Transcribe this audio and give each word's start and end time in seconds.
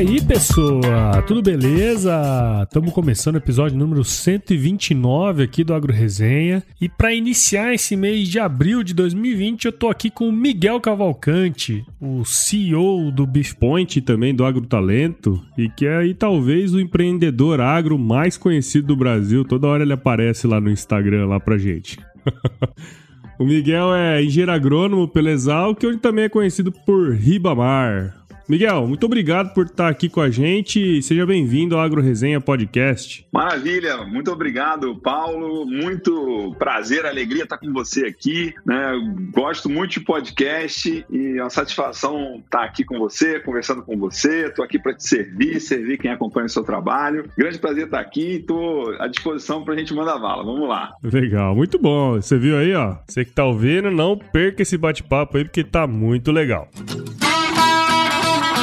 aí, 0.00 0.18
pessoa? 0.18 1.22
Tudo 1.26 1.42
beleza? 1.42 2.62
Estamos 2.62 2.90
começando 2.90 3.34
o 3.34 3.38
episódio 3.38 3.76
número 3.76 4.02
129 4.02 5.42
aqui 5.42 5.62
do 5.62 5.74
Agro 5.74 5.92
Resenha. 5.92 6.62
E 6.80 6.88
para 6.88 7.12
iniciar 7.12 7.74
esse 7.74 7.94
mês 7.96 8.26
de 8.26 8.38
abril 8.38 8.82
de 8.82 8.94
2020, 8.94 9.66
eu 9.66 9.72
tô 9.72 9.90
aqui 9.90 10.08
com 10.08 10.26
o 10.26 10.32
Miguel 10.32 10.80
Cavalcante, 10.80 11.84
o 12.00 12.24
CEO 12.24 13.12
do 13.12 13.26
Beefpoint 13.26 13.98
e 13.98 14.00
também 14.00 14.34
do 14.34 14.42
Agro 14.42 14.66
Talento, 14.66 15.38
e 15.56 15.68
que 15.68 15.84
é 15.84 15.98
aí 15.98 16.14
talvez 16.14 16.72
o 16.72 16.80
empreendedor 16.80 17.60
agro 17.60 17.98
mais 17.98 18.38
conhecido 18.38 18.86
do 18.86 18.96
Brasil. 18.96 19.44
Toda 19.44 19.68
hora 19.68 19.82
ele 19.82 19.92
aparece 19.92 20.46
lá 20.46 20.58
no 20.58 20.70
Instagram 20.70 21.26
lá 21.26 21.38
pra 21.38 21.58
gente. 21.58 21.98
o 23.38 23.44
Miguel 23.44 23.94
é 23.94 24.24
engenheiro 24.24 24.52
agrônomo 24.52 25.06
pela 25.06 25.30
Exal, 25.30 25.74
que 25.74 25.86
hoje 25.86 25.98
também 25.98 26.24
é 26.24 26.28
conhecido 26.30 26.72
por 26.72 27.12
Ribamar. 27.12 28.19
Miguel, 28.50 28.84
muito 28.88 29.06
obrigado 29.06 29.54
por 29.54 29.66
estar 29.66 29.88
aqui 29.88 30.08
com 30.08 30.20
a 30.20 30.28
gente. 30.28 31.00
Seja 31.02 31.24
bem-vindo 31.24 31.76
ao 31.76 31.80
Agro 31.80 32.02
Resenha 32.02 32.40
Podcast. 32.40 33.24
Maravilha, 33.32 33.98
muito 33.98 34.28
obrigado, 34.32 34.96
Paulo. 34.96 35.64
Muito 35.64 36.52
prazer, 36.58 37.06
alegria 37.06 37.44
estar 37.44 37.58
com 37.58 37.72
você 37.72 38.06
aqui. 38.06 38.52
Né? 38.66 38.92
Gosto 39.32 39.70
muito 39.70 39.92
de 39.92 40.00
podcast 40.00 41.06
e 41.08 41.38
é 41.38 41.40
uma 41.40 41.48
satisfação 41.48 42.42
estar 42.44 42.64
aqui 42.64 42.82
com 42.82 42.98
você, 42.98 43.38
conversando 43.38 43.84
com 43.84 43.96
você. 43.96 44.46
Estou 44.46 44.64
aqui 44.64 44.80
para 44.80 44.96
te 44.96 45.06
servir, 45.06 45.60
servir 45.60 45.98
quem 45.98 46.10
acompanha 46.10 46.46
o 46.46 46.50
seu 46.50 46.64
trabalho. 46.64 47.30
Grande 47.38 47.56
prazer 47.56 47.84
estar 47.84 48.00
aqui. 48.00 48.38
Estou 48.38 49.00
à 49.00 49.06
disposição 49.06 49.62
para 49.62 49.74
a 49.74 49.78
gente 49.78 49.94
mandar 49.94 50.18
bala. 50.18 50.42
Vamos 50.42 50.68
lá. 50.68 50.90
Legal, 51.04 51.54
muito 51.54 51.78
bom. 51.78 52.16
Você 52.16 52.36
viu 52.36 52.58
aí, 52.58 52.74
ó? 52.74 52.96
Você 53.06 53.24
que 53.24 53.30
está 53.30 53.44
ouvindo, 53.44 53.92
não 53.92 54.18
perca 54.18 54.62
esse 54.62 54.76
bate-papo 54.76 55.36
aí 55.36 55.44
porque 55.44 55.60
está 55.60 55.86
muito 55.86 56.32
legal. 56.32 56.68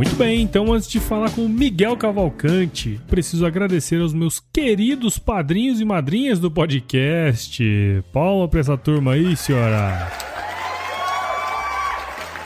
Muito 0.00 0.16
bem, 0.16 0.40
então 0.40 0.72
antes 0.72 0.88
de 0.88 0.98
falar 0.98 1.30
com 1.30 1.44
o 1.44 1.48
Miguel 1.48 1.94
Cavalcante, 1.94 2.98
preciso 3.06 3.44
agradecer 3.44 4.00
aos 4.00 4.14
meus 4.14 4.40
queridos 4.40 5.18
padrinhos 5.18 5.78
e 5.78 5.84
madrinhas 5.84 6.40
do 6.40 6.50
podcast. 6.50 7.62
Palma 8.10 8.48
pra 8.48 8.60
essa 8.60 8.78
turma 8.78 9.12
aí, 9.12 9.36
senhora. 9.36 10.10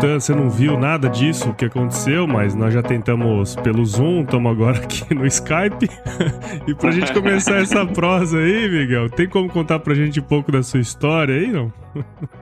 você 0.00 0.34
não 0.34 0.50
viu 0.50 0.78
nada 0.78 1.08
disso 1.08 1.54
que 1.54 1.64
aconteceu, 1.64 2.26
mas 2.26 2.54
nós 2.54 2.74
já 2.74 2.82
tentamos 2.82 3.56
pelo 3.56 3.84
Zoom, 3.84 4.22
estamos 4.22 4.52
agora 4.52 4.76
aqui 4.84 5.14
no 5.14 5.26
Skype. 5.26 5.88
e 6.68 6.74
pra 6.74 6.90
gente 6.90 7.12
começar 7.12 7.56
essa 7.62 7.86
prosa 7.86 8.38
aí, 8.38 8.68
Miguel, 8.68 9.08
tem 9.08 9.26
como 9.26 9.48
contar 9.48 9.78
pra 9.78 9.94
gente 9.94 10.20
um 10.20 10.22
pouco 10.22 10.52
da 10.52 10.62
sua 10.62 10.80
história 10.80 11.34
aí, 11.34 11.46
não? 11.46 11.72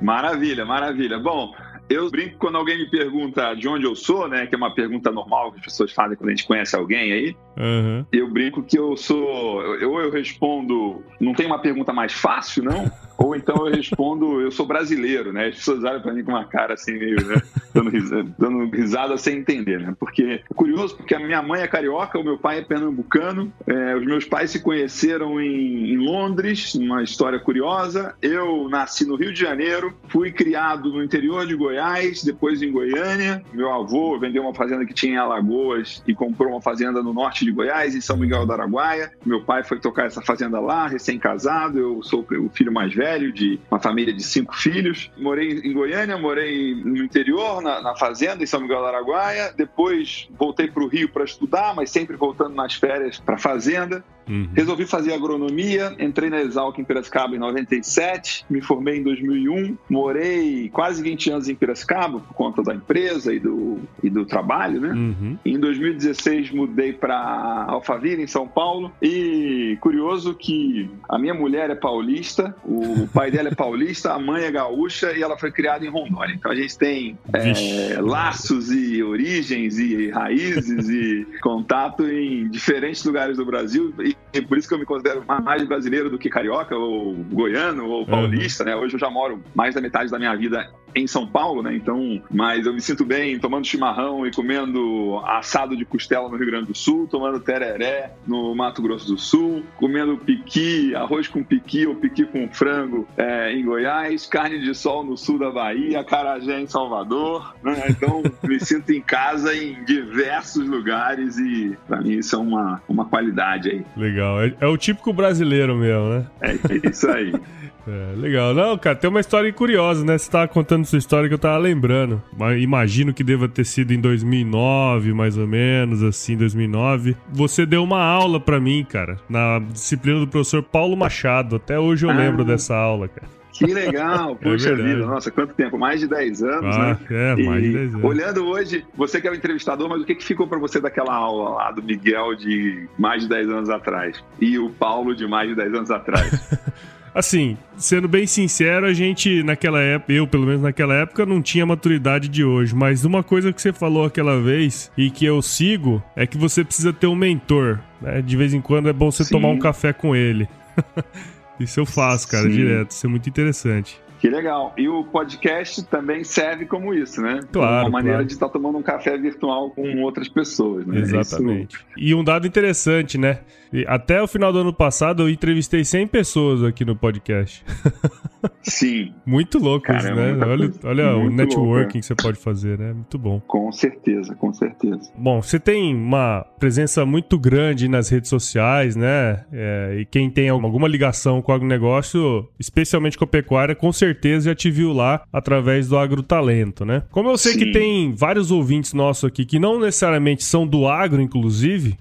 maravilha, 0.03 0.65
maravilha. 0.65 1.19
Bom, 1.21 1.53
eu 1.88 2.10
brinco 2.10 2.37
quando 2.38 2.56
alguém 2.59 2.76
me 2.76 2.91
pergunta 2.91 3.55
de 3.55 3.69
onde 3.69 3.87
eu 3.87 3.94
sou, 3.94 4.28
né? 4.28 4.47
Que 4.47 4.56
é 4.56 4.59
uma 4.59 4.75
pergunta 4.75 5.10
normal 5.12 5.53
que 5.53 5.59
as 5.59 5.65
pessoas 5.65 5.93
fazem 5.93 6.16
quando 6.16 6.28
a 6.28 6.32
gente 6.32 6.47
conhece 6.47 6.76
alguém 6.76 7.12
aí. 7.12 7.37
Uhum. 7.56 8.05
Eu 8.12 8.28
brinco 8.28 8.62
que 8.62 8.78
eu 8.78 8.97
sou. 8.97 9.25
Ou 9.25 9.76
eu, 9.76 9.99
eu 10.00 10.10
respondo. 10.10 11.03
Não 11.20 11.32
tem 11.32 11.47
uma 11.47 11.60
pergunta 11.60 11.93
mais 11.93 12.12
fácil, 12.12 12.65
não? 12.65 12.91
Ou 13.18 13.34
então 13.34 13.66
eu 13.66 13.74
respondo, 13.74 14.40
eu 14.40 14.50
sou 14.52 14.64
brasileiro, 14.64 15.32
né? 15.32 15.48
As 15.48 15.56
pessoas 15.56 15.82
olham 15.82 16.00
para 16.00 16.14
mim 16.14 16.22
com 16.22 16.30
uma 16.30 16.44
cara 16.44 16.74
assim, 16.74 16.92
meio, 16.92 17.26
né? 17.26 17.42
dando, 17.72 17.90
risada, 17.90 18.34
dando 18.38 18.70
risada 18.70 19.16
sem 19.16 19.38
entender, 19.38 19.80
né? 19.80 19.94
Porque 19.98 20.42
é 20.48 20.54
curioso, 20.54 20.96
porque 20.96 21.14
a 21.14 21.18
minha 21.18 21.42
mãe 21.42 21.62
é 21.62 21.66
carioca, 21.66 22.18
o 22.18 22.24
meu 22.24 22.38
pai 22.38 22.58
é 22.58 22.62
pernambucano, 22.62 23.52
é, 23.66 23.96
os 23.96 24.04
meus 24.04 24.24
pais 24.24 24.50
se 24.50 24.60
conheceram 24.60 25.40
em, 25.40 25.92
em 25.92 25.96
Londres, 25.96 26.74
uma 26.74 27.02
história 27.02 27.38
curiosa. 27.38 28.14
Eu 28.22 28.68
nasci 28.68 29.04
no 29.04 29.16
Rio 29.16 29.32
de 29.32 29.40
Janeiro, 29.40 29.94
fui 30.08 30.30
criado 30.30 30.92
no 30.92 31.02
interior 31.02 31.46
de 31.46 31.54
Goiás, 31.54 32.22
depois 32.22 32.62
em 32.62 32.70
Goiânia. 32.70 33.42
Meu 33.52 33.72
avô 33.72 34.18
vendeu 34.18 34.42
uma 34.42 34.54
fazenda 34.54 34.84
que 34.84 34.94
tinha 34.94 35.14
em 35.14 35.16
Alagoas 35.16 36.02
e 36.06 36.14
comprou 36.14 36.52
uma 36.52 36.62
fazenda 36.62 37.02
no 37.02 37.12
norte 37.12 37.44
de 37.44 37.52
Goiás, 37.52 37.94
em 37.94 38.00
São 38.00 38.16
Miguel 38.16 38.46
do 38.46 38.52
Araguaia. 38.52 39.12
Meu 39.24 39.42
pai 39.42 39.62
foi 39.62 39.78
tocar 39.78 40.06
essa 40.06 40.22
fazenda 40.22 40.60
lá, 40.60 40.86
recém-casado, 40.86 41.78
eu 41.78 42.02
sou 42.02 42.26
o 42.30 42.48
filho 42.48 42.72
mais 42.72 42.94
velho 42.94 43.08
velho, 43.08 43.32
de 43.32 43.58
uma 43.70 43.80
família 43.80 44.12
de 44.12 44.22
cinco 44.22 44.54
filhos. 44.54 45.10
Morei 45.16 45.60
em 45.60 45.72
Goiânia, 45.72 46.16
morei 46.18 46.74
no 46.74 46.98
interior, 46.98 47.57
na, 47.60 47.80
na 47.80 47.94
fazenda, 47.96 48.42
em 48.42 48.46
São 48.46 48.60
Miguel 48.60 48.80
do 48.80 48.86
Araguaia. 48.86 49.52
Depois 49.56 50.28
voltei 50.38 50.69
para 50.69 50.82
o 50.82 50.88
Rio 50.88 51.08
para 51.08 51.24
estudar, 51.24 51.74
mas 51.74 51.91
sempre 51.91 52.16
voltando 52.16 52.54
nas 52.54 52.74
férias 52.74 53.19
para 53.19 53.36
a 53.36 53.38
fazenda. 53.38 54.04
Uhum. 54.28 54.48
Resolvi 54.54 54.86
fazer 54.86 55.12
agronomia, 55.12 55.94
entrei 55.98 56.30
na 56.30 56.40
Exalc 56.40 56.78
em 56.78 56.84
Piracicaba 56.84 57.34
em 57.34 57.38
97, 57.38 58.44
me 58.48 58.60
formei 58.60 58.98
em 58.98 59.02
2001, 59.02 59.76
morei 59.88 60.68
quase 60.70 61.02
20 61.02 61.30
anos 61.30 61.48
em 61.48 61.54
Piracicaba 61.54 62.20
por 62.20 62.34
conta 62.34 62.62
da 62.62 62.74
empresa 62.74 63.32
e 63.32 63.38
do, 63.38 63.80
e 64.02 64.10
do 64.10 64.24
trabalho, 64.24 64.80
né? 64.80 64.90
Uhum. 64.90 65.38
Em 65.44 65.58
2016 65.58 66.50
mudei 66.50 66.92
para 66.92 67.66
Alphaville, 67.68 68.22
em 68.22 68.26
São 68.26 68.46
Paulo, 68.46 68.92
e 69.02 69.76
curioso 69.80 70.34
que 70.34 70.90
a 71.08 71.18
minha 71.18 71.34
mulher 71.34 71.70
é 71.70 71.74
paulista, 71.74 72.54
o 72.64 73.08
pai 73.12 73.30
dela 73.30 73.48
é 73.48 73.54
paulista, 73.54 74.12
a 74.12 74.18
mãe 74.18 74.44
é 74.44 74.50
gaúcha 74.50 75.12
e 75.12 75.22
ela 75.22 75.38
foi 75.38 75.50
criada 75.50 75.84
em 75.84 75.88
Rondônia. 75.88 76.34
Então 76.34 76.50
a 76.50 76.54
gente 76.54 76.76
tem 76.76 77.19
é, 77.32 78.00
laços 78.00 78.70
e 78.70 79.02
origens 79.02 79.78
e 79.78 80.10
raízes 80.10 80.88
e 80.88 81.26
contato 81.40 82.06
em 82.06 82.48
diferentes 82.48 83.04
lugares 83.04 83.36
do 83.36 83.44
Brasil 83.44 83.94
e 84.00 84.16
por 84.47 84.59
isso 84.59 84.69
que 84.69 84.75
eu 84.75 84.79
me 84.79 84.85
considero 84.85 85.25
mais 85.43 85.67
brasileiro 85.67 86.11
do 86.11 86.19
que 86.19 86.29
carioca, 86.29 86.76
ou 86.76 87.15
goiano, 87.15 87.87
ou 87.88 88.06
paulista, 88.06 88.62
uhum. 88.62 88.70
né? 88.70 88.76
Hoje 88.76 88.94
eu 88.94 89.00
já 89.00 89.09
moro 89.09 89.43
mais 89.55 89.75
da 89.75 89.81
metade 89.81 90.11
da 90.11 90.19
minha 90.19 90.35
vida 90.37 90.70
em 90.94 91.06
São 91.06 91.26
Paulo, 91.26 91.62
né? 91.62 91.75
Então, 91.75 92.23
mas 92.31 92.67
eu 92.67 92.73
me 92.73 92.81
sinto 92.81 93.05
bem 93.05 93.38
tomando 93.38 93.67
chimarrão 93.67 94.26
e 94.26 94.32
comendo 94.32 95.20
assado 95.25 95.76
de 95.76 95.85
costela 95.85 96.29
no 96.29 96.37
Rio 96.37 96.46
Grande 96.46 96.67
do 96.67 96.76
Sul, 96.76 97.06
tomando 97.06 97.40
tereré 97.40 98.12
no 98.26 98.55
Mato 98.55 98.82
Grosso 98.82 99.06
do 99.06 99.19
Sul, 99.19 99.62
comendo 99.76 100.17
piqui, 100.17 100.94
arroz 100.94 101.29
com 101.29 101.43
piqui 101.43 101.87
ou 101.87 101.94
piqui 101.94 102.25
com 102.25 102.49
frango 102.49 103.06
é, 103.17 103.52
em 103.52 103.64
Goiás, 103.64 104.26
carne 104.26 104.61
de 104.61 104.75
sol 104.75 105.05
no 105.05 105.17
sul 105.17 105.38
da 105.38 105.50
Bahia, 105.50 106.05
carajé 106.05 106.61
em 106.61 106.67
Salvador, 106.67 107.55
né? 107.62 107.84
Então, 107.88 108.23
me 108.43 108.61
sinto 108.61 108.93
em 108.93 109.00
casa 109.00 109.55
em 109.55 109.84
diversos 109.84 110.67
lugares 110.67 111.38
e 111.38 111.76
para 111.87 112.00
mim 112.00 112.19
isso 112.19 112.37
é 112.37 112.38
uma, 112.38 112.82
uma 112.88 113.05
qualidade 113.05 113.70
aí. 113.70 113.84
Legal. 113.96 114.43
É, 114.43 114.55
é 114.61 114.67
o 114.67 114.76
típico 114.76 115.12
brasileiro 115.12 115.76
mesmo, 115.76 116.08
né? 116.11 116.26
É, 116.41 116.50
é 116.52 116.91
isso 116.91 117.08
aí. 117.11 117.32
É, 117.88 118.14
legal. 118.17 118.52
Não, 118.52 118.76
cara, 118.76 118.94
tem 118.94 119.08
uma 119.08 119.20
história 119.20 119.50
curiosa, 119.50 120.05
né? 120.05 120.19
Você 120.19 120.31
tava 120.31 120.46
contando 120.46 120.85
sua 120.85 120.99
história 120.99 121.26
que 121.26 121.35
eu 121.35 121.38
tava 121.38 121.56
lembrando. 121.56 122.23
Imagino 122.61 123.14
que 123.14 123.25
deva 123.25 123.49
ter 123.49 123.64
sido 123.64 123.93
em 123.93 124.00
2009, 124.00 125.14
mais 125.14 125.38
ou 125.38 125.46
menos, 125.46 126.02
assim, 126.02 126.37
2009. 126.37 127.17
Você 127.32 127.64
deu 127.64 127.82
uma 127.82 128.02
aula 128.02 128.38
para 128.38 128.61
mim, 128.61 128.85
cara, 128.85 129.17
na 129.29 129.58
disciplina 129.58 130.20
do 130.20 130.29
professor 130.29 130.62
Paulo 130.62 130.96
Machado. 130.96 131.56
Até 131.56 131.79
hoje 131.79 132.05
eu 132.05 132.11
ah. 132.11 132.14
lembro 132.14 132.44
dessa 132.44 132.76
aula, 132.76 133.08
cara. 133.08 133.38
Que 133.52 133.67
legal, 133.67 134.37
poxa 134.41 134.70
é 134.70 134.75
vida, 134.75 135.06
nossa, 135.06 135.31
quanto 135.31 135.55
tempo? 135.55 135.79
Mais 135.79 135.99
de 135.99 136.06
10 136.06 136.43
anos, 136.43 136.76
ah, 136.76 136.79
né? 136.79 136.99
É, 137.11 137.37
mais 137.43 137.64
e, 137.64 137.69
de 137.69 137.75
10 137.75 137.94
anos. 137.94 138.05
Olhando 138.05 138.46
hoje, 138.46 138.84
você 138.94 139.20
que 139.20 139.26
é 139.26 139.31
o 139.31 139.34
entrevistador, 139.34 139.88
mas 139.88 140.02
o 140.02 140.05
que, 140.05 140.14
que 140.14 140.25
ficou 140.25 140.46
para 140.46 140.58
você 140.58 140.81
daquela 140.81 141.14
aula 141.14 141.50
lá 141.56 141.73
do 141.73 141.82
Miguel 141.82 142.34
de 142.37 142.87
mais 142.99 143.23
de 143.23 143.29
10 143.29 143.49
anos 143.49 143.70
atrás? 143.70 144.23
E 144.41 144.58
o 144.58 144.70
Paulo 144.70 145.14
de 145.14 145.26
mais 145.26 145.49
de 145.49 145.56
10 145.56 145.75
anos 145.75 145.91
atrás? 145.91 146.58
Assim, 147.19 147.56
sendo 147.76 148.06
bem 148.06 148.29
sincero, 148.29 148.87
a 148.87 148.93
gente 148.93 149.43
naquela 149.43 149.81
época, 149.81 150.12
eu 150.12 150.25
pelo 150.25 150.47
menos 150.47 150.62
naquela 150.62 150.94
época, 150.94 151.26
não 151.26 151.43
tinha 151.43 151.67
maturidade 151.67 152.29
de 152.29 152.44
hoje. 152.44 152.76
Mas 152.76 153.05
uma 153.05 153.25
coisa 153.25 153.53
que 153.53 153.61
você 153.61 153.73
falou 153.73 154.05
aquela 154.05 154.41
vez 154.41 154.88
e 154.97 155.11
que 155.11 155.25
eu 155.25 155.43
sigo 155.43 156.00
é 156.15 156.29
que 156.29 156.38
você 156.38 156.62
precisa 156.62 156.93
ter 156.93 157.09
um 157.09 157.17
mentor. 157.17 157.81
Né? 158.00 158.23
De 158.23 158.37
vez 158.37 158.55
em 158.55 158.61
quando 158.61 158.88
é 158.88 158.93
bom 158.93 159.11
você 159.11 159.25
Sim. 159.25 159.32
tomar 159.32 159.49
um 159.49 159.59
café 159.59 159.93
com 159.93 160.15
ele. 160.15 160.49
Isso 161.59 161.81
eu 161.81 161.87
faço, 161.87 162.29
cara, 162.29 162.44
Sim. 162.44 162.50
direto. 162.50 162.93
Isso 162.93 163.05
é 163.05 163.11
muito 163.11 163.29
interessante. 163.29 164.00
Que 164.19 164.29
legal. 164.29 164.75
E 164.76 164.88
o 164.88 165.05
podcast 165.05 165.85
também 165.85 166.25
serve 166.25 166.67
como 166.67 166.93
isso, 166.93 167.23
né? 167.23 167.41
Claro. 167.53 167.87
Uma 167.87 167.91
maneira 167.91 168.19
claro. 168.19 168.26
de 168.26 168.32
estar 168.32 168.49
tomando 168.49 168.79
um 168.79 168.82
café 168.82 169.17
virtual 169.17 169.70
com 169.70 170.03
outras 170.03 170.29
pessoas, 170.29 170.87
né? 170.87 171.00
Exatamente. 171.00 171.76
Isso... 171.76 171.85
E 171.97 172.15
um 172.15 172.25
dado 172.25 172.47
interessante, 172.47 173.17
né? 173.17 173.41
Até 173.87 174.20
o 174.20 174.26
final 174.26 174.53
do 174.53 174.61
ano 174.61 174.73
passado 174.73 175.23
eu 175.23 175.29
entrevistei 175.29 175.85
100 175.85 176.06
pessoas 176.09 176.65
aqui 176.65 176.85
no 176.85 176.97
podcast. 176.97 177.65
Sim. 178.62 179.12
Muito 179.26 179.59
louco 179.59 179.87
Cara, 179.87 179.99
isso, 179.99 180.15
né? 180.15 180.47
Olha, 180.47 180.73
olha 180.85 181.17
o 181.17 181.31
networking 181.31 181.67
louco, 181.67 181.81
é. 181.81 181.87
que 181.87 182.03
você 182.03 182.15
pode 182.15 182.38
fazer, 182.38 182.79
né? 182.79 182.93
Muito 182.93 183.19
bom. 183.19 183.41
Com 183.47 183.70
certeza, 183.73 184.35
com 184.35 184.53
certeza. 184.53 185.11
Bom, 185.17 185.43
você 185.43 185.59
tem 185.59 185.94
uma 185.94 186.44
presença 186.59 187.05
muito 187.05 187.38
grande 187.38 187.88
nas 187.88 188.09
redes 188.09 188.31
sociais, 188.31 188.97
né? 188.97 189.44
É, 189.53 189.99
e 190.00 190.05
quem 190.05 190.31
tem 190.31 190.49
alguma 190.49 190.88
ligação 190.88 191.43
com 191.43 191.53
o 191.53 191.55
agronegócio, 191.55 192.49
especialmente 192.59 193.19
com 193.19 193.25
a 193.25 193.29
pecuária, 193.29 193.75
com 193.75 193.93
certeza 193.93 194.07
já 194.44 194.55
te 194.55 194.70
viu 194.70 194.93
lá 194.93 195.22
através 195.32 195.88
do 195.88 195.99
agrotalento, 195.99 196.84
né? 196.84 197.02
Como 197.10 197.28
eu 197.31 197.38
sei 197.38 197.52
Sim. 197.52 197.58
que 197.58 197.72
tem 197.72 198.12
vários 198.12 198.50
ouvintes 198.50 198.93
nossos 198.93 199.25
aqui 199.25 199.44
que 199.44 199.58
não 199.58 199.81
necessariamente 199.81 200.44
são 200.44 200.66
do 200.66 200.87
agro, 200.87 201.20
inclusive, 201.20 201.96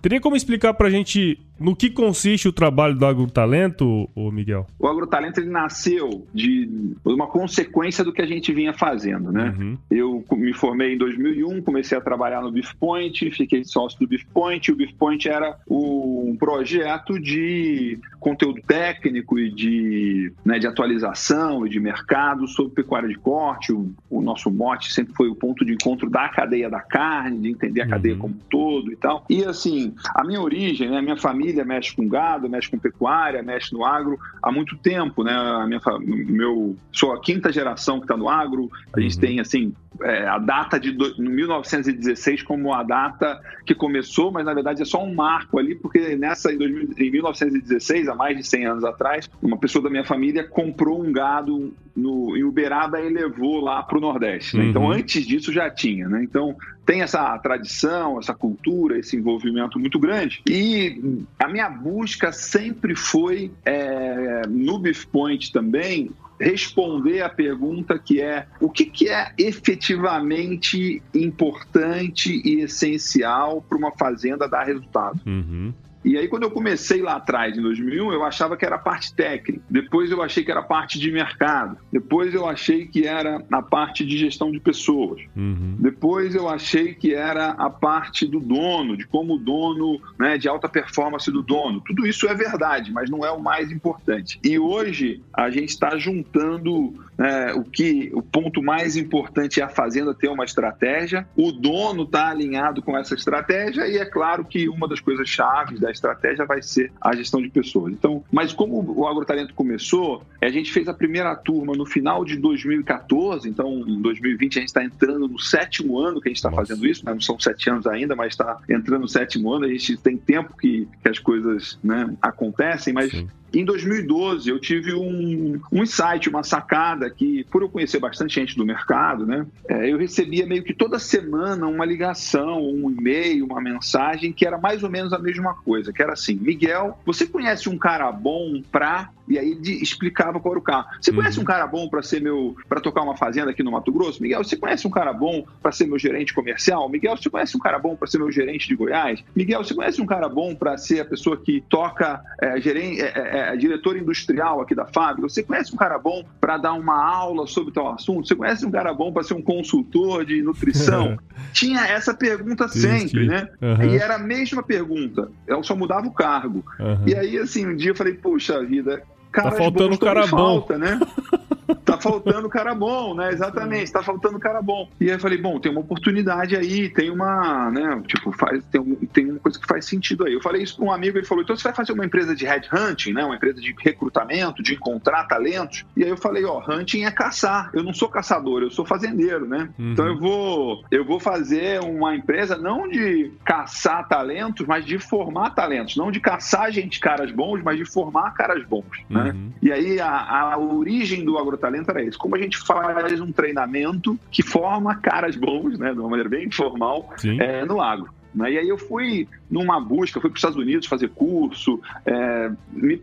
Teria 0.00 0.20
como 0.20 0.36
explicar 0.36 0.74
pra 0.74 0.90
gente 0.90 1.38
no 1.58 1.74
que 1.74 1.90
consiste 1.90 2.48
o 2.48 2.52
trabalho 2.52 2.94
do 2.94 3.06
agrotalento, 3.06 4.08
o 4.14 4.30
Miguel? 4.30 4.66
O 4.78 4.86
agrotalento 4.86 5.40
ele 5.40 5.50
nasceu 5.50 6.26
de 6.32 6.68
uma 7.04 7.26
consequência 7.26 8.04
do 8.04 8.12
que 8.12 8.22
a 8.22 8.26
gente 8.26 8.52
vinha 8.52 8.72
fazendo, 8.72 9.32
né? 9.32 9.54
Uhum. 9.58 9.78
Eu 9.90 10.24
me 10.32 10.52
formei 10.52 10.94
em 10.94 10.98
2001, 10.98 11.62
comecei 11.62 11.96
a 11.96 12.00
trabalhar 12.00 12.40
no 12.40 12.50
Beef 12.50 12.72
Point, 12.78 13.30
fiquei 13.30 13.64
sócio 13.64 13.98
do 13.98 14.06
Beef 14.06 14.24
Point. 14.32 14.70
O 14.70 14.76
Beef 14.76 14.92
Point 14.94 15.28
era 15.28 15.58
um 15.68 16.36
projeto 16.38 17.18
de 17.18 17.98
conteúdo 18.20 18.60
técnico 18.66 19.38
e 19.38 19.50
de, 19.50 20.32
né, 20.44 20.58
de 20.58 20.66
atualização 20.66 21.66
e 21.66 21.70
de 21.70 21.80
mercado 21.80 22.46
sobre 22.46 22.74
pecuária 22.74 23.08
de 23.08 23.16
corte. 23.16 23.72
O, 23.72 23.92
o, 24.10 24.20
nosso 24.20 24.50
mote 24.50 24.92
sempre 24.92 25.14
foi 25.14 25.28
o 25.28 25.34
ponto 25.34 25.64
de 25.64 25.72
encontro 25.72 26.10
da 26.10 26.28
cadeia 26.28 26.68
da 26.68 26.80
carne, 26.80 27.38
de 27.38 27.48
entender 27.50 27.82
a 27.82 27.84
uhum. 27.84 27.90
cadeia 27.90 28.16
como 28.16 28.34
um 28.34 28.38
todo 28.50 28.92
e 28.92 28.96
tal. 28.96 29.24
E 29.28 29.44
assim, 29.44 29.94
a 30.14 30.24
minha 30.24 30.40
origem, 30.40 30.90
né, 30.90 30.98
a 30.98 31.02
minha 31.02 31.16
família 31.16 31.47
família 31.48 31.64
mexe 31.64 31.94
com 31.94 32.08
gado, 32.08 32.48
mexe 32.48 32.70
com 32.70 32.78
pecuária, 32.78 33.42
mexe 33.42 33.72
no 33.72 33.84
agro 33.84 34.18
há 34.42 34.52
muito 34.52 34.76
tempo, 34.76 35.24
né? 35.24 35.32
A 35.32 35.66
minha, 35.66 35.80
meu, 36.00 36.76
sou 36.92 37.12
a 37.12 37.20
quinta 37.20 37.50
geração 37.50 37.98
que 37.98 38.04
está 38.04 38.16
no 38.16 38.28
agro. 38.28 38.70
A 38.92 39.00
gente 39.00 39.14
uhum. 39.14 39.20
tem 39.20 39.40
assim 39.40 39.74
é, 40.02 40.26
a 40.26 40.38
data 40.38 40.78
de 40.78 40.92
do, 40.92 41.14
1916 41.18 42.42
como 42.42 42.72
a 42.72 42.82
data 42.82 43.40
que 43.64 43.74
começou, 43.74 44.30
mas 44.30 44.44
na 44.44 44.54
verdade 44.54 44.82
é 44.82 44.84
só 44.84 45.02
um 45.02 45.14
marco 45.14 45.58
ali, 45.58 45.74
porque 45.74 46.16
nessa 46.16 46.52
em, 46.52 46.58
2000, 46.58 46.94
em 46.98 47.10
1916, 47.10 48.08
há 48.08 48.14
mais 48.14 48.36
de 48.36 48.44
100 48.44 48.66
anos 48.66 48.84
atrás, 48.84 49.28
uma 49.42 49.56
pessoa 49.56 49.82
da 49.82 49.90
minha 49.90 50.04
família 50.04 50.44
comprou 50.44 51.02
um 51.02 51.12
gado 51.12 51.72
no, 51.96 52.36
em 52.36 52.44
Uberaba 52.44 53.00
e 53.00 53.08
levou 53.08 53.60
lá 53.60 53.82
para 53.82 53.98
o 53.98 54.00
Nordeste. 54.00 54.56
Né? 54.56 54.66
Então, 54.66 54.82
uhum. 54.82 54.88
Então 54.88 55.00
antes 55.00 55.26
disso 55.26 55.52
já 55.52 55.70
tinha, 55.70 56.08
né? 56.08 56.22
Então 56.22 56.56
tem 56.88 57.02
essa 57.02 57.38
tradição, 57.40 58.18
essa 58.18 58.32
cultura, 58.32 58.98
esse 58.98 59.14
envolvimento 59.14 59.78
muito 59.78 59.98
grande. 59.98 60.40
E 60.48 61.22
a 61.38 61.46
minha 61.46 61.68
busca 61.68 62.32
sempre 62.32 62.96
foi, 62.96 63.52
é, 63.62 64.46
no 64.48 64.78
Beef 64.78 65.04
Point 65.04 65.52
também, 65.52 66.10
responder 66.40 67.20
a 67.20 67.28
pergunta 67.28 67.98
que 67.98 68.22
é 68.22 68.46
o 68.58 68.70
que, 68.70 68.86
que 68.86 69.06
é 69.06 69.34
efetivamente 69.36 71.02
importante 71.12 72.40
e 72.42 72.62
essencial 72.62 73.60
para 73.60 73.76
uma 73.76 73.92
fazenda 73.92 74.48
dar 74.48 74.64
resultado. 74.64 75.20
Uhum. 75.26 75.74
E 76.04 76.16
aí, 76.16 76.28
quando 76.28 76.44
eu 76.44 76.50
comecei 76.50 77.02
lá 77.02 77.16
atrás, 77.16 77.56
em 77.56 77.62
2001, 77.62 78.12
eu 78.12 78.24
achava 78.24 78.56
que 78.56 78.64
era 78.64 78.76
a 78.76 78.78
parte 78.78 79.12
técnica. 79.14 79.62
Depois 79.68 80.10
eu 80.10 80.22
achei 80.22 80.44
que 80.44 80.50
era 80.50 80.60
a 80.60 80.64
parte 80.64 80.98
de 80.98 81.10
mercado. 81.10 81.76
Depois 81.92 82.34
eu 82.34 82.46
achei 82.46 82.86
que 82.86 83.06
era 83.06 83.44
a 83.50 83.62
parte 83.62 84.06
de 84.06 84.16
gestão 84.16 84.50
de 84.50 84.60
pessoas. 84.60 85.20
Uhum. 85.36 85.76
Depois 85.78 86.34
eu 86.34 86.48
achei 86.48 86.94
que 86.94 87.14
era 87.14 87.50
a 87.50 87.68
parte 87.68 88.26
do 88.26 88.40
dono, 88.40 88.96
de 88.96 89.06
como 89.06 89.34
o 89.34 89.38
dono, 89.38 90.00
né, 90.18 90.38
de 90.38 90.48
alta 90.48 90.68
performance 90.68 91.30
do 91.30 91.42
dono. 91.42 91.80
Tudo 91.80 92.06
isso 92.06 92.28
é 92.28 92.34
verdade, 92.34 92.92
mas 92.92 93.10
não 93.10 93.24
é 93.24 93.30
o 93.30 93.40
mais 93.40 93.70
importante. 93.70 94.38
E 94.44 94.58
hoje 94.58 95.22
a 95.32 95.50
gente 95.50 95.70
está 95.70 95.98
juntando 95.98 96.94
é, 97.18 97.52
o 97.52 97.64
que 97.64 98.10
o 98.14 98.22
ponto 98.22 98.62
mais 98.62 98.96
importante 98.96 99.60
é 99.60 99.64
a 99.64 99.68
fazenda 99.68 100.14
ter 100.14 100.28
uma 100.28 100.44
estratégia, 100.44 101.26
o 101.36 101.50
dono 101.50 102.04
está 102.04 102.28
alinhado 102.28 102.80
com 102.80 102.96
essa 102.96 103.14
estratégia 103.14 103.86
e 103.88 103.96
é 103.96 104.04
claro 104.04 104.44
que 104.44 104.68
uma 104.68 104.86
das 104.86 105.00
coisas 105.00 105.28
chaves 105.28 105.80
da 105.80 105.90
estratégia 105.90 106.44
vai 106.46 106.62
ser 106.62 106.92
a 107.00 107.14
gestão 107.14 107.42
de 107.42 107.48
pessoas. 107.48 107.92
Então, 107.92 108.22
mas 108.30 108.52
como 108.52 108.82
o 108.96 109.06
agrotalento 109.06 109.52
começou, 109.54 110.22
a 110.40 110.48
gente 110.48 110.72
fez 110.72 110.88
a 110.88 110.94
primeira 110.94 111.34
turma 111.34 111.74
no 111.74 111.84
final 111.84 112.24
de 112.24 112.36
2014, 112.36 113.48
então 113.48 113.84
em 113.86 114.00
2020 114.00 114.58
a 114.58 114.60
gente 114.60 114.68
está 114.68 114.84
entrando 114.84 115.26
no 115.26 115.38
sétimo 115.38 115.98
ano 115.98 116.20
que 116.20 116.28
a 116.28 116.30
gente 116.30 116.36
está 116.36 116.52
fazendo 116.52 116.86
isso, 116.86 117.04
né? 117.04 117.12
não 117.12 117.20
são 117.20 117.38
sete 117.38 117.68
anos 117.68 117.86
ainda, 117.86 118.14
mas 118.14 118.34
está 118.34 118.58
entrando 118.68 119.02
no 119.02 119.08
sétimo 119.08 119.52
ano, 119.52 119.64
a 119.64 119.68
gente 119.68 119.96
tem 119.96 120.16
tempo 120.16 120.56
que, 120.56 120.88
que 121.02 121.08
as 121.08 121.18
coisas 121.18 121.78
né, 121.82 122.14
acontecem, 122.22 122.92
mas 122.92 123.10
Sim. 123.10 123.28
Em 123.52 123.64
2012, 123.64 124.50
eu 124.50 124.58
tive 124.58 124.94
um, 124.94 125.60
um 125.72 125.82
insight, 125.82 126.28
uma 126.28 126.42
sacada 126.42 127.08
que, 127.08 127.44
por 127.44 127.62
eu 127.62 127.68
conhecer 127.68 127.98
bastante 127.98 128.34
gente 128.34 128.56
do 128.56 128.64
mercado, 128.64 129.26
né, 129.26 129.46
é, 129.68 129.90
eu 129.90 129.96
recebia 129.96 130.46
meio 130.46 130.62
que 130.62 130.74
toda 130.74 130.98
semana 130.98 131.66
uma 131.66 131.84
ligação, 131.84 132.62
um 132.62 132.90
e-mail, 132.90 133.46
uma 133.46 133.60
mensagem 133.60 134.32
que 134.32 134.46
era 134.46 134.58
mais 134.58 134.82
ou 134.82 134.90
menos 134.90 135.12
a 135.12 135.18
mesma 135.18 135.54
coisa, 135.54 135.92
que 135.92 136.02
era 136.02 136.12
assim, 136.12 136.34
Miguel, 136.34 136.98
você 137.06 137.26
conhece 137.26 137.68
um 137.68 137.78
cara 137.78 138.10
bom 138.12 138.62
para 138.70 139.10
e 139.28 139.38
aí 139.38 139.54
de, 139.54 139.82
explicava 139.82 140.40
qual 140.40 140.54
era 140.54 140.58
o 140.58 140.62
carro. 140.62 140.86
Você 141.00 141.12
conhece 141.12 141.36
uhum. 141.36 141.42
um 141.42 141.46
cara 141.46 141.66
bom 141.66 141.88
para 141.88 142.02
ser 142.02 142.20
meu 142.20 142.56
para 142.68 142.80
tocar 142.80 143.02
uma 143.02 143.16
fazenda 143.16 143.50
aqui 143.50 143.62
no 143.62 143.72
Mato 143.72 143.92
Grosso? 143.92 144.22
Miguel, 144.22 144.42
você 144.42 144.56
conhece 144.56 144.86
um 144.86 144.90
cara 144.90 145.12
bom 145.12 145.44
para 145.62 145.72
ser 145.72 145.86
meu 145.86 145.98
gerente 145.98 146.34
comercial? 146.34 146.88
Miguel, 146.88 147.16
você 147.16 147.30
conhece 147.30 147.56
um 147.56 147.60
cara 147.60 147.78
bom 147.78 147.96
para 147.96 148.08
ser 148.08 148.18
meu 148.18 148.30
gerente 148.30 148.68
de 148.68 148.74
Goiás? 148.74 149.22
Miguel, 149.34 149.64
você 149.64 149.74
conhece 149.74 150.00
um 150.00 150.06
cara 150.06 150.28
bom 150.28 150.54
para 150.54 150.76
ser 150.76 151.00
a 151.00 151.04
pessoa 151.04 151.36
que 151.36 151.62
toca 151.68 152.20
é, 152.40 152.60
gerente, 152.60 153.00
é, 153.00 153.12
é, 153.14 153.38
é, 153.52 153.56
diretor 153.56 153.96
industrial 153.96 154.60
aqui 154.60 154.74
da 154.74 154.86
fábrica? 154.86 155.28
Você 155.28 155.42
conhece 155.42 155.72
um 155.72 155.76
cara 155.76 155.98
bom 155.98 156.24
para 156.40 156.56
dar 156.56 156.74
uma 156.74 157.04
aula 157.04 157.46
sobre 157.46 157.72
tal 157.72 157.92
assunto? 157.92 158.26
Você 158.26 158.34
conhece 158.34 158.64
um 158.64 158.70
cara 158.70 158.92
bom 158.92 159.12
para 159.12 159.22
ser 159.22 159.34
um 159.34 159.42
consultor 159.42 160.24
de 160.24 160.42
nutrição? 160.42 161.18
Tinha 161.52 161.86
essa 161.86 162.14
pergunta 162.14 162.68
sempre, 162.68 163.26
né? 163.26 163.48
Uhum. 163.60 163.84
E 163.84 163.96
era 163.96 164.16
a 164.16 164.18
mesma 164.18 164.62
pergunta. 164.62 165.30
Eu 165.46 165.62
só 165.62 165.74
mudava 165.74 166.06
o 166.06 166.12
cargo. 166.12 166.64
Uhum. 166.78 167.04
E 167.06 167.14
aí, 167.14 167.38
assim, 167.38 167.66
um 167.66 167.76
dia 167.76 167.90
eu 167.90 167.94
falei, 167.94 168.14
puxa 168.14 168.62
vida, 168.64 169.02
Tá 169.32 169.50
faltando 169.52 169.94
um 169.94 169.98
cara 169.98 170.26
bom. 170.26 170.36
Falta, 170.36 170.78
né? 170.78 171.00
tá 171.98 172.10
faltando 172.10 172.48
cara 172.48 172.74
bom, 172.74 173.14
né? 173.14 173.30
Exatamente, 173.32 173.92
tá 173.92 174.02
faltando 174.02 174.38
cara 174.38 174.62
bom. 174.62 174.88
E 175.00 175.06
aí 175.06 175.16
eu 175.16 175.20
falei, 175.20 175.38
bom, 175.38 175.58
tem 175.58 175.70
uma 175.70 175.80
oportunidade 175.80 176.56
aí, 176.56 176.88
tem 176.88 177.10
uma, 177.10 177.70
né? 177.70 178.02
Tipo, 178.06 178.32
faz, 178.32 178.64
tem, 178.70 178.80
um, 178.80 178.94
tem 178.94 179.30
uma 179.30 179.40
coisa 179.40 179.58
que 179.58 179.66
faz 179.66 179.84
sentido 179.84 180.24
aí. 180.24 180.32
Eu 180.32 180.42
falei 180.42 180.62
isso 180.62 180.76
para 180.76 180.84
um 180.84 180.92
amigo, 180.92 181.18
ele 181.18 181.26
falou, 181.26 181.42
então 181.42 181.56
você 181.56 181.64
vai 181.64 181.74
fazer 181.74 181.92
uma 181.92 182.04
empresa 182.04 182.34
de 182.34 182.44
headhunting, 182.44 183.12
né? 183.12 183.24
Uma 183.24 183.36
empresa 183.36 183.60
de 183.60 183.74
recrutamento, 183.78 184.62
de 184.62 184.74
encontrar 184.74 185.24
talentos. 185.24 185.84
E 185.96 186.04
aí 186.04 186.10
eu 186.10 186.16
falei, 186.16 186.44
ó, 186.44 186.62
hunting 186.68 187.04
é 187.04 187.10
caçar. 187.10 187.70
Eu 187.72 187.82
não 187.82 187.92
sou 187.92 188.08
caçador, 188.08 188.62
eu 188.62 188.70
sou 188.70 188.84
fazendeiro, 188.84 189.46
né? 189.46 189.68
Uhum. 189.78 189.92
Então 189.92 190.06
eu 190.06 190.18
vou, 190.18 190.84
eu 190.90 191.04
vou 191.04 191.20
fazer 191.20 191.80
uma 191.80 192.14
empresa 192.14 192.56
não 192.56 192.88
de 192.88 193.32
caçar 193.44 194.06
talentos, 194.08 194.66
mas 194.66 194.84
de 194.84 194.98
formar 194.98 195.50
talentos. 195.50 195.96
Não 195.96 196.10
de 196.10 196.20
caçar 196.20 196.70
gente 196.70 197.00
caras 197.00 197.30
bons, 197.30 197.62
mas 197.62 197.76
de 197.76 197.84
formar 197.84 198.32
caras 198.34 198.64
bons, 198.64 199.04
né? 199.08 199.32
Uhum. 199.34 199.52
E 199.62 199.72
aí 199.72 200.00
a, 200.00 200.52
a 200.52 200.58
origem 200.58 201.24
do 201.24 201.38
agrotalento 201.38 201.87
era 201.90 202.02
isso. 202.02 202.18
Como 202.18 202.36
a 202.36 202.38
gente 202.38 202.58
faz 202.58 203.20
um 203.20 203.32
treinamento 203.32 204.18
que 204.30 204.42
forma 204.42 204.94
caras 204.96 205.36
bons, 205.36 205.78
né, 205.78 205.92
de 205.92 205.98
uma 205.98 206.08
maneira 206.08 206.28
bem 206.28 206.46
informal, 206.46 207.10
é, 207.40 207.64
no 207.64 207.80
agro. 207.80 208.10
Né? 208.34 208.52
E 208.52 208.58
aí 208.58 208.68
eu 208.68 208.78
fui 208.78 209.26
numa 209.50 209.80
busca, 209.80 210.20
fui 210.20 210.30
para 210.30 210.36
os 210.36 210.38
Estados 210.38 210.58
Unidos 210.58 210.86
fazer 210.86 211.08
curso, 211.10 211.80
é, 212.04 212.50
me 212.72 213.00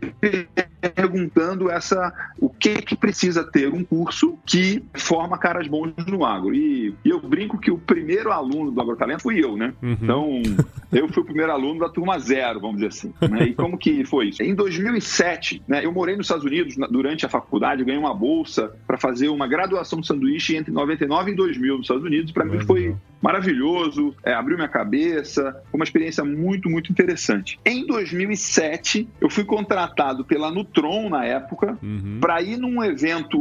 perguntando 0.94 1.70
essa, 1.70 2.12
o 2.38 2.48
que 2.48 2.82
que 2.82 2.96
precisa 2.96 3.44
ter 3.44 3.72
um 3.72 3.84
curso 3.84 4.38
que 4.46 4.82
forma 4.94 5.38
caras 5.38 5.66
bons 5.66 5.92
no 6.06 6.24
agro. 6.24 6.54
E, 6.54 6.94
e 7.04 7.10
eu 7.10 7.20
brinco 7.20 7.58
que 7.58 7.70
o 7.70 7.78
primeiro 7.78 8.30
aluno 8.32 8.70
do 8.70 8.80
Agrotalento 8.80 9.22
fui 9.22 9.42
eu, 9.42 9.56
né? 9.56 9.72
Uhum. 9.82 9.96
Então, 10.00 10.42
eu 10.92 11.08
fui 11.08 11.22
o 11.22 11.26
primeiro 11.26 11.52
aluno 11.52 11.80
da 11.80 11.88
turma 11.88 12.18
zero, 12.18 12.60
vamos 12.60 12.76
dizer 12.76 12.88
assim. 12.88 13.12
Né? 13.28 13.48
E 13.48 13.54
como 13.54 13.76
que 13.76 14.04
foi 14.04 14.28
isso? 14.28 14.42
Em 14.42 14.54
2007, 14.54 15.62
né, 15.66 15.84
eu 15.84 15.92
morei 15.92 16.16
nos 16.16 16.26
Estados 16.26 16.44
Unidos 16.44 16.76
durante 16.90 17.26
a 17.26 17.28
faculdade, 17.28 17.84
ganhei 17.84 17.98
uma 17.98 18.14
bolsa 18.14 18.72
para 18.86 18.96
fazer 18.96 19.28
uma 19.28 19.46
graduação 19.46 20.00
de 20.00 20.06
sanduíche 20.06 20.56
entre 20.56 20.72
99 20.72 21.32
e 21.32 21.34
2000 21.34 21.76
nos 21.78 21.84
Estados 21.84 22.04
Unidos. 22.04 22.32
Para 22.32 22.44
mim 22.44 22.60
foi 22.60 22.94
maravilhoso, 23.20 24.14
é, 24.24 24.32
abriu 24.32 24.56
minha 24.56 24.68
cabeça, 24.68 25.52
foi 25.70 25.78
uma 25.78 25.84
experiência 25.84 26.24
muito, 26.36 26.68
muito 26.68 26.92
interessante. 26.92 27.58
Em 27.64 27.86
2007, 27.86 29.08
eu 29.20 29.30
fui 29.30 29.44
contratado 29.44 30.24
pela 30.24 30.50
Nutron 30.50 31.08
na 31.08 31.24
época 31.24 31.78
uhum. 31.82 32.18
para 32.20 32.42
ir 32.42 32.56
num 32.56 32.84
evento 32.84 33.38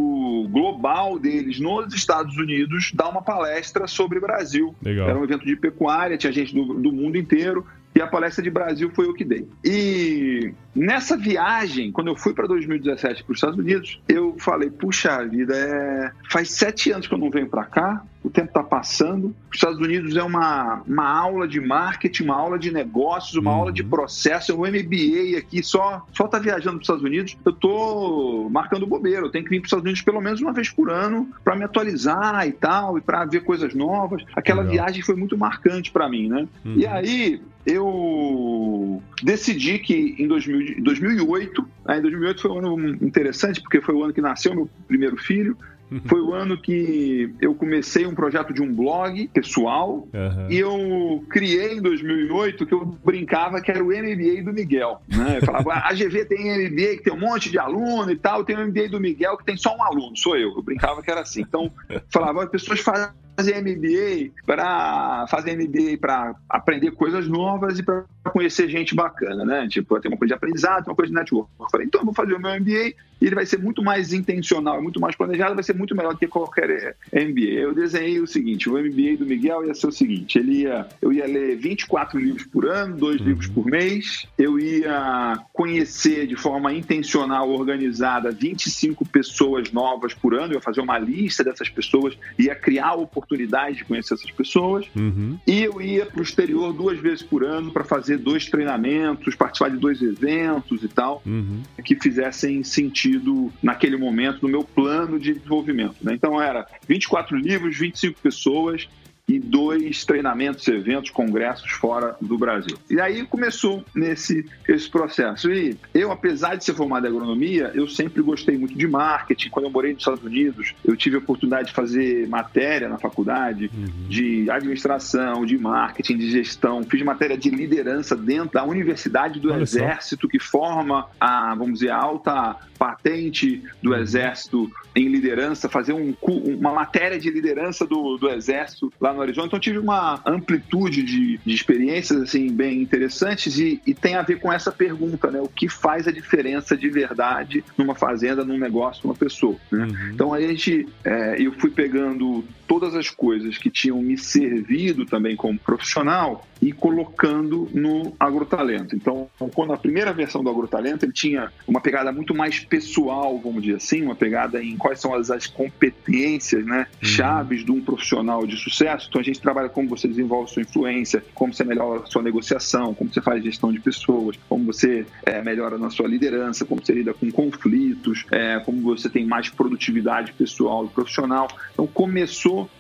global 0.50 1.20
deles 1.20 1.60
nos 1.60 1.94
Estados 1.94 2.38
Unidos 2.38 2.92
dar 2.94 3.10
uma 3.10 3.22
palestra 3.22 3.88
sobre 3.88 4.20
Brasil. 4.20 4.74
Legal. 4.82 5.10
Era 5.10 5.20
um 5.20 5.24
evento 5.24 5.46
de 5.46 5.56
pecuária, 5.56 6.18
tinha 6.18 6.32
gente 6.32 6.54
do, 6.54 6.74
do 6.76 6.92
mundo 6.92 7.18
inteiro. 7.18 7.66
E 7.96 8.02
a 8.02 8.08
palestra 8.08 8.44
de 8.44 8.50
Brasil 8.50 8.92
foi 8.94 9.08
o 9.08 9.14
que 9.14 9.24
dei. 9.24 9.48
E 9.64 10.54
nessa 10.76 11.16
viagem, 11.16 11.94
quando 11.94 12.08
eu 12.08 12.16
fui 12.18 12.34
para 12.34 12.46
2017 12.46 13.24
para 13.24 13.32
os 13.32 13.38
Estados 13.38 13.58
Unidos, 13.58 14.02
eu 14.10 14.36
falei: 14.38 14.70
puxa 14.70 15.26
vida, 15.26 15.56
é... 15.56 16.12
faz 16.30 16.52
sete 16.52 16.92
anos 16.92 17.08
que 17.08 17.14
eu 17.14 17.18
não 17.18 17.30
venho 17.30 17.48
para 17.48 17.64
cá, 17.64 18.04
o 18.22 18.30
tempo 18.30 18.50
está 18.50 18.62
passando. 18.62 19.34
Os 19.50 19.56
Estados 19.56 19.80
Unidos 19.80 20.18
é 20.18 20.24
uma, 20.24 20.84
uma 20.86 21.08
aula 21.08 21.48
de 21.48 21.62
marketing, 21.62 22.24
uma 22.24 22.36
aula 22.36 22.60
de 22.60 22.70
negócios, 22.70 23.36
uma 23.36 23.52
uhum. 23.52 23.58
aula 23.58 23.72
de 23.72 23.84
processo. 23.84 24.52
É 24.52 24.56
um 24.56 24.66
MBA 24.66 25.38
aqui, 25.38 25.64
só 25.64 26.06
só 26.12 26.28
tá 26.28 26.38
viajando 26.38 26.78
para 26.78 26.82
os 26.82 26.84
Estados 26.84 27.04
Unidos. 27.04 27.38
Eu 27.46 27.54
tô 27.54 28.50
marcando 28.52 28.86
bobeira. 28.86 29.22
Eu 29.22 29.32
tenho 29.32 29.46
que 29.46 29.50
vir 29.50 29.60
para 29.62 29.68
os 29.68 29.70
Estados 29.70 29.86
Unidos 29.86 30.02
pelo 30.02 30.20
menos 30.20 30.42
uma 30.42 30.52
vez 30.52 30.70
por 30.70 30.90
ano 30.90 31.30
para 31.46 31.56
me 31.56 31.64
atualizar 31.64 32.46
e 32.46 32.52
tal, 32.52 32.98
e 32.98 33.02
para 33.02 33.24
ver 33.24 33.42
coisas 33.46 33.74
novas. 33.74 34.22
Aquela 34.36 34.64
Legal. 34.64 34.86
viagem 34.86 35.02
foi 35.02 35.16
muito 35.16 35.38
marcante 35.38 35.92
para 35.92 36.10
mim, 36.10 36.28
né? 36.28 36.46
Uhum. 36.66 36.76
E 36.76 36.86
aí 36.86 37.42
eu 37.66 39.02
decidi 39.24 39.80
que 39.80 40.16
em 40.20 40.28
2000, 40.28 40.84
2008, 40.84 41.68
né, 41.86 41.98
em 41.98 42.02
2008 42.02 42.42
foi 42.42 42.52
um 42.52 42.58
ano 42.58 42.90
interessante 43.04 43.62
porque 43.62 43.82
foi 43.82 43.96
o 43.96 44.04
ano 44.04 44.14
que 44.14 44.22
nasceu 44.22 44.54
meu 44.54 44.70
primeiro 44.88 45.18
filho. 45.18 45.58
Foi 46.06 46.20
o 46.20 46.34
ano 46.34 46.60
que 46.60 47.32
eu 47.40 47.54
comecei 47.54 48.08
um 48.08 48.16
projeto 48.16 48.52
de 48.52 48.62
um 48.62 48.74
blog 48.74 49.28
pessoal 49.28 50.08
uhum. 50.12 50.50
e 50.50 50.58
eu 50.58 51.24
criei 51.30 51.78
em 51.78 51.82
2008 51.82 52.66
que 52.66 52.74
eu 52.74 52.86
brincava 52.86 53.62
que 53.62 53.70
era 53.70 53.84
o 53.84 53.88
MBA 53.88 54.44
do 54.44 54.52
Miguel. 54.52 55.02
Né? 55.08 55.38
Eu 55.38 55.46
falava, 55.46 55.74
a 55.74 55.94
GV 55.94 56.26
tem 56.26 56.70
MBA 56.70 56.98
que 56.98 57.04
tem 57.04 57.14
um 57.14 57.20
monte 57.20 57.52
de 57.52 57.60
aluno 57.60 58.12
e 58.12 58.16
tal, 58.16 58.44
tem 58.44 58.58
o 58.58 58.68
MBA 58.68 58.90
do 58.90 59.00
Miguel 59.00 59.38
que 59.38 59.46
tem 59.46 59.56
só 59.56 59.76
um 59.76 59.84
aluno, 59.84 60.18
sou 60.18 60.36
eu. 60.36 60.56
Eu 60.56 60.64
brincava 60.64 61.04
que 61.04 61.12
era 61.12 61.22
assim. 61.22 61.42
Então, 61.42 61.72
falava, 62.10 62.44
as 62.44 62.50
pessoas 62.50 62.80
fazem 62.80 63.10
fazer 63.36 63.62
MBA 63.62 64.32
para 64.46 65.26
fazer 65.28 65.56
MBA 65.56 65.98
para 66.00 66.36
aprender 66.50 66.92
coisas 66.92 67.28
novas 67.28 67.80
e 67.80 67.84
para 67.84 68.06
conhecer 68.32 68.68
gente 68.70 68.96
bacana, 68.96 69.46
né? 69.46 69.68
Tipo, 69.68 70.00
tem 70.00 70.12
uma 70.12 70.18
coisa 70.18 70.34
de 70.34 70.38
aprendizado, 70.38 70.88
uma 70.88 70.96
coisa 70.96 71.12
de 71.12 71.18
network. 71.18 71.50
Eu 71.60 71.70
falei, 71.70 71.88
então 71.88 72.02
eu 72.02 72.06
vou 72.06 72.14
fazer 72.14 72.34
o 72.34 72.40
meu 72.40 72.52
MBA 72.60 72.94
e 73.22 73.26
ele 73.26 73.36
vai 73.36 73.46
ser 73.46 73.58
muito 73.58 73.82
mais 73.82 74.14
intencional, 74.14 74.82
muito 74.82 75.00
mais 75.00 75.16
planejado, 75.16 75.56
vai 75.56 75.64
ser 75.64 75.76
muito 75.76 75.96
melhor 75.96 76.14
do 76.14 76.20
que 76.20 76.28
qualquer 76.28 76.96
MBA. 77.14 77.60
Eu 77.60 77.74
desenhei 77.74 78.20
o 78.20 78.28
seguinte, 78.28 78.70
o 78.70 78.74
MBA 78.74 79.18
do 79.18 79.26
Miguel 79.26 79.66
ia 79.66 79.74
ser 79.74 79.88
o 79.88 79.92
seguinte, 79.92 80.38
ele 80.38 80.64
ia, 80.64 80.88
eu 81.02 81.14
ia 81.14 81.26
ler 81.26 81.56
24 81.56 82.20
livros 82.20 82.46
por 82.46 82.68
ano, 82.68 82.98
dois 82.98 83.20
uhum. 83.22 83.28
livros 83.28 83.48
por 83.48 83.66
mês, 83.66 84.28
eu 84.38 84.60
ia 84.60 85.40
conhecer 85.54 86.28
de 86.28 86.36
forma 86.36 86.74
intencional, 86.74 87.50
organizada, 87.50 88.32
25 88.32 89.06
pessoas 89.08 89.72
novas 89.72 90.14
por 90.14 90.34
ano, 90.34 90.54
eu 90.54 90.58
ia 90.58 90.62
fazer 90.62 90.82
uma 90.82 91.00
lista 91.00 91.44
dessas 91.44 91.70
pessoas, 91.70 92.18
ia 92.38 92.56
criar 92.56 92.96
oportunidades 92.96 93.25
oportunidade 93.26 93.78
de 93.78 93.86
conhecer 93.86 94.14
essas 94.14 94.32
pessoas. 94.32 94.86
Uhum. 94.96 95.38
E 95.46 95.64
eu 95.64 95.82
ia 95.82 96.06
para 96.06 96.20
o 96.20 96.24
exterior 96.24 96.72
duas 96.72 97.00
vezes 97.00 97.24
por 97.24 97.44
ano 97.44 97.72
para 97.72 97.84
fazer 97.84 98.18
dois 98.18 98.46
treinamentos, 98.46 99.36
participar 99.36 99.70
de 99.70 99.78
dois 99.78 100.02
eventos 100.02 100.84
e 100.84 100.88
tal, 100.88 101.22
uhum. 101.26 101.62
que 101.84 101.96
fizessem 101.96 102.64
sentido 102.64 103.52
naquele 103.62 103.98
momento 103.98 104.40
no 104.44 104.50
meu 104.50 104.64
plano 104.64 105.20
de 105.20 105.34
desenvolvimento. 105.34 105.96
Né? 106.02 106.14
Então 106.14 106.42
era 106.42 106.66
24 106.88 107.36
livros, 107.36 107.78
25 107.78 108.20
pessoas 108.22 108.88
e 109.28 109.40
dois 109.40 110.06
treinamentos, 110.06 110.68
eventos, 110.68 111.10
congressos 111.10 111.72
fora 111.72 112.16
do 112.22 112.38
Brasil. 112.38 112.78
E 112.90 113.00
aí 113.00 113.26
começou 113.26 113.84
nesse 113.94 114.46
esse 114.68 114.90
processo. 114.90 115.52
E 115.52 115.78
eu, 115.94 116.12
apesar 116.12 116.56
de 116.56 116.64
ser 116.64 116.74
formado 116.74 117.06
em 117.06 117.10
agronomia, 117.10 117.72
eu 117.74 117.88
sempre 117.88 118.22
gostei 118.22 118.58
muito 118.58 118.78
de 118.78 118.88
marketing. 118.88 119.50
Quando 119.50 119.66
eu 119.66 119.72
morei 119.72 119.94
nos 119.94 120.02
Estados 120.02 120.24
Unidos, 120.24 120.76
eu 120.84 120.96
tive 120.96 121.16
a 121.16 121.20
oportunidade 121.20 121.70
de 121.70 121.74
fazer 121.74 122.28
matéria 122.28 122.88
na 122.88 122.98
faculdade 122.98 123.70
uhum. 123.74 124.08
de 124.08 124.50
administração, 124.50 125.46
de 125.46 125.58
marketing, 125.58 126.18
de 126.18 126.30
gestão. 126.30 126.84
Fiz 126.84 127.02
matéria 127.02 127.38
de 127.38 127.50
liderança 127.50 128.16
dentro 128.16 128.54
da 128.54 128.64
Universidade 128.64 129.40
do 129.40 129.52
Olha 129.52 129.64
Exército, 129.64 130.28
só. 130.28 130.32
que 130.32 130.40
forma 130.40 131.08
a, 131.20 131.56
vamos 131.56 131.80
dizer, 131.80 131.90
a 131.90 131.98
alta 131.98 132.58
patente 132.78 133.64
do 133.82 133.92
uhum. 133.92 133.98
Exército 133.98 134.72
em 134.96 135.08
liderança, 135.08 135.68
fazer 135.68 135.94
um, 135.94 136.14
uma 136.22 136.72
matéria 136.72 137.20
de 137.20 137.30
liderança 137.30 137.86
do, 137.86 138.18
do 138.18 138.30
Exército 138.30 138.92
lá 139.00 139.15
no 139.16 139.22
Arizona. 139.22 139.48
Então 139.48 139.60
tive 139.60 139.80
uma 139.80 140.22
amplitude 140.26 141.04
de, 141.04 141.40
de 141.44 141.54
experiências 141.54 142.22
assim 142.22 142.52
bem 142.52 142.82
interessantes 142.82 143.58
e, 143.58 143.82
e, 143.86 143.94
tem 143.94 144.16
a 144.16 144.22
ver 144.22 144.40
com 144.40 144.52
essa 144.52 144.72
pergunta, 144.72 145.32
né? 145.32 145.40
O 145.42 145.48
que 145.48 145.68
faz 145.68 146.08
a 146.08 146.12
diferença 146.12 146.76
de 146.76 146.90
verdade 146.90 147.64
numa 147.78 147.96
fazenda, 147.96 148.44
num 148.44 148.58
negócio, 148.58 149.08
numa 149.08 149.16
pessoa? 149.16 149.56
Né? 149.72 149.86
Uhum. 149.86 150.12
Então 150.14 150.34
aí 150.34 150.46
a 150.46 150.50
gente, 150.50 150.88
é, 151.04 151.42
eu 151.42 151.52
fui 151.54 151.70
pegando 151.70 152.44
todas 152.68 152.96
as 152.96 153.10
coisas 153.10 153.58
que 153.58 153.70
tinham 153.70 154.02
me 154.02 154.18
servido 154.18 155.06
também 155.06 155.36
como 155.36 155.58
profissional 155.58 156.46
e 156.62 156.72
colocando 156.72 157.70
no 157.74 158.14
agrotalento. 158.20 158.96
Então, 158.96 159.30
quando 159.54 159.74
a 159.74 159.78
primeira 159.78 160.14
versão 160.14 160.44
do 160.44 160.50
agrotalento 160.50 161.06
ele 161.06 161.14
tinha 161.14 161.52
uma 161.68 161.82
pegada 161.82 162.12
muito 162.12 162.34
mais 162.34 162.60
pessoal, 162.60 163.40
vamos 163.40 163.64
dizer 163.64 163.78
assim, 163.78 164.02
uma 164.02 164.16
pegada 164.16 164.64
em 164.64 164.78
quais 164.78 165.00
são 165.00 165.14
as, 165.14 165.30
as 165.30 165.48
competências, 165.48 166.66
né, 166.66 166.88
uhum. 167.02 167.08
chaves 167.08 167.64
de 167.64 167.72
um 167.72 167.82
profissional 167.82 168.46
de 168.48 168.58
sucesso. 168.58 169.08
Então, 169.10 169.22
a 169.22 169.24
gente 169.24 169.42
trabalha 169.42 169.70
como 169.70 169.90
você 169.90 170.08
desenvolve 170.08 170.52
sua 170.52 170.62
influência, 170.62 171.24
como 171.34 171.54
você 171.54 171.64
melhora 171.64 172.02
a 172.02 172.06
sua 172.06 172.22
negociação, 172.22 172.94
como 172.94 173.14
você 173.14 173.22
faz 173.22 173.44
gestão 173.44 173.72
de 173.72 173.80
pessoas, 173.80 174.38
como 174.50 174.66
você 174.66 175.06
é, 175.26 175.42
melhora 175.42 175.78
na 175.78 175.90
sua 175.90 176.08
liderança, 176.08 176.66
como 176.66 176.84
você 176.84 176.94
lida 176.94 177.14
com 177.14 177.30
conflitos, 177.32 178.26
é, 178.32 178.60
como 178.60 178.82
você 178.82 179.10
tem 179.10 179.26
mais 179.26 179.50
produtividade 179.50 180.34
pessoal 180.34 180.86
e 180.86 180.90
profissional. 180.90 181.48
Então, 181.74 181.86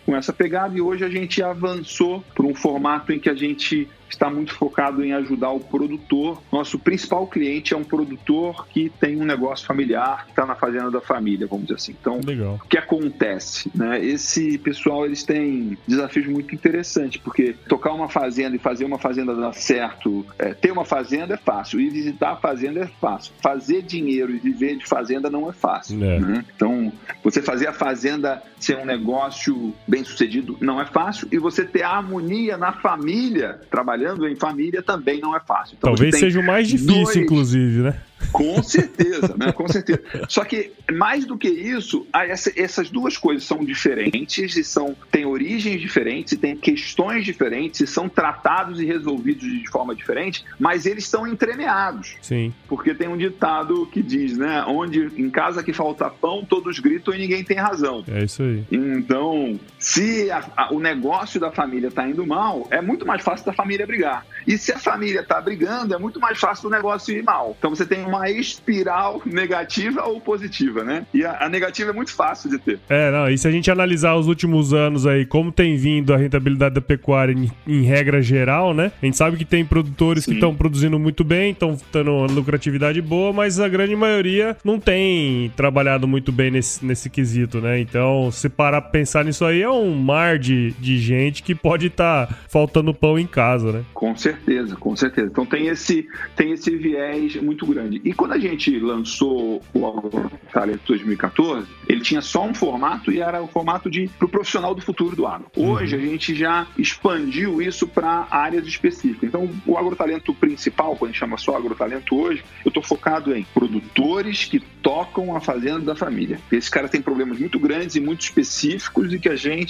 com 0.06 0.16
essa 0.16 0.32
pegada 0.32 0.78
e 0.78 0.82
hoje 0.82 1.04
a 1.04 1.10
gente 1.10 1.42
avançou 1.42 2.24
para 2.34 2.46
um 2.46 2.56
formato 2.56 3.12
em 3.12 3.20
que 3.20 3.30
a 3.30 3.36
gente 3.36 3.88
está 4.10 4.30
muito 4.30 4.54
focado 4.54 5.04
em 5.04 5.14
ajudar 5.14 5.52
o 5.52 5.60
produtor. 5.60 6.42
Nosso 6.52 6.80
principal 6.80 7.28
cliente 7.28 7.74
é 7.74 7.78
um 7.78 7.84
produtor 7.84 8.68
que 8.68 8.90
tem 8.90 9.18
um 9.18 9.26
negócio 9.26 9.66
familiar, 9.66 10.26
que 10.26 10.32
está 10.32 10.46
na 10.46 10.56
fazenda 10.56 10.92
da 10.92 11.02
família, 11.02 11.48
vamos 11.48 11.66
dizer 11.66 11.76
assim. 11.76 11.96
Então, 12.00 12.20
Legal. 12.24 12.60
o 12.64 12.68
que 12.68 12.78
acontece? 12.78 13.70
Né? 13.74 14.04
Esse 14.04 14.58
pessoal 14.58 15.06
eles 15.06 15.24
têm 15.24 15.78
desafios 15.88 16.28
muito 16.28 16.54
interessantes, 16.54 17.20
porque 17.22 17.56
tocar 17.68 17.94
uma 17.94 18.08
fazenda 18.08 18.56
e 18.56 18.60
fazer 18.60 18.86
uma 18.86 18.98
fazenda 18.98 19.36
dar 19.36 19.54
certo, 19.54 20.26
é, 20.38 20.54
ter 20.54 20.72
uma 20.72 20.86
fazenda 20.86 21.34
é 21.34 21.38
fácil, 21.38 21.80
e 21.80 21.90
visitar 21.90 22.32
a 22.32 22.36
fazenda 22.36 22.82
é 22.82 22.88
fácil. 22.88 23.34
Fazer 23.42 23.82
dinheiro 23.82 24.34
e 24.34 24.40
viver 24.40 24.78
de 24.78 24.86
fazenda 24.86 25.30
não 25.30 25.50
é 25.50 25.54
fácil. 25.54 26.04
É. 26.04 26.20
Né? 26.20 26.46
Então, 26.56 26.92
você 27.24 27.42
fazer 27.42 27.68
a 27.68 27.74
fazenda 27.74 28.42
ser 28.60 28.78
um 28.78 28.86
negócio 28.86 29.74
bem 29.88 30.04
sucedido 30.04 30.58
não 30.62 30.82
é 30.82 30.86
fácil, 30.86 31.28
e 31.32 31.38
você 31.38 31.66
ter 31.66 31.84
harmonia 31.84 32.58
na 32.58 32.72
família 32.72 33.60
trabalhando 33.70 33.95
trabalhando 33.96 34.28
em 34.28 34.36
família 34.36 34.84
também 34.84 35.20
não 35.20 35.36
é 35.36 35.40
fácil. 35.40 35.76
Então, 35.78 35.92
Talvez 35.92 36.20
seja 36.20 36.40
o 36.40 36.46
mais 36.46 36.68
difícil, 36.68 37.04
dois... 37.04 37.16
inclusive, 37.16 37.82
né? 37.82 37.98
Com 38.32 38.62
certeza, 38.64 39.36
né? 39.38 39.52
Com 39.52 39.68
certeza. 39.68 40.02
Só 40.28 40.44
que, 40.44 40.72
mais 40.92 41.26
do 41.26 41.38
que 41.38 41.48
isso, 41.48 42.08
essas 42.56 42.90
duas 42.90 43.18
coisas 43.18 43.44
são 43.44 43.64
diferentes 43.64 44.56
e 44.56 44.64
são, 44.64 44.96
têm 45.12 45.26
origens 45.26 45.80
diferentes 45.80 46.34
e 46.34 46.38
têm 46.38 46.56
questões 46.56 47.24
diferentes 47.24 47.82
e 47.82 47.88
são 47.88 48.10
tratados 48.10 48.80
e 48.80 48.86
resolvidos 48.86 49.44
de 49.44 49.70
forma 49.70 49.94
diferente, 49.94 50.44
mas 50.60 50.86
eles 50.86 51.08
são 51.08 51.28
entremeados. 51.28 52.16
Sim. 52.22 52.54
Porque 52.68 52.94
tem 52.96 53.08
um 53.08 53.18
ditado 53.18 53.86
que 53.88 54.02
diz, 54.02 54.38
né? 54.38 54.64
Onde 54.68 55.12
em 55.18 55.30
casa 55.30 55.62
que 55.62 55.74
falta 55.74 56.10
pão, 56.10 56.44
todos 56.44 56.80
gritam 56.80 57.14
e 57.14 57.20
ninguém 57.20 57.44
tem 57.44 57.58
razão. 57.58 58.04
É 58.08 58.24
isso 58.24 58.42
aí. 58.42 58.64
Então, 58.72 59.60
se 59.86 60.32
a, 60.32 60.44
a, 60.58 60.74
o 60.74 60.80
negócio 60.80 61.40
da 61.40 61.52
família 61.52 61.90
está 61.90 62.10
indo 62.10 62.26
mal, 62.26 62.68
é 62.72 62.82
muito 62.82 63.06
mais 63.06 63.22
fácil 63.22 63.46
da 63.46 63.54
família 63.54 63.86
brigar. 63.86 64.26
E 64.48 64.58
se 64.58 64.72
a 64.72 64.80
família 64.80 65.22
está 65.22 65.40
brigando, 65.40 65.94
é 65.94 65.98
muito 66.00 66.20
mais 66.20 66.40
fácil 66.40 66.70
o 66.70 66.72
negócio 66.72 67.16
ir 67.16 67.24
mal. 67.24 67.56
Então 67.58 67.70
você 67.70 67.86
tem 67.86 68.04
uma 68.04 68.28
espiral 68.28 69.22
negativa 69.24 70.04
ou 70.04 70.20
positiva, 70.20 70.84
né? 70.84 71.06
E 71.14 71.24
a, 71.24 71.38
a 71.46 71.50
negativa 71.50 71.92
é 71.92 71.94
muito 71.94 72.12
fácil 72.12 72.50
de 72.50 72.58
ter. 72.58 72.80
É, 72.90 73.12
não, 73.12 73.30
e 73.30 73.38
se 73.38 73.48
a 73.48 73.52
gente 73.52 73.70
analisar 73.70 74.16
os 74.16 74.28
últimos 74.28 74.74
anos 74.74 75.06
aí, 75.06 75.24
como 75.24 75.52
tem 75.52 75.78
vindo 75.78 76.16
a 76.16 76.18
rentabilidade 76.18 76.74
da 76.74 76.82
pecuária 76.82 77.34
em, 77.34 77.52
em 77.68 77.84
regra 77.84 78.24
geral, 78.24 78.74
né? 78.74 78.92
A 79.00 79.06
gente 79.06 79.18
sabe 79.18 79.38
que 79.38 79.46
tem 79.46 79.64
produtores 79.64 80.24
Sim. 80.24 80.32
que 80.32 80.38
estão 80.38 80.56
produzindo 80.56 80.98
muito 80.98 81.24
bem, 81.24 81.52
estão 81.52 81.78
tendo 81.92 82.12
uma 82.12 82.28
lucratividade 82.28 83.00
boa, 83.04 83.32
mas 83.32 83.60
a 83.60 83.68
grande 83.68 83.96
maioria 83.96 84.58
não 84.64 84.80
tem 84.80 85.54
trabalhado 85.56 86.08
muito 86.08 86.32
bem 86.32 86.50
nesse, 86.50 86.84
nesse 86.84 87.08
quesito, 87.08 87.62
né? 87.62 87.80
Então, 87.80 88.32
se 88.32 88.50
parar 88.50 88.82
pra 88.82 88.90
pensar 88.90 89.24
nisso 89.24 89.46
aí, 89.46 89.62
é 89.62 89.75
um 89.84 89.96
mar 89.96 90.38
de, 90.38 90.72
de 90.80 90.98
gente 90.98 91.44
que 91.44 91.54
pode 91.54 91.88
estar 91.88 92.28
tá 92.28 92.36
faltando 92.48 92.94
pão 92.94 93.18
em 93.18 93.28
casa, 93.28 93.72
né? 93.72 93.86
Com 93.94 94.16
certeza, 94.16 94.76
com 94.76 94.96
certeza. 94.96 95.28
Então 95.28 95.46
tem 95.46 95.68
esse, 95.68 96.08
tem 96.36 96.52
esse 96.52 96.76
viés 96.76 97.36
muito 97.36 97.66
grande. 97.66 98.02
E 98.04 98.14
quando 98.14 98.34
a 98.34 98.40
gente 98.40 98.78
lançou 98.80 99.62
o 99.74 100.30
Talent 100.52 100.80
2014, 100.86 101.68
ele 101.88 102.02
tinha 102.02 102.22
só 102.22 102.46
um 102.46 102.54
formato 102.54 103.12
e 103.12 103.20
era 103.20 103.42
o 103.42 103.48
formato 103.48 103.90
de 103.90 104.10
pro 104.18 104.28
profissional 104.28 104.74
do 104.74 104.82
futuro 104.82 105.16
do 105.16 105.26
agro. 105.26 105.48
Hoje 105.56 105.96
uhum. 105.96 106.02
a 106.02 106.06
gente 106.06 106.36
já 106.36 106.68
expandiu 106.78 107.62
isso 107.62 107.88
para 107.88 108.28
áreas 108.30 108.66
específicas. 108.68 109.24
Então, 109.24 109.50
o 109.66 109.78
agrotalento 109.78 110.34
principal, 110.34 110.96
quando 110.96 111.10
a 111.10 111.12
gente 111.12 111.20
chama 111.20 111.38
só 111.38 111.56
agrotalento 111.58 112.16
hoje, 112.16 112.44
eu 112.64 112.70
estou 112.70 112.84
focado 112.84 113.36
em 113.36 113.44
produtores 113.54 114.46
que 114.46 114.60
tocam 114.60 115.36
a 115.36 115.42
fazenda 115.42 115.80
da 115.80 115.96
família. 115.96 116.40
Esse 116.52 116.70
cara 116.70 116.88
tem 116.88 117.02
problemas 117.02 117.40
muito 117.40 117.60
grandes 117.60 117.96
e 117.96 118.00
muito 118.00 118.22
específicos 118.22 119.12
e 119.12 119.20
que 119.20 119.30
a 119.30 119.36
gente 119.36 119.65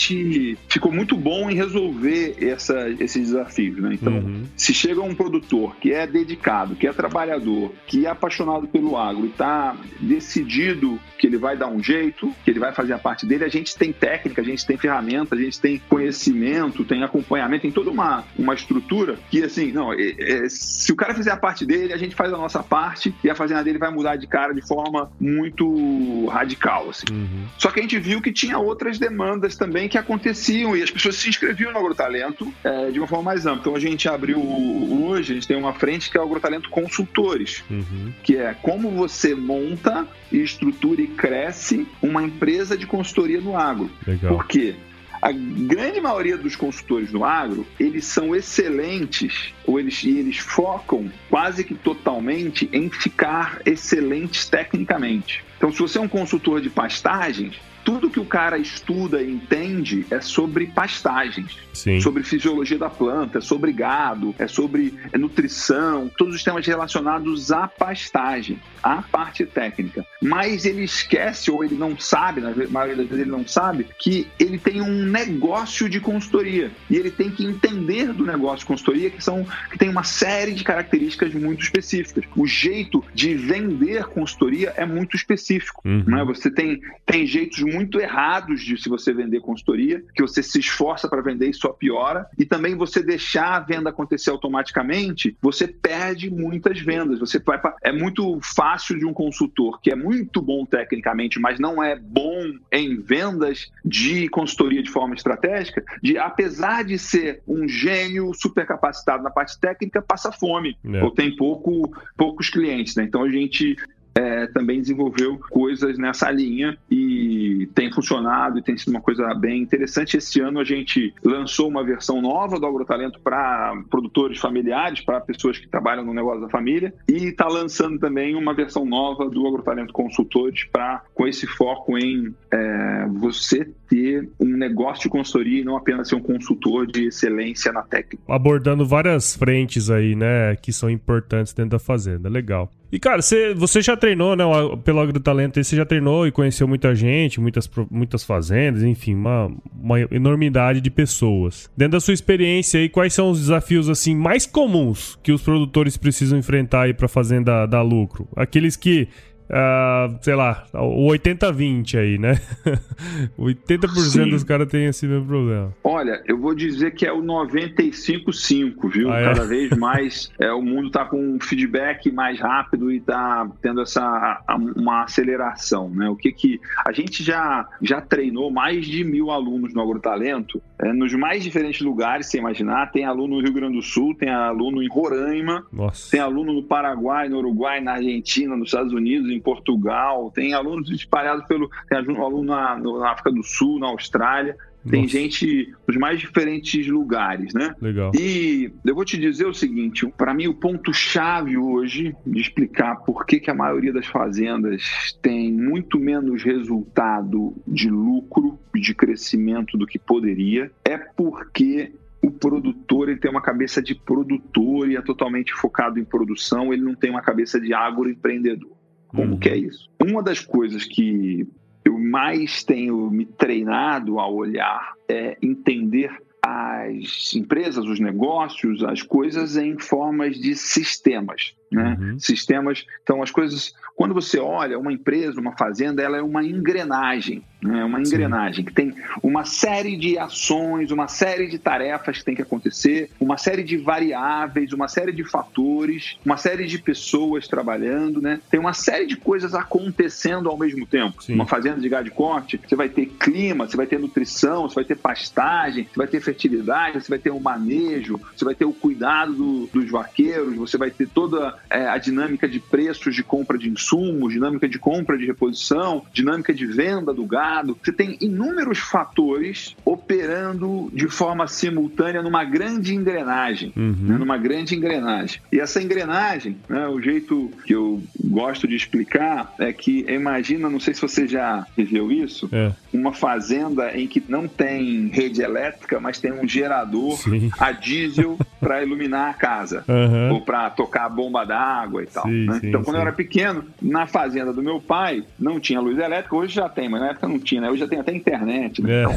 ficou 0.67 0.91
muito 0.91 1.15
bom 1.15 1.49
em 1.49 1.55
resolver 1.55 2.35
essa, 2.39 2.89
esses 2.99 3.29
desafios. 3.29 3.77
Né? 3.77 3.91
Então, 3.93 4.13
uhum. 4.13 4.43
se 4.55 4.73
chega 4.73 5.01
um 5.01 5.15
produtor 5.15 5.75
que 5.77 5.93
é 5.93 6.05
dedicado, 6.05 6.75
que 6.75 6.87
é 6.87 6.93
trabalhador, 6.93 7.71
que 7.87 8.05
é 8.05 8.09
apaixonado 8.09 8.67
pelo 8.67 8.97
agro 8.97 9.25
e 9.25 9.29
está 9.29 9.75
decidido 9.99 10.99
que 11.17 11.27
ele 11.27 11.37
vai 11.37 11.57
dar 11.57 11.67
um 11.67 11.81
jeito, 11.81 12.33
que 12.43 12.51
ele 12.51 12.59
vai 12.59 12.73
fazer 12.73 12.93
a 12.93 12.99
parte 12.99 13.25
dele, 13.25 13.43
a 13.43 13.49
gente 13.49 13.75
tem 13.75 13.91
técnica, 13.91 14.41
a 14.41 14.45
gente 14.45 14.65
tem 14.65 14.77
ferramenta, 14.77 15.35
a 15.35 15.37
gente 15.37 15.59
tem 15.59 15.81
conhecimento, 15.89 16.83
tem 16.83 17.03
acompanhamento, 17.03 17.63
tem 17.63 17.71
toda 17.71 17.89
uma, 17.89 18.23
uma 18.37 18.53
estrutura 18.53 19.17
que, 19.29 19.43
assim, 19.43 19.71
não, 19.71 19.93
é, 19.93 19.97
é, 19.97 20.49
se 20.49 20.91
o 20.91 20.95
cara 20.95 21.13
fizer 21.13 21.31
a 21.31 21.37
parte 21.37 21.65
dele, 21.65 21.93
a 21.93 21.97
gente 21.97 22.15
faz 22.15 22.31
a 22.33 22.37
nossa 22.37 22.61
parte 22.61 23.13
e 23.23 23.29
a 23.29 23.35
fazenda 23.35 23.63
dele 23.63 23.77
vai 23.77 23.91
mudar 23.91 24.15
de 24.15 24.27
cara 24.27 24.53
de 24.53 24.61
forma 24.61 25.11
muito 25.19 26.25
radical, 26.27 26.89
assim. 26.89 27.05
Uhum. 27.11 27.45
Só 27.57 27.71
que 27.71 27.79
a 27.79 27.81
gente 27.81 27.97
viu 27.99 28.21
que 28.21 28.31
tinha 28.31 28.57
outras 28.57 28.99
demandas 28.99 29.55
também 29.55 29.84
que 29.87 29.97
aconteciam 29.97 30.75
e 30.75 30.83
as 30.83 30.91
pessoas 30.91 31.15
se 31.15 31.29
inscreviam 31.29 31.71
no 31.71 31.79
agrotalento 31.79 32.51
é, 32.63 32.91
de 32.91 32.99
uma 32.99 33.07
forma 33.07 33.25
mais 33.25 33.45
ampla. 33.45 33.61
Então 33.61 33.75
a 33.75 33.79
gente 33.79 34.07
abriu 34.07 34.39
hoje, 34.39 35.31
a 35.31 35.35
gente 35.35 35.47
tem 35.47 35.57
uma 35.57 35.73
frente 35.73 36.09
que 36.09 36.17
é 36.17 36.21
o 36.21 36.23
agrotalento 36.23 36.69
consultores, 36.69 37.63
uhum. 37.69 38.11
que 38.23 38.37
é 38.37 38.53
como 38.53 38.89
você 38.91 39.33
monta, 39.35 40.07
estrutura 40.31 41.01
e 41.01 41.07
cresce 41.07 41.87
uma 42.01 42.23
empresa 42.23 42.77
de 42.77 42.85
consultoria 42.85 43.41
no 43.41 43.57
agro. 43.57 43.89
Legal. 44.05 44.33
Por 44.33 44.47
quê? 44.47 44.75
A 45.21 45.31
grande 45.31 45.99
maioria 45.99 46.37
dos 46.37 46.55
consultores 46.55 47.11
no 47.11 47.23
agro, 47.23 47.65
eles 47.79 48.05
são 48.05 48.35
excelentes, 48.35 49.53
ou 49.65 49.79
eles, 49.79 50.03
eles 50.03 50.37
focam 50.37 51.11
quase 51.29 51.63
que 51.63 51.73
totalmente 51.73 52.69
em 52.71 52.89
ficar 52.89 53.61
excelentes 53.65 54.47
tecnicamente. 54.47 55.43
Então, 55.57 55.71
se 55.71 55.79
você 55.79 55.97
é 55.97 56.01
um 56.01 56.07
consultor 56.07 56.61
de 56.61 56.69
pastagens, 56.69 57.59
tudo 57.85 58.09
que 58.09 58.19
o 58.19 58.25
cara 58.25 58.57
estuda 58.57 59.21
e 59.21 59.31
entende 59.31 60.07
é 60.09 60.19
sobre 60.19 60.65
pastagens, 60.65 61.55
Sim. 61.71 62.01
sobre 62.01 62.23
fisiologia 62.23 62.79
da 62.79 62.89
planta, 62.89 63.37
é 63.37 63.41
sobre 63.41 63.71
gado, 63.71 64.33
é 64.39 64.47
sobre 64.47 64.95
é 65.13 65.17
nutrição, 65.19 66.09
todos 66.17 66.35
os 66.35 66.43
temas 66.43 66.65
relacionados 66.65 67.51
à 67.51 67.67
pastagem, 67.67 68.59
à 68.81 69.03
parte 69.03 69.45
técnica. 69.45 70.03
Mas 70.19 70.65
ele 70.65 70.83
esquece 70.83 71.51
ou 71.51 71.63
ele 71.63 71.75
não 71.75 71.97
sabe, 71.97 72.41
na 72.41 72.51
maioria 72.69 72.95
das 72.95 73.07
vezes 73.07 73.21
ele 73.21 73.31
não 73.31 73.47
sabe, 73.47 73.85
que 73.99 74.27
ele 74.39 74.57
tem 74.57 74.81
um 74.81 75.04
negócio 75.05 75.89
de 75.89 75.99
consultoria 75.99 76.71
e 76.89 76.95
ele 76.95 77.11
tem 77.11 77.29
que 77.29 77.45
entender 77.45 78.13
do 78.13 78.25
negócio 78.25 78.59
de 78.59 78.65
consultoria 78.65 79.09
que 79.09 79.23
são 79.23 79.45
que 79.71 79.77
tem 79.77 79.89
uma 79.89 80.03
série 80.03 80.53
de 80.53 80.63
características 80.63 81.33
muito 81.33 81.63
específicas. 81.63 82.25
O 82.35 82.45
jeito 82.45 83.03
de 83.13 83.35
vender 83.35 84.05
consultoria 84.05 84.73
é 84.75 84.85
muito 84.85 85.15
específico, 85.15 85.81
uhum. 85.85 86.03
né? 86.05 86.23
Você 86.25 86.49
tem 86.49 86.81
tem 87.05 87.25
jeitos 87.25 87.61
muito 87.61 87.99
errados 87.99 88.61
de 88.61 88.81
se 88.81 88.89
você 88.89 89.13
vender 89.13 89.39
consultoria, 89.41 90.03
que 90.13 90.21
você 90.21 90.41
se 90.41 90.59
esforça 90.59 91.07
para 91.07 91.21
vender 91.21 91.49
e 91.49 91.53
só 91.53 91.69
piora, 91.69 92.27
e 92.37 92.45
também 92.45 92.75
você 92.75 93.01
deixar 93.01 93.55
a 93.55 93.59
venda 93.59 93.89
acontecer 93.89 94.31
automaticamente, 94.31 95.35
você 95.41 95.67
perde 95.67 96.29
muitas 96.29 96.79
vendas. 96.79 97.19
Você 97.19 97.39
vai 97.39 97.59
pra... 97.59 97.75
é 97.83 97.91
muito 97.91 98.39
fácil 98.41 98.97
de 98.97 99.05
um 99.05 99.13
consultor 99.13 99.79
que 99.81 99.91
é 99.91 99.95
muito 99.95 100.41
bom 100.41 100.65
tecnicamente, 100.65 101.39
mas 101.39 101.59
não 101.59 101.83
é 101.83 101.95
bom 101.95 102.53
em 102.71 102.97
vendas 102.97 103.71
de 103.83 104.27
consultoria 104.29 104.81
de 104.81 104.89
forma 104.95 105.13
estratégica, 105.13 105.83
de 106.01 106.17
apesar 106.17 106.85
de 106.85 106.97
ser 106.97 107.41
um 107.45 107.67
gênio 107.67 108.33
super 108.33 108.65
capacitado 108.65 109.21
na 109.21 109.29
parte 109.29 109.59
técnica, 109.59 110.01
passa 110.01 110.31
fome 110.31 110.77
é. 110.85 111.03
ou 111.03 111.11
tem 111.11 111.35
pouco, 111.35 111.91
poucos 112.15 112.49
clientes. 112.49 112.95
Né? 112.95 113.03
Então 113.03 113.21
a 113.21 113.29
gente 113.29 113.75
é, 114.15 114.47
também 114.47 114.79
desenvolveu 114.79 115.37
coisas 115.49 115.97
nessa 115.97 116.31
linha 116.31 116.77
e 116.89 117.67
tem 117.75 117.91
funcionado 117.91 118.57
e 118.57 118.61
tem 118.61 118.77
sido 118.77 118.89
uma 118.89 119.01
coisa 119.01 119.33
bem 119.33 119.61
interessante. 119.61 120.15
Esse 120.15 120.39
ano 120.39 120.59
a 120.59 120.63
gente 120.63 121.13
lançou 121.23 121.67
uma 121.67 121.83
versão 121.83 122.21
nova 122.21 122.57
do 122.57 122.65
AgroTalento 122.65 123.19
para 123.19 123.73
produtores 123.89 124.39
familiares, 124.39 125.01
para 125.01 125.19
pessoas 125.19 125.57
que 125.57 125.67
trabalham 125.67 126.05
no 126.05 126.13
negócio 126.13 126.41
da 126.41 126.49
família, 126.49 126.93
e 127.09 127.25
está 127.25 127.47
lançando 127.47 127.99
também 127.99 128.35
uma 128.35 128.53
versão 128.53 128.85
nova 128.85 129.29
do 129.29 129.45
AgroTalento 129.45 129.91
Consultores 129.91 130.63
para 130.71 131.03
com 131.13 131.27
esse 131.27 131.45
foco 131.45 131.97
em 131.97 132.33
é, 132.51 133.07
você 133.09 133.69
ter 133.89 134.29
um 134.39 134.55
negócio 134.55 135.03
de 135.03 135.09
consultoria 135.09 135.61
e 135.61 135.63
não 135.63 135.75
apenas 135.75 136.07
ser 136.07 136.15
um 136.15 136.21
consultor 136.21 136.87
de 136.87 137.07
excelência 137.07 137.71
na 137.71 137.81
técnica. 137.81 138.23
Abordando 138.27 138.85
várias 138.85 139.35
frentes 139.35 139.89
aí, 139.89 140.15
né, 140.15 140.55
que 140.55 140.71
são 140.71 140.89
importantes 140.89 141.53
dentro 141.53 141.71
da 141.71 141.79
fazenda. 141.79 142.29
Legal. 142.29 142.71
E, 142.91 142.99
cara, 142.99 143.21
você, 143.21 143.53
você 143.53 143.81
já 143.81 143.97
treinou, 144.05 144.35
né? 144.35 144.43
Pelo 144.83 144.99
AgroTalento, 144.99 145.63
você 145.63 145.75
já 145.75 145.83
treinou 145.83 146.27
e 146.27 146.31
conheceu 146.31 146.67
muita 146.67 146.93
gente, 146.93 147.41
muitas, 147.41 147.67
muitas 147.89 148.23
fazendas, 148.23 148.83
enfim, 148.83 149.15
uma, 149.15 149.51
uma 149.73 149.99
enormidade 149.99 150.79
de 150.79 150.91
pessoas. 150.91 151.71
Dentro 151.75 151.93
da 151.93 151.99
sua 151.99 152.13
experiência 152.13 152.79
aí, 152.79 152.87
quais 152.87 153.13
são 153.13 153.31
os 153.31 153.39
desafios, 153.39 153.89
assim, 153.89 154.15
mais 154.15 154.45
comuns 154.45 155.17
que 155.23 155.31
os 155.31 155.41
produtores 155.41 155.97
precisam 155.97 156.37
enfrentar 156.37 156.83
aí 156.83 156.93
pra 156.93 157.07
fazenda 157.07 157.65
dar 157.65 157.81
lucro? 157.81 158.27
Aqueles 158.35 158.75
que 158.75 159.07
Uh, 159.47 160.17
sei 160.21 160.33
lá, 160.35 160.65
o 160.73 161.07
80-20 161.11 161.99
aí, 161.99 162.17
né? 162.17 162.39
80% 163.37 163.89
Sim. 163.89 164.29
dos 164.29 164.43
caras 164.43 164.67
têm 164.67 164.85
esse 164.85 165.05
mesmo 165.05 165.27
problema. 165.27 165.73
Olha, 165.83 166.21
eu 166.25 166.37
vou 166.37 166.55
dizer 166.55 166.95
que 166.95 167.05
é 167.05 167.13
o 167.13 167.21
95-5, 167.21 168.91
viu? 168.91 169.11
Ah, 169.11 169.19
é? 169.19 169.25
Cada 169.25 169.45
vez 169.45 169.69
mais 169.77 170.31
é, 170.39 170.51
o 170.51 170.61
mundo 170.61 170.87
está 170.87 171.05
com 171.05 171.17
um 171.17 171.39
feedback 171.39 172.11
mais 172.11 172.39
rápido 172.39 172.91
e 172.91 172.97
está 172.97 173.47
tendo 173.61 173.81
essa 173.81 174.43
uma 174.75 175.03
aceleração, 175.03 175.89
né? 175.89 176.09
O 176.09 176.15
que 176.15 176.31
que 176.31 176.59
a 176.85 176.91
gente 176.91 177.23
já 177.23 177.67
já 177.81 178.01
treinou 178.01 178.49
mais 178.51 178.85
de 178.85 179.03
mil 179.03 179.29
alunos 179.29 179.73
no 179.73 179.81
Agrotalento 179.81 180.61
é, 180.79 180.91
nos 180.91 181.13
mais 181.13 181.43
diferentes 181.43 181.81
lugares, 181.81 182.27
você 182.27 182.37
imaginar. 182.37 182.91
Tem 182.91 183.05
aluno 183.05 183.35
no 183.35 183.41
Rio 183.41 183.53
Grande 183.53 183.77
do 183.77 183.81
Sul, 183.81 184.15
tem 184.15 184.29
aluno 184.29 184.83
em 184.83 184.89
Roraima, 184.89 185.65
Nossa. 185.71 186.11
tem 186.11 186.19
aluno 186.19 186.53
no 186.53 186.63
Paraguai, 186.63 187.29
no 187.29 187.37
Uruguai, 187.37 187.79
na 187.79 187.93
Argentina, 187.93 188.55
nos 188.55 188.69
Estados 188.69 188.91
Unidos, 188.91 189.31
em 189.35 189.41
Portugal, 189.41 190.31
tem 190.31 190.53
alunos 190.53 190.89
espalhados 190.89 191.45
pelo. 191.45 191.69
Tem 191.89 191.97
aluno 191.97 192.43
na, 192.43 192.77
na 192.77 193.11
África 193.11 193.31
do 193.31 193.43
Sul, 193.43 193.79
na 193.79 193.87
Austrália. 193.87 194.55
Tem 194.87 195.01
Nossa. 195.03 195.17
gente 195.17 195.73
dos 195.87 195.97
mais 195.97 196.19
diferentes 196.19 196.87
lugares, 196.87 197.53
né? 197.55 197.73
Legal. 197.81 198.11
E 198.13 198.71
eu 198.85 198.93
vou 198.93 199.03
te 199.03 199.17
dizer 199.17 199.47
o 199.47 199.53
seguinte: 199.53 200.05
para 200.15 200.33
mim, 200.33 200.47
o 200.47 200.53
ponto-chave 200.53 201.57
hoje 201.57 202.15
de 202.25 202.39
explicar 202.39 202.97
por 202.97 203.25
que, 203.25 203.39
que 203.39 203.49
a 203.49 203.55
maioria 203.55 203.91
das 203.91 204.05
fazendas 204.05 205.17
tem 205.23 205.51
muito 205.51 205.99
menos 205.99 206.43
resultado 206.43 207.55
de 207.67 207.89
lucro 207.89 208.59
e 208.75 208.79
de 208.79 208.93
crescimento 208.93 209.75
do 209.75 209.87
que 209.87 209.97
poderia 209.97 210.71
é 210.83 210.97
porque 210.97 211.91
o 212.25 212.31
produtor 212.31 213.09
ele 213.09 213.19
tem 213.19 213.29
uma 213.29 213.41
cabeça 213.41 213.81
de 213.81 213.93
produtor 213.93 214.89
e 214.89 214.95
é 214.95 215.01
totalmente 215.01 215.53
focado 215.53 215.99
em 215.99 216.03
produção, 216.03 216.73
ele 216.73 216.81
não 216.81 216.95
tem 216.95 217.11
uma 217.11 217.21
cabeça 217.21 217.59
de 217.59 217.73
agroempreendedor. 217.73 218.74
Como 219.15 219.33
uhum. 219.33 219.39
que 219.39 219.49
é 219.49 219.57
isso? 219.57 219.89
Uma 220.01 220.21
das 220.21 220.39
coisas 220.39 220.83
que 220.83 221.47
eu 221.83 221.97
mais 221.97 222.63
tenho 222.63 223.09
me 223.09 223.25
treinado 223.25 224.19
a 224.19 224.27
olhar 224.27 224.93
é 225.07 225.37
entender 225.41 226.11
as 226.41 227.33
empresas, 227.35 227.85
os 227.85 227.99
negócios, 227.99 228.83
as 228.83 229.01
coisas 229.01 229.57
em 229.57 229.79
formas 229.79 230.37
de 230.37 230.55
sistemas. 230.55 231.55
Né? 231.71 231.97
Uhum. 231.99 232.19
Sistemas. 232.19 232.85
Então, 233.03 233.21
as 233.21 233.31
coisas. 233.31 233.73
Quando 233.95 234.13
você 234.13 234.37
olha 234.37 234.77
uma 234.77 234.91
empresa, 234.91 235.39
uma 235.39 235.55
fazenda, 235.55 236.01
ela 236.01 236.17
é 236.17 236.21
uma 236.21 236.43
engrenagem. 236.43 237.43
Né? 237.61 237.83
Uma 237.83 237.99
engrenagem 237.99 238.57
Sim. 238.57 238.63
que 238.63 238.73
tem 238.73 238.93
uma 239.23 239.45
série 239.45 239.95
de 239.95 240.17
ações, 240.17 240.91
uma 240.91 241.07
série 241.07 241.47
de 241.47 241.57
tarefas 241.57 242.19
que 242.19 242.25
tem 242.25 242.35
que 242.35 242.41
acontecer, 242.41 243.09
uma 243.19 243.37
série 243.37 243.63
de 243.63 243.77
variáveis, 243.77 244.73
uma 244.73 244.87
série 244.87 245.11
de 245.11 245.23
fatores, 245.23 246.17
uma 246.25 246.37
série 246.37 246.67
de 246.67 246.77
pessoas 246.77 247.47
trabalhando. 247.47 248.21
Né? 248.21 248.39
Tem 248.49 248.59
uma 248.59 248.73
série 248.73 249.07
de 249.07 249.15
coisas 249.15 249.55
acontecendo 249.55 250.49
ao 250.49 250.57
mesmo 250.57 250.85
tempo. 250.85 251.23
Sim. 251.23 251.33
Uma 251.33 251.47
fazenda 251.47 251.79
de 251.79 251.89
gado 251.89 252.05
de 252.05 252.11
corte, 252.11 252.59
você 252.65 252.75
vai 252.75 252.89
ter 252.89 253.07
clima, 253.07 253.67
você 253.67 253.77
vai 253.77 253.87
ter 253.87 253.99
nutrição, 253.99 254.63
você 254.69 254.75
vai 254.75 254.85
ter 254.85 254.95
pastagem, 254.95 255.85
você 255.85 255.97
vai 255.97 256.07
ter 256.07 256.21
fertilidade, 256.21 257.01
você 257.01 257.09
vai 257.09 257.19
ter 257.19 257.31
o 257.31 257.37
um 257.37 257.39
manejo, 257.39 258.19
você 258.35 258.45
vai 258.45 258.53
ter 258.53 258.65
o 258.65 258.73
cuidado 258.73 259.33
do, 259.33 259.67
dos 259.67 259.89
vaqueiros, 259.89 260.55
você 260.55 260.77
vai 260.77 260.91
ter 260.91 261.07
toda 261.07 261.54
é, 261.69 261.87
a 261.87 261.97
dinâmica 261.97 262.47
de 262.47 262.59
preços 262.59 263.15
de 263.15 263.23
compra 263.23 263.57
de 263.57 263.69
insumos, 263.69 264.33
dinâmica 264.33 264.67
de 264.67 264.79
compra 264.79 265.17
de 265.17 265.25
reposição, 265.25 266.03
dinâmica 266.13 266.53
de 266.53 266.65
venda 266.65 267.13
do 267.13 267.25
gado. 267.25 267.77
Você 267.83 267.91
tem 267.91 268.17
inúmeros 268.21 268.79
fatores 268.79 269.75
operando 269.83 270.89
de 270.93 271.07
forma 271.07 271.47
simultânea 271.47 272.21
numa 272.21 272.43
grande 272.43 272.93
engrenagem, 272.95 273.73
uhum. 273.75 273.95
né, 273.99 274.17
numa 274.17 274.37
grande 274.37 274.75
engrenagem. 274.75 275.41
E 275.51 275.59
essa 275.59 275.81
engrenagem, 275.81 276.57
né, 276.67 276.87
o 276.87 277.01
jeito 277.01 277.51
que 277.65 277.73
eu 277.73 278.01
gosto 278.23 278.67
de 278.67 278.75
explicar 278.75 279.53
é 279.59 279.71
que 279.71 280.05
imagina, 280.09 280.69
não 280.69 280.79
sei 280.79 280.93
se 280.93 281.01
você 281.01 281.27
já 281.27 281.65
viveu 281.75 282.11
isso, 282.11 282.49
é. 282.51 282.71
uma 282.93 283.13
fazenda 283.13 283.97
em 283.97 284.07
que 284.07 284.23
não 284.27 284.47
tem 284.47 285.07
rede 285.07 285.41
elétrica, 285.41 285.99
mas 285.99 286.19
tem 286.19 286.31
um 286.31 286.47
gerador 286.47 287.17
Sim. 287.17 287.49
a 287.59 287.71
diesel 287.71 288.37
para 288.59 288.83
iluminar 288.83 289.29
a 289.29 289.33
casa 289.33 289.83
uhum. 289.87 290.33
ou 290.33 290.41
para 290.41 290.69
tocar 290.69 291.05
a 291.05 291.09
bomba 291.09 291.44
d'água 291.45 292.03
e 292.03 292.05
tal. 292.07 292.23
Sim, 292.23 292.45
né? 292.45 292.59
sim, 292.59 292.67
então, 292.69 292.83
quando 292.83 292.95
sim. 292.95 293.01
eu 293.01 293.07
era 293.07 293.11
pequeno, 293.13 293.63
na 293.81 294.07
fazenda 294.07 294.51
do 294.51 294.61
meu 294.61 294.81
pai, 294.81 295.23
não 295.39 295.59
tinha 295.59 295.79
luz 295.79 295.97
elétrica, 295.97 296.35
hoje 296.35 296.55
já 296.55 296.67
tem, 296.67 296.89
mas 296.89 297.01
na 297.01 297.09
época 297.09 297.27
não 297.27 297.39
tinha, 297.39 297.61
né? 297.61 297.69
Hoje 297.69 297.79
já 297.79 297.87
tem 297.87 297.99
até 297.99 298.13
internet. 298.13 298.81
Né? 298.81 298.93
É. 298.93 299.03
Então, 299.03 299.15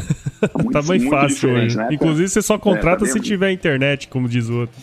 tá, 0.48 0.58
muito, 0.62 0.72
tá 0.72 0.82
mais 0.82 1.04
fácil 1.04 1.50
hoje. 1.50 1.76
Né? 1.76 1.88
Inclusive, 1.90 2.28
você 2.28 2.42
só 2.42 2.58
contrata 2.58 3.04
é, 3.04 3.08
tá 3.08 3.12
se 3.12 3.20
tiver 3.20 3.50
internet, 3.50 4.08
como 4.08 4.28
diz 4.28 4.48
o 4.48 4.60
outro. 4.60 4.76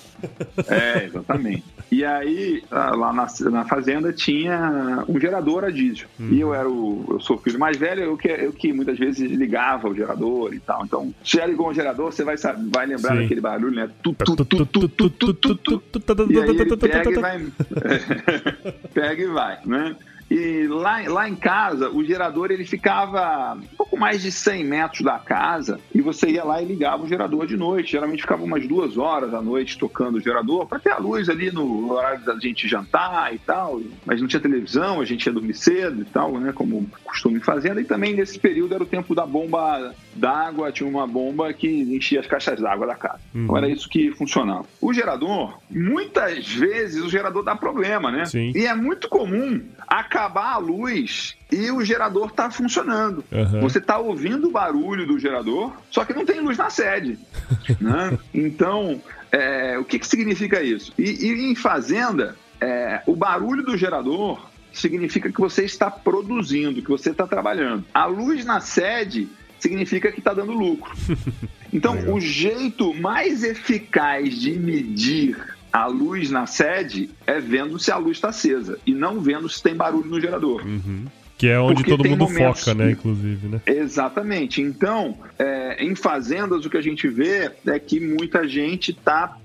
É, 0.67 1.05
exatamente. 1.05 1.63
E 1.91 2.03
aí, 2.03 2.63
lá 2.71 3.13
na, 3.13 3.27
na 3.51 3.65
fazenda 3.65 4.11
tinha 4.11 5.03
um 5.07 5.19
gerador 5.19 5.63
a 5.63 5.69
diesel. 5.69 6.07
Hum. 6.19 6.29
E 6.31 6.39
eu 6.39 6.53
era 6.53 6.67
o. 6.67 7.05
Eu 7.09 7.19
sou 7.19 7.35
o 7.35 7.39
filho 7.39 7.59
mais 7.59 7.77
velho, 7.77 8.01
eu 8.01 8.17
que, 8.17 8.27
eu 8.27 8.51
que 8.51 8.73
muitas 8.73 8.97
vezes 8.97 9.31
ligava 9.31 9.87
o 9.87 9.95
gerador 9.95 10.53
e 10.53 10.59
tal. 10.59 10.83
Então, 10.83 11.13
se 11.23 11.37
já 11.37 11.45
ligou 11.45 11.69
um 11.69 11.73
gerador, 11.73 12.11
você 12.11 12.23
vai, 12.23 12.35
vai 12.37 12.85
lembrar 12.85 13.15
Sim. 13.15 13.21
daquele 13.21 13.41
barulho, 13.41 13.75
né? 13.75 13.89
Tu, 14.01 14.13
tu, 14.13 14.35
tu, 14.35 14.45
tu, 14.45 14.65
tu, 14.65 15.09
tu, 15.09 15.09
tu, 15.09 15.55
tu, 15.55 15.99
tu, 15.99 16.31
e 16.31 16.39
aí 16.39 16.49
ele 16.49 16.77
pega 16.77 17.11
e 17.11 17.15
vai. 17.15 17.45
pega 18.93 19.23
e 19.23 19.27
vai, 19.27 19.59
né? 19.65 19.95
E 20.29 20.67
lá, 20.67 21.01
lá 21.07 21.29
em 21.29 21.35
casa, 21.35 21.89
o 21.89 22.03
gerador 22.03 22.49
ele 22.49 22.65
ficava 22.65 23.57
pouco 23.95 23.97
mais 23.97 24.21
de 24.21 24.31
100 24.31 24.63
metros 24.65 25.01
da 25.01 25.17
casa 25.17 25.79
e 25.93 26.01
você 26.01 26.29
ia 26.29 26.43
lá 26.43 26.61
e 26.61 26.65
ligava 26.65 27.03
o 27.03 27.07
gerador 27.07 27.47
de 27.47 27.55
noite. 27.55 27.93
Geralmente 27.93 28.21
ficava 28.21 28.43
umas 28.43 28.67
duas 28.67 28.97
horas 28.97 29.33
à 29.33 29.41
noite 29.41 29.77
tocando 29.77 30.17
o 30.17 30.21
gerador 30.21 30.67
para 30.67 30.79
ter 30.79 30.91
a 30.91 30.97
luz 30.97 31.29
ali 31.29 31.51
no 31.51 31.91
horário 31.91 32.23
da 32.25 32.37
gente 32.37 32.67
jantar 32.67 33.33
e 33.33 33.39
tal. 33.39 33.81
Mas 34.05 34.21
não 34.21 34.27
tinha 34.27 34.39
televisão, 34.39 34.99
a 34.99 35.05
gente 35.05 35.25
ia 35.25 35.33
dormir 35.33 35.53
cedo 35.53 36.01
e 36.01 36.05
tal, 36.05 36.37
né? 36.39 36.51
Como 36.51 36.87
costume 37.03 37.39
fazendo. 37.39 37.79
E 37.79 37.85
também 37.85 38.13
nesse 38.13 38.37
período 38.37 38.75
era 38.75 38.83
o 38.83 38.87
tempo 38.87 39.15
da 39.15 39.25
bomba 39.25 39.95
d'água, 40.13 40.71
tinha 40.71 40.87
uma 40.87 41.07
bomba 41.07 41.53
que 41.53 41.67
enchia 41.67 42.19
as 42.19 42.27
caixas 42.27 42.59
d'água 42.59 42.85
da 42.85 42.95
casa. 42.95 43.21
Uhum. 43.33 43.43
Então 43.43 43.57
era 43.57 43.69
isso 43.69 43.89
que 43.89 44.11
funcionava. 44.11 44.65
O 44.81 44.93
gerador, 44.93 45.57
muitas 45.69 46.47
vezes 46.47 47.01
o 47.03 47.09
gerador 47.09 47.43
dá 47.43 47.55
problema, 47.55 48.11
né? 48.11 48.25
Sim. 48.25 48.51
E 48.53 48.65
é 48.65 48.75
muito 48.75 49.07
comum 49.07 49.61
acabar 49.87 50.53
a 50.53 50.57
luz 50.57 51.35
e 51.51 51.71
o 51.71 51.83
gerador 51.83 52.27
está 52.27 52.49
funcionando. 52.49 53.23
Uhum. 53.31 53.61
Você 53.61 53.77
está 53.77 53.97
ouvindo 53.97 54.47
o 54.47 54.51
barulho 54.51 55.05
do 55.05 55.19
gerador, 55.19 55.73
só 55.91 56.03
que 56.03 56.13
não 56.13 56.25
tem 56.25 56.39
luz 56.39 56.57
na 56.57 56.69
sede. 56.69 57.19
né? 57.79 58.17
Então, 58.33 59.01
é, 59.31 59.77
o 59.77 59.85
que, 59.85 59.99
que 59.99 60.07
significa 60.07 60.61
isso? 60.61 60.91
E, 60.97 61.25
e 61.25 61.51
em 61.51 61.55
fazenda, 61.55 62.35
é, 62.59 63.01
o 63.05 63.15
barulho 63.15 63.63
do 63.63 63.77
gerador 63.77 64.45
significa 64.73 65.31
que 65.31 65.39
você 65.39 65.63
está 65.63 65.89
produzindo, 65.89 66.81
que 66.81 66.89
você 66.89 67.11
está 67.11 67.25
trabalhando. 67.25 67.85
A 67.93 68.05
luz 68.05 68.43
na 68.43 68.59
sede 68.59 69.29
significa 69.59 70.11
que 70.11 70.19
está 70.19 70.33
dando 70.33 70.51
lucro. 70.51 70.91
Então, 71.73 72.13
o 72.13 72.21
jeito 72.21 72.93
mais 72.93 73.43
eficaz 73.43 74.39
de 74.39 74.57
medir 74.57 75.35
a 75.73 75.87
luz 75.87 76.31
na 76.31 76.45
sede 76.45 77.09
é 77.27 77.41
vendo 77.41 77.77
se 77.77 77.91
a 77.91 77.97
luz 77.97 78.15
está 78.15 78.29
acesa 78.29 78.79
e 78.85 78.93
não 78.93 79.19
vendo 79.19 79.49
se 79.49 79.61
tem 79.61 79.75
barulho 79.75 80.09
no 80.09 80.21
gerador. 80.21 80.65
Uhum. 80.65 81.05
Que 81.37 81.49
é 81.49 81.59
onde 81.59 81.83
Porque 81.83 81.91
todo 81.91 82.09
mundo 82.09 82.27
foca, 82.27 82.73
né? 82.73 82.91
Inclusive, 82.91 83.47
né? 83.47 83.61
Exatamente. 83.65 84.61
Então, 84.61 85.17
é, 85.37 85.83
em 85.83 85.93
fazendas, 85.95 86.65
o 86.65 86.69
que 86.69 86.77
a 86.77 86.81
gente 86.81 87.07
vê 87.07 87.51
é 87.67 87.79
que 87.79 87.99
muita 87.99 88.47
gente 88.47 88.91
está 88.91 89.37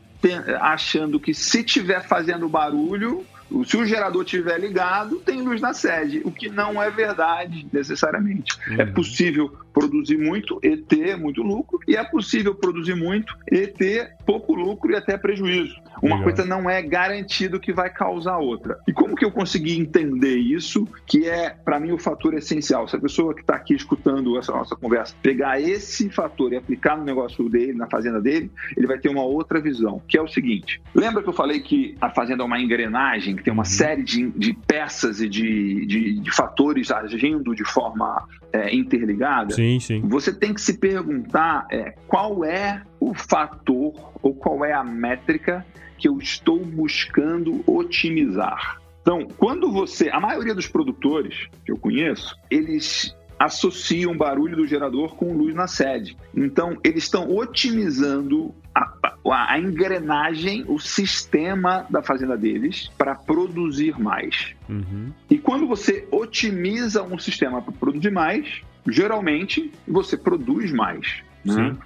achando 0.61 1.18
que 1.18 1.33
se 1.33 1.64
tiver 1.64 2.07
fazendo 2.07 2.48
barulho, 2.48 3.24
se 3.64 3.76
o 3.76 3.85
gerador 3.85 4.22
estiver 4.22 4.61
ligado, 4.61 5.16
tem 5.16 5.42
luz 5.42 5.61
na 5.61 5.72
sede, 5.72 6.20
o 6.24 6.31
que 6.31 6.48
não 6.48 6.81
é 6.81 6.90
verdade 6.90 7.66
necessariamente. 7.72 8.57
É 8.68 8.70
uhum. 8.70 8.81
É 8.81 8.87
possível 8.87 9.57
produzir 9.72 10.18
muito 10.18 10.59
e 10.62 10.76
ter 10.76 11.16
muito 11.16 11.42
lucro, 11.42 11.78
e 11.87 11.96
é 11.96 12.04
possível 12.04 12.54
produzir 12.54 12.94
muito 12.94 13.35
e 13.50 13.66
ter 13.66 14.14
pouco 14.26 14.54
lucro 14.54 14.92
e 14.92 14.96
até 14.96 15.16
prejuízo. 15.16 15.74
Uma 16.02 16.16
Legal. 16.16 16.22
coisa 16.22 16.44
não 16.44 16.68
é 16.68 16.80
garantido 16.80 17.61
que 17.61 17.72
vai 17.72 17.90
causar 17.90 18.38
outra. 18.38 18.78
E 18.88 18.92
como 18.92 19.14
que 19.14 19.24
eu 19.24 19.30
consegui 19.30 19.78
entender 19.78 20.37
isso, 20.37 20.87
que 21.06 21.28
é, 21.28 21.50
para 21.50 21.78
mim, 21.78 21.92
o 21.92 21.98
fator 21.98 22.35
essencial? 22.35 22.88
Se 22.88 22.96
a 22.96 23.00
pessoa 23.00 23.35
que 23.35 23.40
está 23.40 23.54
aqui 23.54 23.74
escutando 23.74 24.38
essa 24.38 24.52
nossa 24.52 24.74
conversa 24.76 25.14
pegar 25.22 25.61
esse 25.61 26.09
fator 26.09 26.52
e 26.52 26.56
aplicar 26.56 26.96
no 26.96 27.04
negócio 27.04 27.48
dele, 27.48 27.74
na 27.74 27.87
fazenda 27.87 28.20
dele, 28.20 28.50
ele 28.76 28.87
vai 28.87 28.98
ter 28.98 29.09
uma 29.09 29.22
outra 29.22 29.61
visão, 29.61 30.00
que 30.09 30.16
é 30.16 30.22
o 30.22 30.28
seguinte. 30.28 30.80
Lembra 30.94 31.22
que 31.22 31.28
eu 31.28 31.33
falei 31.33 31.61
que 31.61 31.96
a 32.00 32.11
fazenda 32.11 32.42
é 32.42 32.46
uma 32.46 32.61
engrenagem, 32.61 33.37
que 33.37 33.42
tem 33.42 33.52
uma 33.52 33.62
uhum. 33.62 33.64
série 33.64 34.02
de, 34.02 34.30
de 34.30 34.54
peças 34.54 35.20
e 35.20 35.28
de, 35.28 35.87
de, 35.87 36.20
de 36.20 36.30
fatores 36.30 36.90
agindo 36.90 37.54
de 37.54 37.64
forma 37.64 38.26
é, 38.52 38.74
interligada? 38.74 39.54
Sim, 39.54 39.59
sim. 39.80 40.00
Você 40.02 40.32
tem 40.32 40.54
que 40.54 40.60
se 40.60 40.78
perguntar 40.78 41.66
é, 41.70 41.94
qual 42.06 42.44
é 42.44 42.82
o 42.98 43.14
fator 43.14 43.92
ou 44.22 44.34
qual 44.34 44.64
é 44.64 44.72
a 44.72 44.84
métrica 44.84 45.64
que 45.98 46.08
eu 46.08 46.18
estou 46.18 46.64
buscando 46.64 47.62
otimizar. 47.66 48.80
Então, 49.02 49.26
quando 49.36 49.70
você. 49.70 50.08
A 50.10 50.20
maioria 50.20 50.54
dos 50.54 50.66
produtores 50.66 51.48
que 51.64 51.72
eu 51.72 51.76
conheço, 51.76 52.36
eles 52.50 53.14
associam 53.38 54.12
o 54.12 54.16
barulho 54.16 54.54
do 54.54 54.66
gerador 54.66 55.14
com 55.16 55.32
luz 55.34 55.54
na 55.54 55.66
sede. 55.66 56.14
Então, 56.34 56.76
eles 56.84 57.04
estão 57.04 57.34
otimizando 57.34 58.54
a, 58.74 58.92
a, 59.02 59.54
a 59.54 59.58
engrenagem, 59.58 60.62
o 60.68 60.78
sistema 60.78 61.86
da 61.88 62.02
fazenda 62.02 62.36
deles 62.36 62.90
para 62.98 63.14
produzir 63.14 63.98
mais. 63.98 64.54
Uhum. 64.68 65.10
E 65.30 65.38
quando 65.38 65.66
você 65.66 66.06
otimiza 66.10 67.02
um 67.02 67.18
sistema 67.18 67.62
para 67.62 67.72
produzir 67.72 68.10
mais, 68.10 68.60
geralmente 68.88 69.70
você 69.86 70.16
produz 70.16 70.72
mais. 70.72 71.22
Né? 71.44 71.76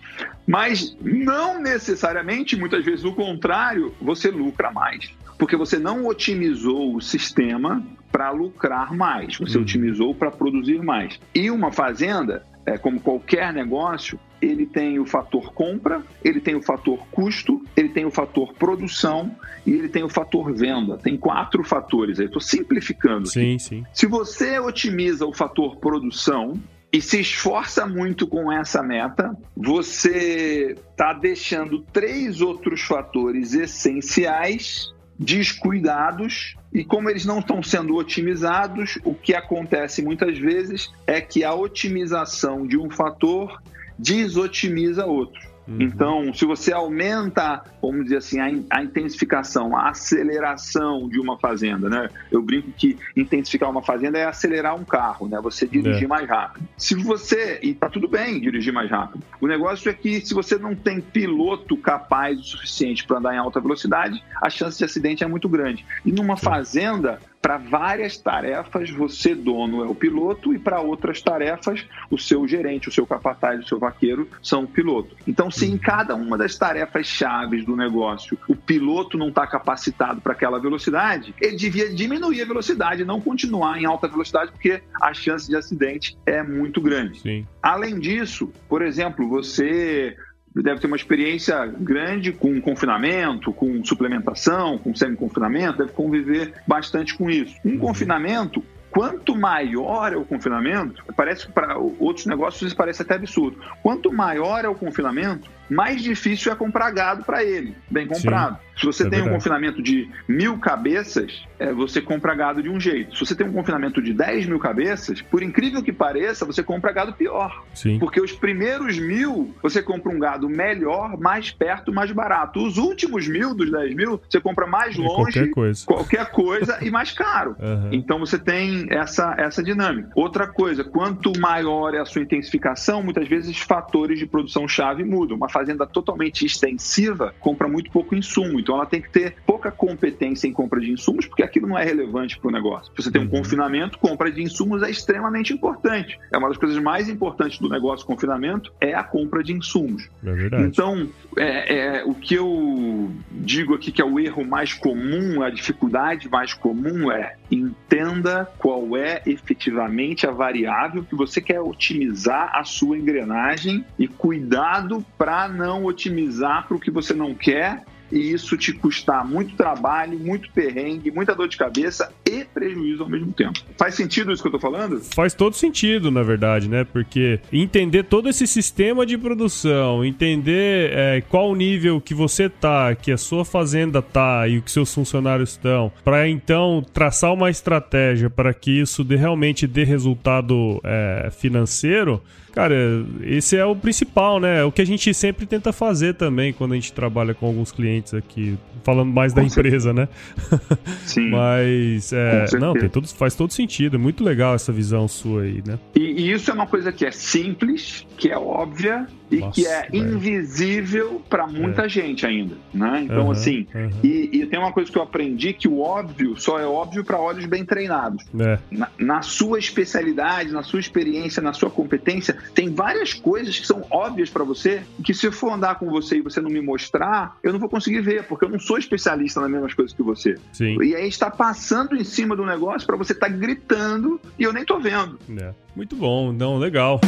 Mas 0.47 0.97
não 1.01 1.61
necessariamente, 1.61 2.57
muitas 2.57 2.85
vezes 2.85 3.05
o 3.05 3.13
contrário, 3.13 3.95
você 4.01 4.31
lucra 4.31 4.71
mais. 4.71 5.11
Porque 5.39 5.57
você 5.57 5.79
não 5.79 6.07
otimizou 6.07 6.95
o 6.95 7.01
sistema 7.01 7.83
para 8.11 8.31
lucrar 8.31 8.95
mais, 8.95 9.37
você 9.37 9.57
uhum. 9.57 9.65
otimizou 9.65 10.15
para 10.15 10.31
produzir 10.31 10.81
mais. 10.81 11.19
E 11.35 11.51
uma 11.51 11.73
fazenda, 11.73 12.47
é, 12.65 12.79
como 12.79 13.01
qualquer 13.01 13.53
negócio, 13.53 14.19
ele 14.41 14.67
tem 14.67 15.01
o 15.01 15.07
fator 15.07 15.53
compra, 15.53 16.03
ele 16.23 16.41
tem 16.41 16.55
o 16.55 16.63
fator 16.63 17.05
custo, 17.11 17.65
ele 17.77 17.89
tem 17.89 18.05
o 18.05 18.11
fator 18.11 18.53
produção 18.55 19.35
e 19.67 19.73
ele 19.73 19.89
tem 19.89 20.05
o 20.05 20.09
fator 20.09 20.53
venda. 20.53 20.97
Tem 20.99 21.17
quatro 21.17 21.65
fatores 21.65 22.21
aí. 22.21 22.27
Estou 22.27 22.41
simplificando. 22.41 23.27
Sim, 23.27 23.59
sim. 23.59 23.85
Se 23.93 24.07
você 24.07 24.61
otimiza 24.61 25.27
o 25.27 25.33
fator 25.33 25.77
produção, 25.77 26.61
e 26.95 27.03
se 27.03 27.19
esforça 27.19 27.85
muito 27.87 28.25
com 28.25 28.53
essa 28.53 28.81
meta, 28.81 29.37
você 29.57 30.77
está 30.93 31.13
deixando 31.13 31.81
três 31.93 32.41
outros 32.41 32.83
fatores 32.83 33.53
essenciais 33.53 34.95
descuidados 35.19 36.55
e 36.73 36.85
como 36.85 37.11
eles 37.11 37.27
não 37.27 37.41
estão 37.41 37.61
sendo 37.65 37.97
otimizados, 37.97 38.97
o 39.05 39.13
que 39.13 39.35
acontece 39.35 40.03
muitas 40.03 40.39
vezes 40.39 40.89
é 41.05 41.21
que 41.21 41.43
a 41.43 41.53
otimização 41.53 42.65
de 42.65 42.79
um 42.79 42.89
fator 42.89 43.61
desotimiza 43.99 45.05
outro. 45.05 45.54
Uhum. 45.67 45.81
Então, 45.81 46.35
se 46.35 46.45
você 46.45 46.73
aumenta, 46.73 47.63
vamos 47.81 48.05
dizer 48.05 48.19
assim, 48.19 48.39
a, 48.39 48.79
a, 48.79 48.83
intensificação, 48.83 49.77
a 49.77 49.89
aceleração 49.89 51.09
de 51.09 51.19
uma 51.19 51.39
fazenda, 51.39 51.89
né? 51.89 52.09
Eu 52.31 52.43
brinco 52.43 52.71
que 52.73 52.99
intensificar 53.17 53.71
uma 53.71 53.83
fazenda 53.83 54.19
é 54.19 54.25
acelerar 54.25 54.75
um 54.77 54.85
carro, 54.85 55.29
né? 55.29 55.41
Você 55.43 55.67
dirigir 55.67 56.05
é. 56.05 56.07
mais 56.07 56.29
rápido. 56.29 56.67
Se 56.77 56.95
você, 56.95 57.59
e 57.63 57.75
tá 57.75 57.89
tudo 57.89 58.09
bem 58.09 58.41
dirigir 58.41 58.73
mais 58.73 58.91
rápido, 58.91 59.23
o 59.41 59.47
negócio 59.47 59.91
é 59.91 59.95
que 59.95 60.21
se 60.21 60.35
você 60.35 60.59
não 60.59 60.75
tem 60.75 61.01
piloto 61.01 61.77
capaz 61.77 62.39
o 62.39 62.45
suficiente 62.45 63.07
para 63.07 63.19
andar 63.19 63.35
em 63.35 63.39
alta 63.39 63.61
velocidade, 63.61 64.23
a 64.43 64.51
chance 64.51 64.79
de 64.79 64.85
acidente 64.85 65.25
é 65.25 65.27
muito 65.27 65.49
grande. 65.49 65.85
E 66.05 66.13
numa 66.13 66.37
Sim. 66.37 66.45
fazenda, 66.45 67.21
para 67.45 67.59
várias 67.59 68.17
tarefas, 68.17 68.89
você, 68.89 69.35
dono, 69.35 69.85
é 69.85 69.87
o 69.87 69.95
piloto, 69.95 70.55
e 70.55 70.59
para 70.59 70.81
outras 70.81 71.21
tarefas, 71.21 71.87
o 72.11 72.17
seu 72.17 72.49
gerente, 72.49 72.89
o 72.89 72.93
seu 72.93 73.07
capataz, 73.07 73.63
o 73.63 73.69
seu 73.69 73.79
vaqueiro 73.79 74.27
são 74.43 74.65
o 74.65 74.67
piloto. 74.67 75.15
Então, 75.29 75.51
se 75.51 75.67
em 75.67 75.73
uhum. 75.73 75.79
cada 75.79 76.15
uma 76.15 76.39
das 76.39 76.57
tarefas 76.57 77.07
chaves 77.07 77.63
do 77.67 77.77
negócio 77.77 78.39
o 78.49 78.57
piloto 78.57 79.19
não 79.19 79.29
está 79.29 79.47
capacitado 79.47 80.23
para 80.23 80.33
aquela 80.33 80.59
velocidade, 80.59 81.35
ele 81.39 81.57
devia 81.57 81.95
diminuir 81.95 82.41
a 82.41 82.47
velocidade, 82.47 83.05
não 83.05 83.21
continuar 83.21 83.79
em 83.79 83.85
alta 83.85 84.09
velocidade, 84.09 84.51
porque 84.51 84.81
a 84.99 85.13
chance 85.13 85.47
de 85.47 85.55
acidente 85.55 86.17
é 86.25 86.43
muito 86.43 86.81
grande. 86.81 87.21
Sim. 87.21 87.47
Além 87.63 88.01
disso, 88.01 88.51
por 88.67 88.81
exemplo, 88.81 89.29
você 89.29 90.17
deve 90.63 90.81
ter 90.81 90.87
uma 90.87 90.97
experiência 90.97 91.67
grande 91.67 92.33
com 92.33 92.61
confinamento, 92.61 93.53
com 93.53 93.85
suplementação, 93.85 94.79
com 94.79 94.95
semi-confinamento, 94.95 95.79
deve 95.79 95.93
conviver 95.93 96.55
bastante 96.67 97.15
com 97.17 97.29
isso. 97.29 97.57
Um 97.65 97.71
uhum. 97.73 97.79
confinamento, 97.79 98.63
quanto 98.91 99.35
maior 99.35 100.13
é 100.13 100.17
o 100.17 100.25
confinamento, 100.25 101.03
parece 101.17 101.47
que 101.47 101.53
para 101.53 101.77
outros 101.77 102.27
negócios 102.27 102.63
isso 102.63 102.77
parece 102.77 103.03
até 103.03 103.15
absurdo. 103.15 103.59
Quanto 103.83 104.13
maior 104.13 104.65
é 104.65 104.69
o 104.69 104.75
confinamento, 104.75 105.51
mais 105.69 106.03
difícil 106.03 106.53
é 106.53 106.55
comprar 106.55 106.91
gado 106.91 107.25
para 107.25 107.45
ele, 107.45 107.75
bem 107.91 108.07
comprado. 108.07 108.57
Sim. 108.57 108.65
Se 108.77 108.87
você 108.87 109.03
é 109.03 109.05
tem 109.05 109.21
verdade. 109.21 109.31
um 109.31 109.35
confinamento 109.39 109.83
de 109.83 110.09
mil 110.29 110.59
cabeças, 110.59 111.45
é, 111.59 111.73
você 111.73 112.01
compra 112.01 112.35
gado 112.35 112.63
de 112.63 112.69
um 112.69 112.81
jeito. 112.81 113.15
Se 113.15 113.25
você 113.25 113.35
tem 113.35 113.47
um 113.47 113.53
confinamento 113.53 114.03
de 114.03 114.13
10 114.13 114.47
mil 114.47 114.59
cabeças, 114.59 115.23
por 115.23 115.43
incrível 115.43 115.83
que 115.83 115.93
pareça, 115.93 116.45
você 116.45 116.63
compra 116.63 116.93
gado 116.93 117.13
pior. 117.13 117.65
Sim. 117.73 117.99
Porque 117.99 118.21
os 118.21 118.33
primeiros 118.33 118.99
mil, 118.99 119.55
você 119.63 119.83
compra 119.83 120.11
um 120.11 120.19
gado 120.19 120.49
melhor, 120.49 121.19
mais 121.19 121.51
perto, 121.51 121.93
mais 121.93 122.11
barato. 122.11 122.65
Os 122.65 122.77
últimos 122.77 123.29
mil 123.29 123.55
dos 123.55 123.71
10 123.71 123.95
mil, 123.95 124.21
você 124.29 124.41
compra 124.41 124.67
mais 124.67 124.97
longe, 124.97 125.15
qualquer 125.15 125.51
coisa, 125.51 125.87
qualquer 125.87 126.31
coisa 126.31 126.79
e 126.83 126.91
mais 126.91 127.13
caro. 127.13 127.57
Uhum. 127.65 127.89
Então 127.93 128.19
você 128.19 128.39
tem 128.39 128.87
essa, 128.91 129.35
essa 129.39 129.63
dinâmica. 129.63 130.11
Outra 130.15 130.47
coisa, 130.47 130.85
quanto 130.85 131.33
maior 131.41 131.95
é 131.95 131.99
a 131.99 132.05
sua 132.05 132.21
intensificação, 132.21 133.03
muitas 133.03 133.27
vezes 133.27 133.59
fatores 133.59 134.19
de 134.19 134.27
produção-chave 134.27 135.03
mudam. 135.03 135.37
Uma 135.37 135.49
fazenda 135.55 135.87
totalmente 135.87 136.45
extensiva 136.45 137.33
compra 137.39 137.69
muito 137.69 137.91
pouco 137.93 138.17
insumo. 138.17 138.59
Então 138.59 138.75
ela 138.75 138.87
tem 138.87 139.01
que 139.01 139.11
ter 139.11 139.37
pouca 139.65 139.71
competência 139.71 140.47
em 140.47 140.53
compra 140.53 140.81
de 140.81 140.91
insumos, 140.91 141.27
porque 141.27 141.43
aquilo 141.43 141.67
não 141.67 141.79
é 141.79 141.85
relevante 141.85 142.39
para 142.39 142.49
o 142.49 142.51
negócio. 142.51 142.93
Se 142.95 143.03
você 143.03 143.11
tem 143.11 143.21
um 143.21 143.25
uhum. 143.25 143.31
confinamento, 143.31 143.99
compra 143.99 144.31
de 144.31 144.43
insumos 144.43 144.83
é 144.83 144.91
extremamente 144.91 145.53
importante. 145.53 146.19
É 146.31 146.37
uma 146.37 146.49
das 146.49 146.59
coisas 146.59 146.79
mais 146.83 147.09
importantes 147.09 147.59
do 147.59 147.69
negócio 147.69 148.07
confinamento 148.07 148.73
é 148.81 148.95
a 148.95 149.03
compra 149.03 149.43
de 149.43 149.53
insumos. 149.53 150.09
É 150.25 150.33
verdade. 150.33 150.65
Então, 150.65 151.09
é, 151.37 151.77
é, 151.77 152.05
o 152.05 152.15
que 152.15 152.35
eu 152.35 153.11
digo 153.31 153.75
aqui 153.75 153.91
que 153.91 154.03
é 154.03 154.05
o 154.05 154.19
erro 154.21 154.45
mais 154.45 154.75
comum, 154.75 155.43
a 155.43 155.51
dificuldade 155.51 156.29
mais 156.29 156.53
comum 156.53 157.11
é 157.11 157.37
entenda 157.51 158.51
qual 158.59 158.97
é 158.97 159.23
efetivamente 159.27 160.27
a 160.27 160.31
variável 160.31 161.05
que 161.05 161.15
você 161.15 161.41
quer 161.41 161.61
otimizar 161.61 162.51
a 162.55 162.65
sua 162.65 162.99
engrenagem 162.99 163.85
e 163.99 164.09
cuidado 164.09 165.05
para 165.17 165.49
não 165.49 165.85
otimizar 165.85 166.67
para 166.67 166.77
o 166.77 166.81
que 166.81 166.91
você 166.91 167.15
não 167.15 167.35
quer 167.35 167.85
e 168.15 168.33
isso 168.33 168.57
te 168.57 168.73
custar 168.73 169.27
muito 169.27 169.57
trabalho, 169.57 170.17
muito 170.17 170.49
perrengue, 170.53 171.11
muita 171.11 171.35
dor 171.35 171.49
de 171.49 171.57
cabeça 171.57 172.13
e 172.41 172.45
prejuízo 172.45 173.03
ao 173.03 173.09
mesmo 173.09 173.33
tempo. 173.33 173.59
Faz 173.79 173.95
sentido 173.95 174.33
isso 174.33 174.43
que 174.43 174.49
eu 174.49 174.53
tô 174.53 174.59
falando? 174.59 175.01
Faz 175.15 175.35
todo 175.35 175.55
sentido, 175.55 176.11
na 176.11 176.23
verdade, 176.23 176.69
né? 176.69 176.85
Porque 176.85 177.41
entender 177.53 178.05
todo 178.05 178.29
esse 178.29 178.47
sistema 178.47 179.07
de 179.07 179.17
produção, 179.17 180.05
entender 180.05 180.91
é, 180.93 181.21
qual 181.29 181.51
o 181.51 181.55
nível 181.55 182.01
que 182.01 182.15
você 182.15 182.49
tá, 182.49 182.95
que 182.95 183.13
a 183.13 183.17
sua 183.17 183.45
fazenda 183.45 184.03
tá 184.03 184.47
e 184.49 184.59
o 184.59 184.63
que 184.63 184.71
seus 184.71 184.93
funcionários 184.93 185.51
estão, 185.51 185.93
para 186.05 186.29
então 186.29 186.85
traçar 186.93 187.33
uma 187.33 187.51
estratégia 187.51 188.29
para 188.29 188.53
que 188.53 188.81
isso 188.81 189.05
dê, 189.05 189.17
realmente 189.17 189.67
dê 189.67 189.85
resultado 189.85 190.81
é, 190.85 191.31
financeiro 191.31 192.23
Cara, 192.55 193.05
esse 193.23 193.57
é 193.57 193.65
o 193.65 193.75
principal, 193.75 194.39
né? 194.39 194.61
É 194.61 194.65
o 194.65 194.71
que 194.71 194.81
a 194.81 194.87
gente 194.87 195.13
sempre 195.13 195.45
tenta 195.45 195.73
fazer 195.73 196.15
também 196.15 196.53
quando 196.53 196.71
a 196.71 196.75
gente 196.77 196.93
trabalha 196.93 197.35
com 197.35 197.47
alguns 197.47 197.73
clientes 197.73 198.15
aqui, 198.15 198.57
falando 198.85 199.13
mais 199.13 199.33
com 199.33 199.41
da 199.41 199.45
empresa, 199.45 199.93
né? 199.93 200.09
Sim. 201.05 201.31
Mas, 201.31 202.13
é, 202.13 202.24
não, 202.59 202.75
tem 202.75 202.89
todo, 202.89 203.07
faz 203.09 203.35
todo 203.35 203.53
sentido. 203.53 203.97
É 203.97 203.99
muito 203.99 204.23
legal 204.25 204.55
essa 204.55 204.73
visão 204.73 205.07
sua 205.09 205.43
aí, 205.43 205.63
né? 205.67 205.79
E, 205.95 206.01
e 206.01 206.33
isso 206.33 206.51
é 206.51 206.55
uma 206.55 206.67
coisa 206.67 206.93
que 206.93 207.05
é 207.05 207.11
simples, 207.11 208.07
que 208.17 208.31
é 208.31 208.39
óbvia 208.39 209.07
e 209.35 209.41
Nossa, 209.41 209.53
que 209.53 209.67
é 209.67 209.83
velho. 209.89 210.15
invisível 210.15 211.23
para 211.29 211.47
muita 211.47 211.87
é. 211.87 211.89
gente 211.89 212.25
ainda, 212.25 212.57
né? 212.73 213.03
Então, 213.05 213.27
uhum, 213.27 213.31
assim, 213.33 213.67
uhum. 213.75 213.91
E, 214.03 214.31
e, 214.33 214.47
tem 214.47 214.59
uma 214.59 214.73
coisa 214.73 214.91
que 214.91 214.97
eu 214.97 215.03
aprendi 215.03 215.53
que 215.53 215.67
o 215.67 215.81
óbvio 215.81 216.37
só 216.37 216.59
é 216.59 216.67
óbvio 216.67 217.05
para 217.05 217.19
olhos 217.19 217.45
bem 217.47 217.65
treinados. 217.65 218.25
É. 218.39 218.59
Na, 218.71 218.89
na 218.97 219.23
sua 219.23 219.59
especialidade, 219.59 220.53
na 220.53 220.63
sua 220.63 220.79
experiência, 220.79 221.43
na 221.43 221.53
sua 221.53 221.69
competência, 221.69 222.37
tem 222.55 222.73
várias 222.73 223.13
coisas 223.13 223.59
que 223.59 223.67
são 223.67 223.85
óbvias 223.91 224.31
para 224.31 224.45
você 224.45 224.83
que 225.03 225.13
se 225.13 225.27
eu 225.27 225.33
for 225.33 225.53
andar 225.53 225.79
com 225.79 225.91
você 225.91 226.19
e 226.19 226.21
você 226.21 226.41
não 226.41 226.51
me 226.51 226.61
mostrar, 226.61 227.37
eu 227.43 227.53
não 227.53 227.59
vou 227.59 227.69
conseguir 227.69 228.01
ver, 228.01 228.25
porque 228.25 228.45
eu 228.45 228.49
não 228.49 228.59
sou 228.59 228.79
especialista 228.79 229.41
nas 229.41 229.51
mesmas 229.51 229.75
coisas 229.75 229.95
que 229.95 230.03
você. 230.03 230.37
Sim. 230.53 230.81
E 230.81 230.95
aí 230.95 231.03
a 231.03 231.05
gente 231.05 231.19
tá 231.19 231.31
passando 231.31 231.97
em 231.97 232.05
cima 232.05 232.37
do 232.37 232.47
negócio 232.47 232.87
para 232.87 232.97
você 232.97 233.13
estar 233.13 233.29
tá 233.29 233.33
gritando 233.33 234.21
e 234.39 234.45
eu 234.45 234.53
nem 234.53 234.65
tô 234.65 234.79
vendo. 234.79 235.19
É. 235.37 235.53
Muito 235.75 235.97
bom, 235.97 236.33
não, 236.33 236.57
legal. 236.57 237.01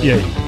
E 0.00 0.12
aí, 0.12 0.47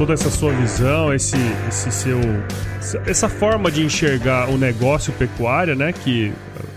Toda 0.00 0.14
essa 0.14 0.30
sua 0.30 0.50
visão, 0.54 1.12
esse, 1.12 1.36
esse 1.68 1.92
seu, 1.92 2.18
essa 3.04 3.28
forma 3.28 3.70
de 3.70 3.84
enxergar 3.84 4.48
o 4.48 4.56
negócio 4.56 5.12
pecuário, 5.12 5.76
né? 5.76 5.92
Que 5.92 6.32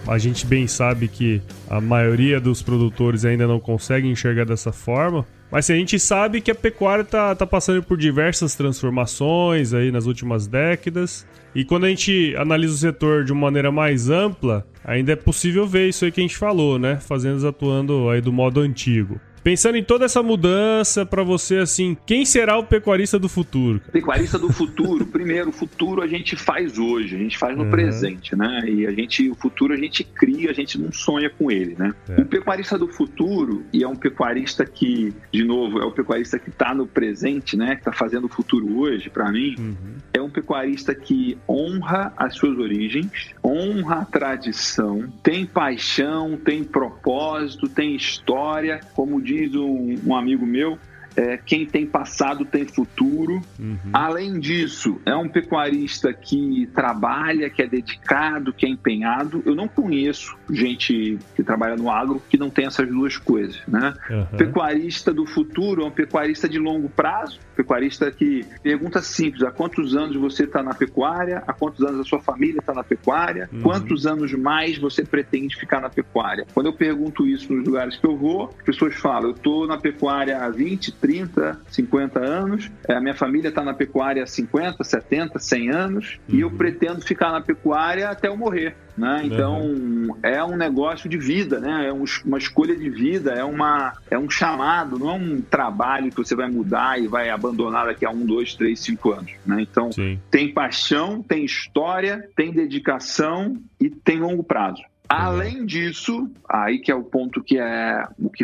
a 0.05 0.17
gente 0.17 0.45
bem 0.45 0.67
sabe 0.67 1.07
que 1.07 1.41
a 1.69 1.79
maioria 1.79 2.37
dos 2.41 2.61
produtores 2.61 3.23
ainda 3.23 3.47
não 3.47 3.61
consegue 3.61 4.09
enxergar 4.09 4.43
dessa 4.43 4.73
forma. 4.73 5.25
Mas 5.49 5.69
a 5.69 5.73
gente 5.73 5.97
sabe 6.01 6.41
que 6.41 6.51
a 6.51 6.55
pecuária 6.55 7.03
está 7.03 7.33
tá 7.33 7.47
passando 7.47 7.81
por 7.81 7.97
diversas 7.97 8.55
transformações 8.55 9.73
aí 9.73 9.89
nas 9.89 10.05
últimas 10.05 10.45
décadas. 10.45 11.25
E 11.55 11.63
quando 11.63 11.85
a 11.85 11.89
gente 11.89 12.35
analisa 12.35 12.73
o 12.73 12.77
setor 12.77 13.23
de 13.23 13.31
uma 13.31 13.43
maneira 13.43 13.71
mais 13.71 14.09
ampla, 14.09 14.67
ainda 14.83 15.13
é 15.13 15.15
possível 15.15 15.65
ver 15.65 15.87
isso 15.87 16.03
aí 16.03 16.11
que 16.11 16.19
a 16.19 16.23
gente 16.23 16.35
falou, 16.35 16.77
né? 16.77 16.97
Fazendas 16.97 17.45
atuando 17.45 18.09
aí 18.09 18.19
do 18.19 18.33
modo 18.33 18.59
antigo. 18.59 19.17
Pensando 19.43 19.77
em 19.77 19.83
toda 19.83 20.05
essa 20.05 20.23
mudança 20.23 21.05
para 21.05 21.21
você, 21.21 21.57
assim, 21.57 21.97
quem 22.05 22.25
será 22.25 22.57
o 22.57 22.63
pecuarista 22.63 23.19
do 23.19 23.27
futuro? 23.27 23.81
Pecuarista 23.91 24.39
do 24.39 24.49
futuro, 24.49 25.05
primeiro, 25.11 25.49
o 25.49 25.51
futuro 25.51 26.01
a 26.01 26.07
gente 26.07 26.37
faz 26.37 26.77
hoje, 26.77 27.15
a 27.15 27.19
gente 27.19 27.37
faz 27.37 27.57
no 27.57 27.65
uhum. 27.65 27.69
presente, 27.69 28.37
né? 28.37 28.61
E 28.65 28.87
a 28.87 28.91
gente, 28.91 29.29
o 29.29 29.35
futuro 29.35 29.73
a 29.73 29.77
gente 29.77 30.01
cria, 30.03 30.49
a 30.49 30.53
gente 30.53 30.79
não 30.79 30.93
sonha 30.93 31.29
com 31.29 31.51
ele, 31.51 31.75
né? 31.77 31.93
É. 32.07 32.21
O 32.21 32.25
pecuarista 32.25 32.77
do 32.77 32.87
futuro, 32.87 33.65
e 33.73 33.83
é 33.83 33.87
um 33.87 33.97
pecuarista 33.97 34.65
que, 34.65 35.13
de 35.29 35.43
novo, 35.43 35.79
é 35.79 35.85
o 35.85 35.91
pecuarista 35.91 36.39
que 36.39 36.49
está 36.49 36.73
no 36.73 36.87
presente, 36.87 37.57
né? 37.57 37.75
Que 37.75 37.81
está 37.81 37.91
fazendo 37.91 38.25
o 38.25 38.29
futuro 38.29 38.79
hoje, 38.79 39.09
para 39.09 39.29
mim, 39.29 39.55
uhum. 39.59 39.75
é 40.13 40.21
um 40.21 40.29
pecuarista 40.29 40.95
que 40.95 41.37
honra 41.49 42.13
as 42.15 42.35
suas 42.35 42.57
origens, 42.57 43.35
honra 43.43 43.95
a 43.95 44.05
tradição, 44.05 45.11
tem 45.21 45.45
paixão, 45.45 46.37
tem 46.37 46.63
propósito, 46.63 47.67
tem 47.67 47.93
história, 47.93 48.79
como 48.93 49.21
diz 49.21 49.32
diz 49.33 49.55
um, 49.55 49.95
um 50.05 50.15
amigo 50.15 50.45
meu, 50.45 50.77
é, 51.15 51.37
quem 51.37 51.65
tem 51.65 51.85
passado 51.85 52.45
tem 52.45 52.65
futuro. 52.65 53.41
Uhum. 53.59 53.77
Além 53.91 54.39
disso, 54.39 54.99
é 55.05 55.15
um 55.15 55.29
pecuarista 55.29 56.13
que 56.13 56.69
trabalha, 56.73 57.49
que 57.49 57.61
é 57.61 57.67
dedicado, 57.67 58.53
que 58.53 58.65
é 58.65 58.69
empenhado. 58.69 59.41
Eu 59.45 59.55
não 59.55 59.67
conheço 59.67 60.35
gente 60.49 61.17
que 61.35 61.43
trabalha 61.43 61.75
no 61.75 61.89
agro 61.89 62.21
que 62.29 62.37
não 62.37 62.49
tem 62.49 62.65
essas 62.65 62.87
duas 62.87 63.17
coisas, 63.17 63.61
né? 63.67 63.93
Uhum. 64.09 64.37
Pecuarista 64.37 65.13
do 65.13 65.25
futuro 65.25 65.83
é 65.83 65.85
um 65.85 65.91
pecuarista 65.91 66.47
de 66.47 66.59
longo 66.59 66.89
prazo, 66.89 67.39
pecuarista 67.55 68.11
que 68.11 68.45
pergunta 68.61 69.01
simples: 69.01 69.43
há 69.43 69.51
quantos 69.51 69.95
anos 69.95 70.15
você 70.15 70.43
está 70.43 70.63
na 70.63 70.73
pecuária? 70.73 71.43
Há 71.47 71.53
quantos 71.53 71.85
anos 71.85 71.99
a 72.01 72.03
sua 72.03 72.19
família 72.19 72.59
está 72.59 72.73
na 72.73 72.83
pecuária? 72.83 73.49
Uhum. 73.51 73.61
Quantos 73.61 74.05
anos 74.05 74.33
mais 74.33 74.77
você 74.77 75.03
pretende 75.03 75.55
ficar 75.55 75.81
na 75.81 75.89
pecuária? 75.89 76.45
Quando 76.53 76.67
eu 76.67 76.73
pergunto 76.73 77.27
isso 77.27 77.53
nos 77.53 77.65
lugares 77.65 77.97
que 77.97 78.05
eu 78.05 78.17
vou, 78.17 78.53
as 78.57 78.65
pessoas 78.65 78.95
falam: 78.95 79.29
eu 79.29 79.35
estou 79.35 79.67
na 79.67 79.77
pecuária 79.77 80.39
há 80.43 80.49
20, 80.49 80.91
30, 81.03 81.59
50 81.69 82.17
anos, 82.17 82.71
a 82.87 83.01
minha 83.01 83.13
família 83.13 83.49
está 83.49 83.61
na 83.61 83.73
pecuária 83.73 84.23
há 84.23 84.25
50, 84.25 84.81
70, 84.81 85.37
100 85.37 85.69
anos 85.69 86.19
uhum. 86.29 86.35
e 86.37 86.39
eu 86.39 86.47
uhum. 86.47 86.55
pretendo 86.55 87.01
ficar 87.01 87.29
na 87.29 87.41
pecuária 87.41 88.09
até 88.09 88.29
eu 88.29 88.37
morrer. 88.37 88.73
Né? 88.97 89.23
Então 89.25 89.59
uhum. 89.59 90.15
é 90.23 90.41
um 90.41 90.55
negócio 90.55 91.09
de 91.09 91.17
vida, 91.17 91.59
né? 91.59 91.89
é 91.89 91.91
uma 91.91 92.37
escolha 92.37 92.73
de 92.73 92.89
vida, 92.89 93.33
é, 93.33 93.43
uma, 93.43 93.91
é 94.09 94.17
um 94.17 94.29
chamado, 94.29 94.97
não 94.97 95.09
é 95.09 95.13
um 95.13 95.41
trabalho 95.41 96.09
que 96.09 96.17
você 96.17 96.35
vai 96.35 96.49
mudar 96.49 96.97
e 96.97 97.05
vai 97.05 97.29
abandonar 97.29 97.87
daqui 97.87 98.05
a 98.05 98.09
um, 98.09 98.25
dois, 98.25 98.55
três, 98.55 98.79
cinco 98.79 99.11
anos. 99.11 99.33
Né? 99.45 99.61
Então 99.61 99.91
Sim. 99.91 100.17
tem 100.31 100.53
paixão, 100.53 101.21
tem 101.21 101.43
história, 101.43 102.29
tem 102.33 102.53
dedicação 102.53 103.57
e 103.77 103.89
tem 103.89 104.19
longo 104.19 104.43
prazo. 104.43 104.81
Além 105.13 105.65
disso, 105.65 106.29
aí 106.49 106.79
que 106.79 106.91
é 106.91 106.95
o 106.95 107.03
ponto 107.03 107.43
que 107.43 107.59
é 107.59 108.07
o 108.17 108.29
que 108.29 108.43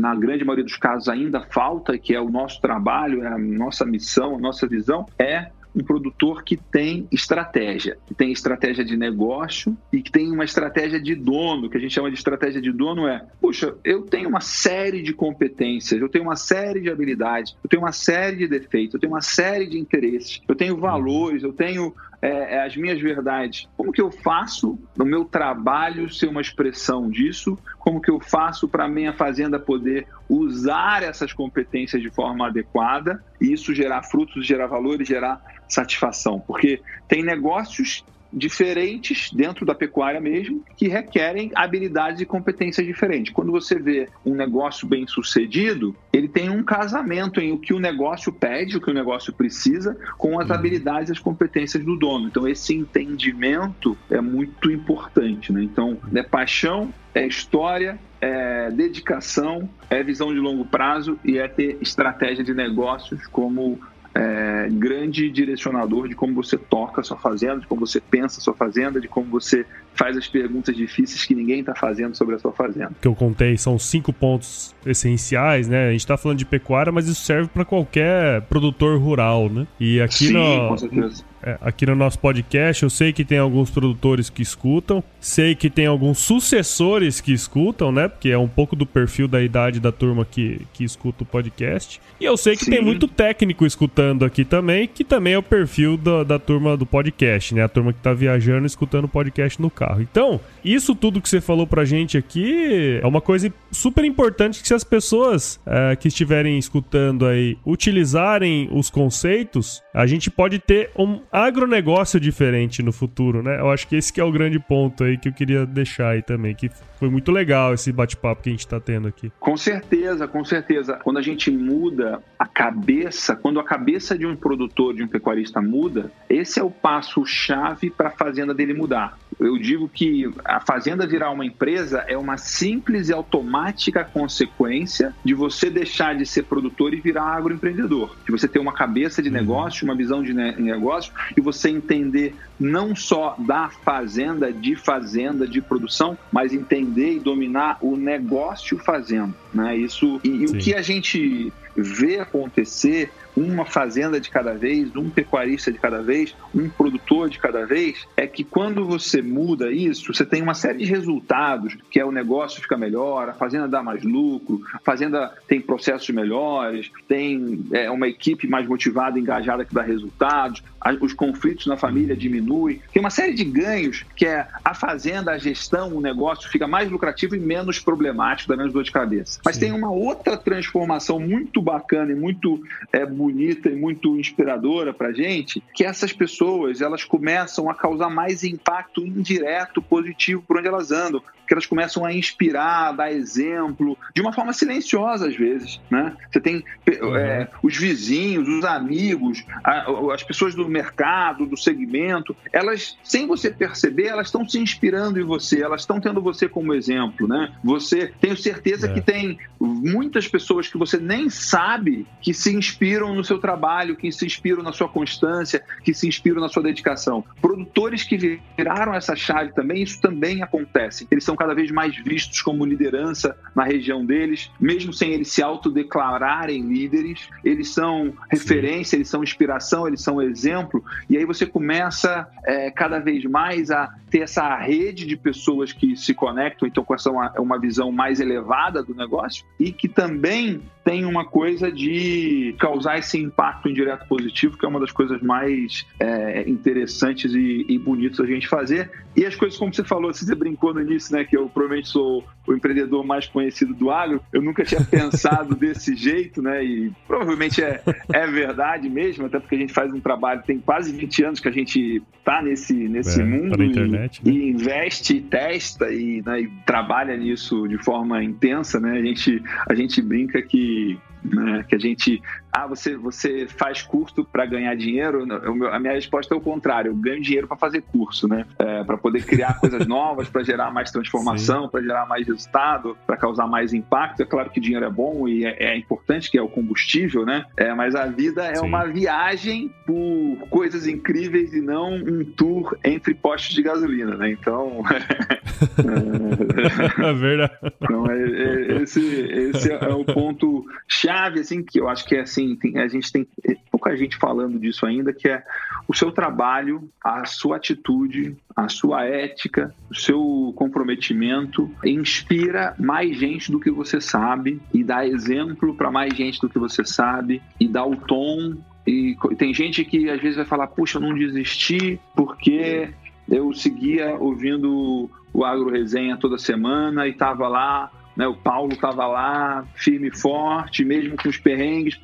na 0.00 0.14
grande 0.14 0.44
maioria 0.44 0.64
dos 0.64 0.76
casos 0.76 1.08
ainda 1.08 1.42
falta, 1.42 1.98
que 1.98 2.14
é 2.14 2.20
o 2.20 2.30
nosso 2.30 2.60
trabalho, 2.60 3.22
é 3.22 3.28
a 3.28 3.38
nossa 3.38 3.84
missão, 3.84 4.36
a 4.36 4.38
nossa 4.38 4.66
visão, 4.66 5.06
é 5.18 5.50
um 5.76 5.84
produtor 5.84 6.42
que 6.42 6.56
tem 6.56 7.06
estratégia, 7.12 7.98
que 8.06 8.14
tem 8.14 8.32
estratégia 8.32 8.82
de 8.82 8.96
negócio 8.96 9.76
e 9.92 10.00
que 10.00 10.10
tem 10.10 10.32
uma 10.32 10.44
estratégia 10.44 10.98
de 10.98 11.14
dono, 11.14 11.68
que 11.68 11.76
a 11.76 11.80
gente 11.80 11.92
chama 11.92 12.10
de 12.10 12.16
estratégia 12.16 12.62
de 12.62 12.72
dono 12.72 13.06
é, 13.06 13.22
puxa, 13.38 13.74
eu 13.84 14.02
tenho 14.02 14.30
uma 14.30 14.40
série 14.40 15.02
de 15.02 15.12
competências, 15.12 16.00
eu 16.00 16.08
tenho 16.08 16.24
uma 16.24 16.36
série 16.36 16.80
de 16.80 16.90
habilidades, 16.90 17.54
eu 17.62 17.68
tenho 17.68 17.82
uma 17.82 17.92
série 17.92 18.36
de 18.36 18.48
defeitos, 18.48 18.94
eu 18.94 19.00
tenho 19.00 19.12
uma 19.12 19.20
série 19.20 19.66
de 19.66 19.78
interesses, 19.78 20.40
eu 20.48 20.54
tenho 20.54 20.78
valores, 20.78 21.42
eu 21.42 21.52
tenho 21.52 21.94
é, 22.20 22.56
é, 22.56 22.62
as 22.64 22.76
minhas 22.76 23.00
verdades. 23.00 23.68
Como 23.76 23.92
que 23.92 24.00
eu 24.00 24.10
faço 24.10 24.78
no 24.96 25.04
meu 25.04 25.24
trabalho 25.24 26.12
ser 26.12 26.28
uma 26.28 26.40
expressão 26.40 27.10
disso? 27.10 27.58
Como 27.78 28.00
que 28.00 28.10
eu 28.10 28.20
faço 28.20 28.68
para 28.68 28.84
a 28.84 28.88
minha 28.88 29.12
fazenda 29.12 29.58
poder 29.58 30.06
usar 30.28 31.02
essas 31.02 31.32
competências 31.32 32.02
de 32.02 32.10
forma 32.10 32.46
adequada 32.46 33.22
e 33.40 33.52
isso 33.52 33.74
gerar 33.74 34.02
frutos, 34.02 34.46
gerar 34.46 34.66
valores, 34.66 35.06
gerar 35.06 35.40
satisfação, 35.68 36.40
porque 36.40 36.80
tem 37.08 37.22
negócios 37.22 38.04
diferentes 38.32 39.30
dentro 39.32 39.64
da 39.64 39.74
pecuária 39.74 40.20
mesmo, 40.20 40.64
que 40.76 40.88
requerem 40.88 41.50
habilidades 41.54 42.20
e 42.20 42.26
competências 42.26 42.86
diferentes. 42.86 43.32
Quando 43.32 43.52
você 43.52 43.78
vê 43.78 44.08
um 44.24 44.34
negócio 44.34 44.86
bem 44.86 45.06
sucedido, 45.06 45.94
ele 46.12 46.28
tem 46.28 46.50
um 46.50 46.62
casamento 46.62 47.40
em 47.40 47.52
o 47.52 47.58
que 47.58 47.72
o 47.72 47.78
negócio 47.78 48.32
pede, 48.32 48.76
o 48.76 48.80
que 48.80 48.90
o 48.90 48.94
negócio 48.94 49.32
precisa, 49.32 49.96
com 50.18 50.40
as 50.40 50.48
uhum. 50.48 50.54
habilidades 50.54 51.08
e 51.10 51.12
as 51.12 51.18
competências 51.18 51.84
do 51.84 51.96
dono. 51.96 52.28
Então, 52.28 52.46
esse 52.46 52.74
entendimento 52.74 53.96
é 54.10 54.20
muito 54.20 54.70
importante. 54.70 55.52
Né? 55.52 55.62
Então, 55.62 55.98
é 56.14 56.22
paixão, 56.22 56.92
é 57.14 57.26
história, 57.26 57.98
é 58.20 58.70
dedicação, 58.70 59.68
é 59.88 60.02
visão 60.02 60.32
de 60.32 60.40
longo 60.40 60.64
prazo 60.64 61.18
e 61.24 61.38
é 61.38 61.48
ter 61.48 61.78
estratégia 61.80 62.44
de 62.44 62.54
negócios 62.54 63.26
como 63.26 63.78
é, 64.16 64.68
grande 64.70 65.30
direcionador 65.30 66.08
de 66.08 66.14
como 66.14 66.34
você 66.34 66.56
toca 66.56 67.02
a 67.02 67.04
sua 67.04 67.18
fazenda, 67.18 67.60
de 67.60 67.66
como 67.66 67.86
você 67.86 68.00
pensa 68.00 68.40
a 68.40 68.42
sua 68.42 68.54
fazenda, 68.54 68.98
de 69.00 69.08
como 69.08 69.26
você 69.26 69.66
faz 69.94 70.16
as 70.16 70.26
perguntas 70.26 70.74
difíceis 70.74 71.24
que 71.24 71.34
ninguém 71.34 71.60
está 71.60 71.74
fazendo 71.74 72.16
sobre 72.16 72.34
a 72.34 72.38
sua 72.38 72.52
fazenda. 72.52 72.92
Que 73.00 73.08
eu 73.08 73.14
contei 73.14 73.56
são 73.56 73.78
cinco 73.78 74.12
pontos 74.12 74.74
essenciais, 74.84 75.68
né? 75.68 75.88
A 75.88 75.92
gente 75.92 76.00
está 76.00 76.16
falando 76.16 76.38
de 76.38 76.46
pecuária, 76.46 76.90
mas 76.90 77.08
isso 77.08 77.22
serve 77.24 77.48
para 77.48 77.64
qualquer 77.64 78.42
produtor 78.42 78.98
rural, 78.98 79.50
né? 79.50 79.66
E 79.78 80.00
aqui 80.00 80.28
Sim, 80.28 80.32
no, 80.32 80.68
com 80.68 80.78
certeza 80.78 81.24
aqui 81.60 81.86
no 81.86 81.94
nosso 81.94 82.18
podcast. 82.18 82.82
Eu 82.82 82.90
sei 82.90 83.12
que 83.12 83.24
tem 83.24 83.38
alguns 83.38 83.70
produtores 83.70 84.28
que 84.30 84.42
escutam, 84.42 85.02
sei 85.20 85.54
que 85.54 85.70
tem 85.70 85.86
alguns 85.86 86.18
sucessores 86.18 87.20
que 87.20 87.32
escutam, 87.32 87.92
né? 87.92 88.08
Porque 88.08 88.30
é 88.30 88.38
um 88.38 88.48
pouco 88.48 88.74
do 88.74 88.86
perfil 88.86 89.28
da 89.28 89.42
idade 89.42 89.80
da 89.80 89.92
turma 89.92 90.24
que, 90.24 90.62
que 90.72 90.84
escuta 90.84 91.22
o 91.22 91.26
podcast. 91.26 92.00
E 92.20 92.24
eu 92.24 92.36
sei 92.36 92.56
que 92.56 92.64
Sim. 92.64 92.72
tem 92.72 92.82
muito 92.82 93.06
técnico 93.06 93.66
escutando 93.66 94.24
aqui 94.24 94.44
também, 94.44 94.88
que 94.88 95.04
também 95.04 95.34
é 95.34 95.38
o 95.38 95.42
perfil 95.42 95.96
da, 95.96 96.24
da 96.24 96.38
turma 96.38 96.76
do 96.76 96.86
podcast, 96.86 97.54
né? 97.54 97.62
A 97.62 97.68
turma 97.68 97.92
que 97.92 98.00
tá 98.00 98.12
viajando 98.12 98.66
escutando 98.66 99.04
o 99.04 99.08
podcast 99.08 99.60
no 99.60 99.70
carro. 99.70 100.00
Então, 100.00 100.40
isso 100.64 100.94
tudo 100.94 101.20
que 101.20 101.28
você 101.28 101.40
falou 101.40 101.66
pra 101.66 101.84
gente 101.84 102.16
aqui 102.16 102.98
é 103.02 103.06
uma 103.06 103.20
coisa 103.20 103.52
super 103.70 104.04
importante 104.04 104.60
que 104.60 104.68
se 104.68 104.74
as 104.74 104.84
pessoas 104.84 105.60
é, 105.66 105.94
que 105.96 106.08
estiverem 106.08 106.58
escutando 106.58 107.26
aí 107.26 107.56
utilizarem 107.64 108.68
os 108.72 108.90
conceitos, 108.90 109.82
a 109.92 110.06
gente 110.06 110.30
pode 110.30 110.58
ter 110.58 110.90
um 110.96 111.20
agronegócio 111.44 112.18
diferente 112.18 112.82
no 112.82 112.92
futuro, 112.92 113.42
né? 113.42 113.60
Eu 113.60 113.70
acho 113.70 113.86
que 113.86 113.96
esse 113.96 114.12
que 114.12 114.20
é 114.20 114.24
o 114.24 114.32
grande 114.32 114.58
ponto 114.58 115.04
aí 115.04 115.18
que 115.18 115.28
eu 115.28 115.32
queria 115.32 115.66
deixar 115.66 116.10
aí 116.10 116.22
também, 116.22 116.54
que 116.54 116.70
foi 116.98 117.10
muito 117.10 117.30
legal 117.30 117.74
esse 117.74 117.92
bate-papo 117.92 118.42
que 118.42 118.48
a 118.48 118.52
gente 118.52 118.60
está 118.60 118.80
tendo 118.80 119.06
aqui. 119.06 119.30
Com 119.38 119.56
certeza, 119.56 120.26
com 120.26 120.44
certeza. 120.44 120.94
Quando 121.04 121.18
a 121.18 121.22
gente 121.22 121.50
muda 121.50 122.22
a 122.38 122.46
cabeça, 122.46 123.36
quando 123.36 123.60
a 123.60 123.64
cabeça 123.64 124.16
de 124.16 124.26
um 124.26 124.34
produtor, 124.34 124.94
de 124.94 125.02
um 125.02 125.08
pecuarista 125.08 125.60
muda, 125.60 126.10
esse 126.28 126.58
é 126.58 126.62
o 126.62 126.70
passo-chave 126.70 127.90
para 127.90 128.08
a 128.08 128.12
fazenda 128.12 128.54
dele 128.54 128.72
mudar. 128.72 129.18
Eu 129.38 129.58
digo 129.58 129.88
que 129.88 130.30
a 130.44 130.60
fazenda 130.60 131.06
virar 131.06 131.30
uma 131.30 131.44
empresa 131.44 132.04
é 132.08 132.16
uma 132.16 132.38
simples 132.38 133.10
e 133.10 133.12
automática 133.12 134.02
consequência 134.02 135.14
de 135.22 135.34
você 135.34 135.68
deixar 135.68 136.16
de 136.16 136.24
ser 136.24 136.44
produtor 136.44 136.94
e 136.94 137.00
virar 137.00 137.24
agroempreendedor. 137.24 138.16
De 138.24 138.32
você 138.32 138.48
ter 138.48 138.58
uma 138.58 138.72
cabeça 138.72 139.20
de 139.20 139.28
uhum. 139.28 139.34
negócio, 139.34 139.84
uma 139.84 139.94
visão 139.94 140.22
de 140.22 140.32
negócio 140.32 141.12
e 141.36 141.40
você 141.40 141.70
entender 141.70 142.34
não 142.58 142.94
só 142.94 143.36
da 143.38 143.68
fazenda, 143.68 144.52
de 144.52 144.76
fazenda, 144.76 145.46
de 145.46 145.60
produção, 145.60 146.18
mas 146.32 146.52
entender 146.52 147.14
e 147.14 147.20
dominar 147.20 147.78
o 147.80 147.96
negócio 147.96 148.78
fazendo. 148.78 149.34
Né? 149.52 149.76
Isso, 149.76 150.20
e, 150.24 150.28
e 150.28 150.44
o 150.46 150.58
que 150.58 150.74
a 150.74 150.82
gente 150.82 151.52
vê 151.76 152.20
acontecer 152.20 153.10
uma 153.36 153.64
fazenda 153.64 154.20
de 154.20 154.30
cada 154.30 154.54
vez, 154.54 154.94
um 154.96 155.10
pecuarista 155.10 155.70
de 155.70 155.78
cada 155.78 156.02
vez, 156.02 156.34
um 156.54 156.68
produtor 156.68 157.28
de 157.28 157.38
cada 157.38 157.66
vez, 157.66 158.06
é 158.16 158.26
que 158.26 158.42
quando 158.42 158.86
você 158.86 159.20
muda 159.20 159.70
isso, 159.70 160.12
você 160.12 160.24
tem 160.24 160.42
uma 160.42 160.54
série 160.54 160.78
de 160.78 160.84
resultados, 160.84 161.76
que 161.90 162.00
é 162.00 162.04
o 162.04 162.10
negócio 162.10 162.62
fica 162.62 162.76
melhor, 162.76 163.28
a 163.28 163.34
fazenda 163.34 163.68
dá 163.68 163.82
mais 163.82 164.02
lucro, 164.02 164.62
a 164.72 164.78
fazenda 164.78 165.32
tem 165.46 165.60
processos 165.60 166.08
melhores, 166.10 166.90
tem 167.06 167.64
é, 167.72 167.90
uma 167.90 168.08
equipe 168.08 168.48
mais 168.48 168.66
motivada, 168.66 169.18
engajada 169.18 169.64
que 169.64 169.74
dá 169.74 169.82
resultados, 169.82 170.62
os 171.00 171.12
conflitos 171.12 171.66
na 171.66 171.76
família 171.76 172.16
diminuem, 172.16 172.80
tem 172.92 173.00
uma 173.00 173.10
série 173.10 173.34
de 173.34 173.44
ganhos 173.44 174.04
que 174.14 174.24
é 174.24 174.46
a 174.64 174.74
fazenda, 174.74 175.32
a 175.32 175.38
gestão, 175.38 175.94
o 175.94 176.00
negócio 176.00 176.48
fica 176.48 176.66
mais 176.66 176.90
lucrativo 176.90 177.34
e 177.34 177.40
menos 177.40 177.78
problemático, 177.78 178.48
dá 178.48 178.56
menos 178.56 178.72
dor 178.72 178.84
de 178.84 178.92
cabeça. 178.92 179.40
Mas 179.44 179.56
Sim. 179.56 179.62
tem 179.62 179.72
uma 179.72 179.90
outra 179.90 180.36
transformação 180.36 181.18
muito 181.18 181.60
bacana 181.60 182.12
e 182.12 182.14
muito 182.14 182.62
é, 182.92 183.04
bonita 183.26 183.68
e 183.68 183.74
muito 183.74 184.16
inspiradora 184.16 184.94
para 184.94 185.12
gente, 185.12 185.60
que 185.74 185.84
essas 185.84 186.12
pessoas 186.12 186.80
elas 186.80 187.02
começam 187.02 187.68
a 187.68 187.74
causar 187.74 188.08
mais 188.08 188.44
impacto 188.44 189.04
indireto, 189.04 189.82
positivo 189.82 190.42
por 190.46 190.58
onde 190.58 190.68
elas 190.68 190.92
andam 190.92 191.20
que 191.46 191.54
elas 191.54 191.66
começam 191.66 192.04
a 192.04 192.12
inspirar, 192.12 192.88
a 192.88 192.92
dar 192.92 193.12
exemplo, 193.12 193.96
de 194.14 194.20
uma 194.20 194.32
forma 194.32 194.52
silenciosa 194.52 195.28
às 195.28 195.36
vezes, 195.36 195.80
né? 195.90 196.14
Você 196.30 196.40
tem 196.40 196.64
uhum. 197.00 197.16
é, 197.16 197.48
os 197.62 197.76
vizinhos, 197.76 198.48
os 198.48 198.64
amigos, 198.64 199.44
a, 199.62 199.86
as 200.12 200.22
pessoas 200.22 200.54
do 200.54 200.68
mercado, 200.68 201.46
do 201.46 201.56
segmento, 201.56 202.36
elas, 202.52 202.98
sem 203.04 203.26
você 203.26 203.50
perceber, 203.50 204.06
elas 204.06 204.26
estão 204.26 204.46
se 204.48 204.58
inspirando 204.58 205.20
em 205.20 205.24
você, 205.24 205.62
elas 205.62 205.82
estão 205.82 206.00
tendo 206.00 206.20
você 206.20 206.48
como 206.48 206.74
exemplo, 206.74 207.28
né? 207.28 207.52
Você, 207.62 208.12
tenho 208.20 208.36
certeza 208.36 208.88
é. 208.88 208.92
que 208.92 209.00
tem 209.00 209.38
muitas 209.60 210.26
pessoas 210.26 210.68
que 210.68 210.76
você 210.76 210.98
nem 210.98 211.30
sabe 211.30 212.06
que 212.20 212.34
se 212.34 212.54
inspiram 212.54 213.15
no 213.16 213.24
seu 213.24 213.38
trabalho, 213.38 213.96
que 213.96 214.10
se 214.12 214.24
inspiram 214.24 214.62
na 214.62 214.72
sua 214.72 214.88
constância, 214.88 215.62
que 215.82 215.92
se 215.92 216.06
inspiram 216.06 216.40
na 216.40 216.48
sua 216.48 216.62
dedicação. 216.62 217.24
Produtores 217.40 218.04
que 218.04 218.40
viraram 218.56 218.94
essa 218.94 219.16
chave 219.16 219.52
também, 219.52 219.82
isso 219.82 220.00
também 220.00 220.42
acontece. 220.42 221.06
Eles 221.10 221.24
são 221.24 221.34
cada 221.34 221.54
vez 221.54 221.70
mais 221.70 221.96
vistos 221.96 222.40
como 222.42 222.64
liderança 222.64 223.36
na 223.54 223.64
região 223.64 224.04
deles, 224.04 224.50
mesmo 224.60 224.92
sem 224.92 225.12
eles 225.12 225.32
se 225.32 225.42
autodeclararem 225.42 226.62
líderes, 226.62 227.28
eles 227.44 227.72
são 227.72 228.12
referência, 228.30 228.90
Sim. 228.90 228.96
eles 228.96 229.08
são 229.08 229.22
inspiração, 229.22 229.88
eles 229.88 230.02
são 230.02 230.20
exemplo, 230.22 230.84
e 231.08 231.16
aí 231.16 231.24
você 231.24 231.46
começa 231.46 232.28
é, 232.44 232.70
cada 232.70 232.98
vez 232.98 233.24
mais 233.24 233.70
a 233.70 233.92
ter 234.10 234.20
essa 234.20 234.56
rede 234.56 235.04
de 235.04 235.16
pessoas 235.16 235.72
que 235.72 235.96
se 235.96 236.14
conectam, 236.14 236.68
então 236.68 236.84
com 236.84 236.94
essa 236.94 237.10
uma, 237.10 237.32
uma 237.38 237.58
visão 237.58 237.90
mais 237.90 238.20
elevada 238.20 238.82
do 238.82 238.94
negócio, 238.94 239.44
e 239.58 239.72
que 239.72 239.88
também 239.88 240.62
tem 240.84 241.04
uma 241.04 241.24
coisa 241.24 241.46
coisa 241.46 241.72
de 241.72 242.54
causar 242.58 242.98
esse 243.06 243.18
impacto 243.18 243.68
indireto 243.68 244.06
positivo, 244.06 244.58
que 244.58 244.66
é 244.66 244.68
uma 244.68 244.80
das 244.80 244.90
coisas 244.90 245.22
mais 245.22 245.86
é, 245.98 246.48
interessantes 246.48 247.32
e, 247.32 247.64
e 247.68 247.78
bonitas 247.78 248.20
a 248.20 248.26
gente 248.26 248.48
fazer. 248.48 248.90
E 249.16 249.24
as 249.24 249.34
coisas, 249.34 249.58
como 249.58 249.72
você 249.72 249.84
falou, 249.84 250.12
você 250.12 250.34
brincou 250.34 250.74
no 250.74 250.82
início, 250.82 251.16
né, 251.16 251.24
que 251.24 251.36
eu 251.36 251.48
provavelmente 251.48 251.88
sou 251.88 252.24
o 252.46 252.52
empreendedor 252.52 253.04
mais 253.04 253.26
conhecido 253.26 253.74
do 253.74 253.90
agro, 253.90 254.20
eu 254.32 254.42
nunca 254.42 254.64
tinha 254.64 254.82
pensado 254.84 255.54
desse 255.54 255.94
jeito, 255.96 256.42
né, 256.42 256.64
e 256.64 256.92
provavelmente 257.06 257.62
é, 257.62 257.82
é 258.12 258.26
verdade 258.26 258.88
mesmo, 258.88 259.26
até 259.26 259.38
porque 259.38 259.54
a 259.54 259.58
gente 259.58 259.72
faz 259.72 259.92
um 259.92 260.00
trabalho, 260.00 260.42
tem 260.44 260.58
quase 260.58 260.92
20 260.92 261.24
anos 261.24 261.40
que 261.40 261.48
a 261.48 261.52
gente 261.52 262.02
tá 262.24 262.42
nesse, 262.42 262.74
nesse 262.74 263.20
é, 263.20 263.24
mundo 263.24 263.62
internet, 263.62 264.20
e, 264.24 264.28
né? 264.28 264.34
e, 264.34 264.50
investe, 264.50 265.20
testa 265.20 265.90
e, 265.92 266.22
né, 266.24 266.42
e 266.42 266.48
trabalha 266.66 267.16
nisso 267.16 267.66
de 267.68 267.78
forma 267.78 268.22
intensa, 268.22 268.78
né, 268.78 268.98
a 268.98 269.02
gente, 269.02 269.42
a 269.68 269.74
gente 269.74 270.02
brinca 270.02 270.42
que 270.42 270.98
né? 271.32 271.64
Que 271.68 271.74
a 271.74 271.78
gente, 271.78 272.22
ah, 272.52 272.66
você, 272.66 272.96
você 272.96 273.46
faz 273.46 273.82
curso 273.82 274.24
para 274.24 274.46
ganhar 274.46 274.74
dinheiro? 274.74 275.26
a 275.70 275.78
minha 275.78 275.92
resposta 275.92 276.34
é 276.34 276.36
o 276.36 276.40
contrário, 276.40 276.90
eu 276.90 276.94
ganho 276.94 277.20
dinheiro 277.20 277.46
para 277.46 277.56
fazer 277.56 277.82
curso, 277.82 278.28
né? 278.28 278.46
É, 278.58 278.84
para 278.84 278.96
poder 278.96 279.24
criar 279.24 279.58
coisas 279.60 279.86
novas, 279.86 280.28
para 280.28 280.42
gerar 280.42 280.70
mais 280.70 280.90
transformação, 280.90 281.68
para 281.68 281.82
gerar 281.82 282.06
mais 282.06 282.26
resultado, 282.26 282.96
para 283.06 283.16
causar 283.16 283.46
mais 283.46 283.72
impacto. 283.72 284.22
É 284.22 284.26
claro 284.26 284.50
que 284.50 284.60
dinheiro 284.60 284.86
é 284.86 284.90
bom 284.90 285.28
e 285.28 285.44
é, 285.44 285.72
é 285.72 285.76
importante, 285.76 286.30
que 286.30 286.38
é 286.38 286.42
o 286.42 286.48
combustível, 286.48 287.24
né? 287.24 287.44
É, 287.56 287.74
mas 287.74 287.94
a 287.94 288.06
vida 288.06 288.44
é 288.44 288.56
Sim. 288.56 288.66
uma 288.66 288.84
viagem 288.84 289.70
por 289.86 290.48
coisas 290.48 290.86
incríveis 290.86 291.52
e 291.52 291.60
não 291.60 291.94
um 291.94 292.24
tour 292.24 292.76
entre 292.84 293.14
postos 293.14 293.54
de 293.54 293.62
gasolina, 293.62 294.16
né? 294.16 294.30
Então. 294.30 294.82
é 296.98 297.12
verdade. 297.12 297.52
Então, 297.80 298.06
é, 298.10 298.18
é, 298.18 298.82
esse, 298.82 299.00
esse 299.00 299.72
é 299.72 299.88
o 299.88 300.04
ponto 300.04 300.64
chave, 300.88 301.15
assim, 301.24 301.62
que 301.62 301.80
eu 301.80 301.88
acho 301.88 302.04
que 302.06 302.14
é 302.14 302.20
assim, 302.20 302.56
tem, 302.56 302.78
a 302.78 302.88
gente 302.88 303.10
tem 303.12 303.26
pouca 303.70 303.96
gente 303.96 304.16
falando 304.16 304.58
disso 304.58 304.86
ainda, 304.86 305.12
que 305.12 305.28
é 305.28 305.42
o 305.88 305.94
seu 305.94 306.10
trabalho, 306.10 306.88
a 307.02 307.24
sua 307.24 307.56
atitude, 307.56 308.36
a 308.54 308.68
sua 308.68 309.04
ética, 309.04 309.74
o 309.90 309.94
seu 309.94 310.52
comprometimento 310.56 311.70
inspira 311.84 312.74
mais 312.78 313.16
gente 313.16 313.50
do 313.50 313.60
que 313.60 313.70
você 313.70 314.00
sabe 314.00 314.60
e 314.72 314.82
dá 314.82 315.06
exemplo 315.06 315.74
para 315.74 315.90
mais 315.90 316.14
gente 316.14 316.40
do 316.40 316.48
que 316.48 316.58
você 316.58 316.84
sabe 316.84 317.42
e 317.60 317.68
dá 317.68 317.84
o 317.84 317.96
tom. 317.96 318.56
E 318.86 319.16
tem 319.36 319.52
gente 319.52 319.84
que 319.84 320.08
às 320.08 320.20
vezes 320.20 320.36
vai 320.36 320.46
falar, 320.46 320.68
puxa, 320.68 320.98
eu 320.98 321.02
não 321.02 321.14
desisti 321.14 322.00
porque 322.14 322.88
eu 323.28 323.52
seguia 323.52 324.16
ouvindo 324.16 325.10
o 325.32 325.44
Agro 325.44 325.70
Resenha 325.70 326.16
toda 326.16 326.38
semana 326.38 327.06
e 327.06 327.10
estava 327.10 327.48
lá 327.48 327.90
né? 328.16 328.26
O 328.26 328.34
Paulo 328.34 328.72
estava 328.72 329.06
lá, 329.06 329.64
firme 329.74 330.08
e 330.08 330.16
forte, 330.16 330.84
mesmo 330.84 331.16
com 331.16 331.28
os 331.28 331.36
perrengues. 331.36 331.98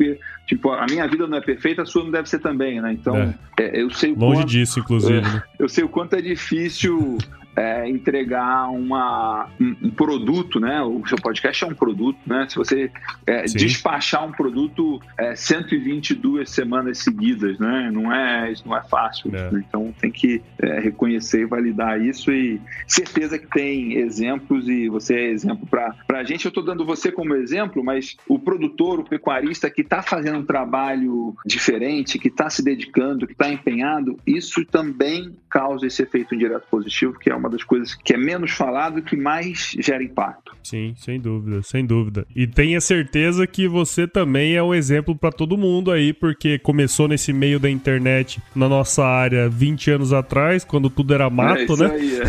Tipo, 0.47 0.71
a 0.71 0.87
minha 0.87 1.07
vida 1.09 1.27
não 1.27 1.39
é 1.39 1.41
perfeita, 1.41 1.83
a 1.83 1.87
sua 1.87 2.05
não 2.05 2.11
deve 2.11 2.29
ser 2.29 2.41
também, 2.41 2.81
né? 2.81 2.93
Então, 2.93 3.17
é. 3.17 3.35
É, 3.59 3.81
eu 3.81 3.91
sei 3.91 4.13
o 4.13 4.19
Longe 4.19 4.41
quanto, 4.41 4.49
disso, 4.49 4.81
inclusive. 4.81 5.21
Né? 5.21 5.43
Eu 5.59 5.69
sei 5.69 5.85
o 5.85 5.89
quanto 5.89 6.17
é 6.17 6.21
difícil 6.21 7.17
é, 7.57 7.89
entregar 7.89 8.71
uma, 8.71 9.49
um, 9.61 9.77
um, 9.83 9.91
produto, 9.91 10.59
né? 10.59 10.83
O 10.83 11.07
seu 11.07 11.19
podcast 11.19 11.65
é 11.65 11.67
um 11.67 11.75
produto, 11.75 12.19
né? 12.27 12.47
Se 12.49 12.57
você 12.57 12.91
é, 13.27 13.43
despachar 13.45 14.27
um 14.27 14.33
produto 14.33 15.01
é, 15.19 15.35
122 15.35 16.49
semanas 16.49 16.99
seguidas, 16.99 17.59
né? 17.59 17.91
Não 17.93 18.13
é, 18.13 18.51
isso 18.51 18.67
não 18.67 18.77
é 18.77 18.83
fácil. 18.83 19.35
É. 19.35 19.51
Né? 19.51 19.65
Então 19.69 19.95
tem 20.01 20.11
que 20.11 20.43
é, 20.59 20.81
reconhecer 20.81 21.43
e 21.43 21.47
validar 21.47 22.01
isso 22.01 22.33
e 22.33 22.61
certeza 22.87 23.39
que 23.39 23.47
tem 23.47 23.95
exemplos 23.95 24.69
e 24.69 24.89
você 24.89 25.15
é 25.15 25.31
exemplo 25.31 25.67
para 25.67 25.95
a 26.11 26.25
gente. 26.25 26.45
Eu 26.45 26.51
estou 26.51 26.65
dando 26.65 26.85
você 26.85 27.13
como 27.13 27.35
exemplo, 27.35 27.85
mas 27.85 28.17
o 28.27 28.39
produtor, 28.39 29.01
o 29.01 29.05
pecuarista 29.05 29.71
que 29.71 29.83
está 29.83 30.03
fazendo 30.03 30.39
um 30.39 30.45
trabalho 30.45 31.35
diferente, 31.45 32.19
que 32.19 32.29
está 32.29 32.49
se 32.49 32.63
dedicando, 32.63 33.27
que 33.27 33.33
está 33.33 33.51
empenhado, 33.51 34.17
isso 34.27 34.65
também 34.65 35.37
causa 35.51 35.87
esse 35.87 36.03
efeito 36.03 36.35
indireto 36.35 36.67
positivo, 36.71 37.19
que 37.19 37.31
é 37.31 37.35
uma 37.43 37.51
das 37.51 37.65
coisas 37.65 37.95
que 37.95 38.15
é 38.15 38.17
menos 38.17 38.53
falado 38.53 39.01
e 39.01 39.03
que 39.03 39.17
mais 39.17 39.75
gera 39.81 40.03
impacto. 40.03 40.53
Sim, 40.63 40.95
sem 40.97 41.21
dúvida, 41.21 41.61
sem 41.63 41.85
dúvida. 41.85 42.25
E 42.35 42.47
tenha 42.47 42.81
certeza 42.81 43.47
que 43.49 43.67
você 43.67 44.07
também 44.07 44.55
é 44.55 44.63
um 44.63 44.73
exemplo 44.73 45.17
para 45.17 45.33
todo 45.33 45.59
mundo 45.59 45.91
aí, 45.91 46.13
porque 46.13 46.57
começou 46.59 47.09
nesse 47.09 47.33
meio 47.33 47.59
da 47.59 47.69
internet 47.69 48.41
na 48.55 48.69
nossa 48.69 49.05
área 49.05 49.49
20 49.49 49.91
anos 49.91 50.13
atrás, 50.13 50.65
quando 50.65 50.89
tudo 50.89 51.13
era 51.13 51.29
mato, 51.29 51.75
é 51.75 51.77
né? 51.77 51.95
Aí, 51.95 52.21
é. 52.21 52.23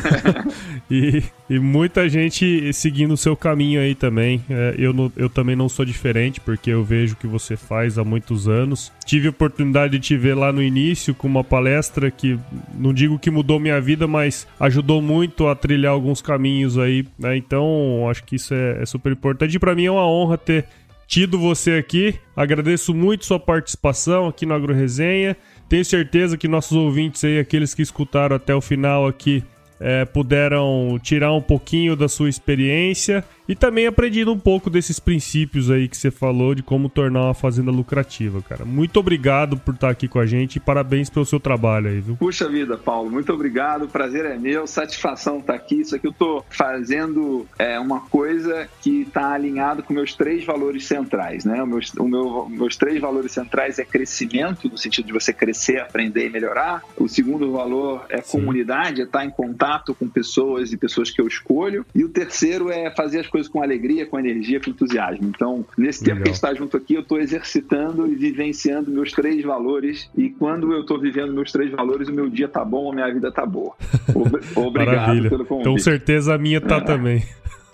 e, 0.90 1.24
e 1.48 1.60
muita 1.60 2.10
gente 2.10 2.74
seguindo 2.74 3.14
o 3.14 3.18
seu 3.18 3.36
caminho 3.36 3.80
aí 3.80 3.94
também. 3.94 4.44
É, 4.50 4.76
eu, 4.80 4.94
não, 4.94 5.12
eu 5.16 5.30
também 5.30 5.56
não 5.56 5.70
sou 5.70 5.86
diferente, 5.86 6.40
porque 6.40 6.72
eu 6.72 6.84
vejo 6.84 7.14
o 7.14 7.18
que 7.18 7.28
você 7.28 7.56
faz 7.56 8.00
há 8.00 8.04
muitos 8.04 8.48
anos. 8.48 8.92
Tive 9.06 9.28
a 9.28 9.30
oportunidade 9.30 9.94
de 9.94 10.00
te 10.00 10.18
ver 10.18 10.34
lá 10.34 10.52
no 10.52 10.64
início 10.64 11.14
com 11.14 11.28
uma 11.28 11.44
palestra 11.44 12.10
que 12.10 12.40
não 12.74 12.92
digo 12.92 13.20
que 13.20 13.30
mudou 13.30 13.60
minha 13.60 13.80
vida, 13.80 14.08
mas 14.08 14.48
ajudou 14.60 15.03
muito 15.04 15.48
a 15.48 15.56
trilhar 15.56 15.92
alguns 15.92 16.22
caminhos 16.22 16.78
aí. 16.78 17.06
Né? 17.20 17.38
Então, 17.38 18.10
acho 18.10 18.24
que 18.24 18.38
isso 18.38 18.54
é, 18.54 18.82
é 18.82 18.86
super 18.86 19.12
importante. 19.12 19.56
E 19.56 19.60
para 19.60 19.76
mim 19.76 19.86
é 19.86 19.92
uma 19.92 20.08
honra 20.08 20.38
ter 20.38 20.66
tido 21.08 21.38
você 21.38 21.74
aqui. 21.74 22.16
Agradeço 22.36 22.94
muito 22.94 23.26
sua 23.26 23.40
participação 23.40 24.28
aqui 24.28 24.46
no 24.46 24.54
Agro 24.54 24.74
Resenha. 24.74 25.38
Tenho 25.70 25.86
certeza 25.86 26.38
que 26.38 26.48
nossos 26.48 26.76
ouvintes 26.76 27.24
aí, 27.24 27.40
aqueles 27.40 27.74
que 27.74 27.82
escutaram 27.82 28.36
até 28.36 28.56
o 28.56 28.62
final 28.62 29.08
aqui, 29.08 29.44
é, 29.80 30.06
puderam 30.06 30.98
tirar 31.02 31.34
um 31.34 31.42
pouquinho 31.42 31.96
da 31.96 32.08
sua 32.08 32.30
experiência 32.30 33.24
e 33.48 33.56
também 33.56 33.88
aprendido 33.88 34.32
um 34.32 34.40
pouco 34.40 34.70
desses 34.70 35.00
princípios 35.00 35.70
aí 35.70 35.88
que 35.88 35.98
você 35.98 36.10
falou 36.10 36.56
de 36.56 36.64
como 36.64 36.90
tornar 36.90 37.26
uma 37.26 37.34
fazenda 37.34 37.72
lucrativa, 37.72 38.42
cara. 38.42 38.66
Muito 38.66 39.00
obrigado 39.00 39.58
por 39.58 39.74
estar 39.74 39.90
aqui 39.90 40.08
com 40.08 40.20
a 40.20 40.26
gente 40.26 40.58
e 40.58 40.60
parabéns 40.60 41.10
pelo 41.10 41.26
seu 41.26 41.40
trabalho 41.40 41.90
aí, 41.90 42.00
viu? 42.00 42.16
Puxa 42.16 42.48
vida, 42.48 42.78
Paulo, 42.78 43.12
muito 43.12 43.32
obrigado. 43.34 43.84
O 43.84 43.88
prazer 43.88 44.26
é 44.26 44.38
meu, 44.38 44.66
satisfação 44.66 45.40
estar 45.40 45.54
aqui. 45.54 45.82
Isso 45.82 45.96
aqui 45.96 46.08
eu 46.08 46.14
tô 46.14 46.44
fazendo 46.50 47.46
é, 47.60 47.80
uma 47.80 48.02
coisa 48.02 48.68
que 48.82 49.02
está 49.02 49.34
alinhado 49.34 49.84
com 49.84 49.94
meus 49.94 50.14
três 50.14 50.46
valores 50.46 50.86
centrais, 50.86 51.46
né? 51.46 51.62
O 51.62 51.68
meu, 51.68 51.80
o 52.00 52.08
meu, 52.08 52.48
meus 52.50 52.78
três 52.78 53.00
valores 53.00 53.32
centrais 53.32 53.80
é 53.80 53.86
crescimento, 53.86 54.70
no 54.70 54.78
sentido 54.78 55.06
de 55.06 55.14
você 55.14 55.34
crescer, 55.34 55.80
aprender 55.80 56.28
e 56.28 56.30
melhorar. 56.30 56.82
O 56.98 57.08
segundo 57.08 57.52
valor 57.52 58.06
é 58.10 58.22
Sim. 58.22 58.40
comunidade, 58.40 59.02
é 59.02 59.04
estar 59.04 59.26
em 59.26 59.30
contato 59.30 59.94
com 59.94 60.08
pessoas 60.08 60.72
e 60.72 60.78
pessoas 60.78 61.12
que 61.12 61.22
eu 61.22 61.28
escolho. 61.28 61.86
E 61.94 62.04
o 62.04 62.10
terceiro 62.10 62.72
é 62.72 62.90
fazer 62.92 63.20
as 63.20 63.28
coisas 63.34 63.52
com 63.52 63.64
alegria, 63.64 64.06
com 64.06 64.20
energia, 64.20 64.60
com 64.60 64.70
entusiasmo. 64.70 65.28
Então, 65.28 65.66
nesse 65.76 66.04
Legal. 66.04 66.18
tempo 66.18 66.24
que 66.24 66.30
a 66.30 66.32
gente 66.32 66.36
está 66.36 66.54
junto 66.54 66.78
aqui, 66.78 66.94
eu 66.94 67.02
estou 67.02 67.20
exercitando 67.20 68.06
e 68.06 68.14
vivenciando 68.14 68.92
meus 68.92 69.12
três 69.12 69.44
valores. 69.44 70.08
E 70.16 70.30
quando 70.30 70.72
eu 70.72 70.82
estou 70.82 71.00
vivendo 71.00 71.34
meus 71.34 71.52
três 71.52 71.72
valores, 71.72 72.08
o 72.08 72.14
meu 72.14 72.30
dia 72.30 72.48
tá 72.48 72.64
bom, 72.64 72.92
a 72.92 72.94
minha 72.94 73.12
vida 73.12 73.32
tá 73.32 73.44
boa. 73.44 73.74
Obrigado 74.56 74.96
Maravilha. 74.98 75.30
pelo 75.32 75.46
convite. 75.46 75.68
Com 75.68 75.78
certeza 75.80 76.36
a 76.36 76.38
minha 76.38 76.62
tá 76.62 76.78
é. 76.78 76.82
também. 76.82 77.24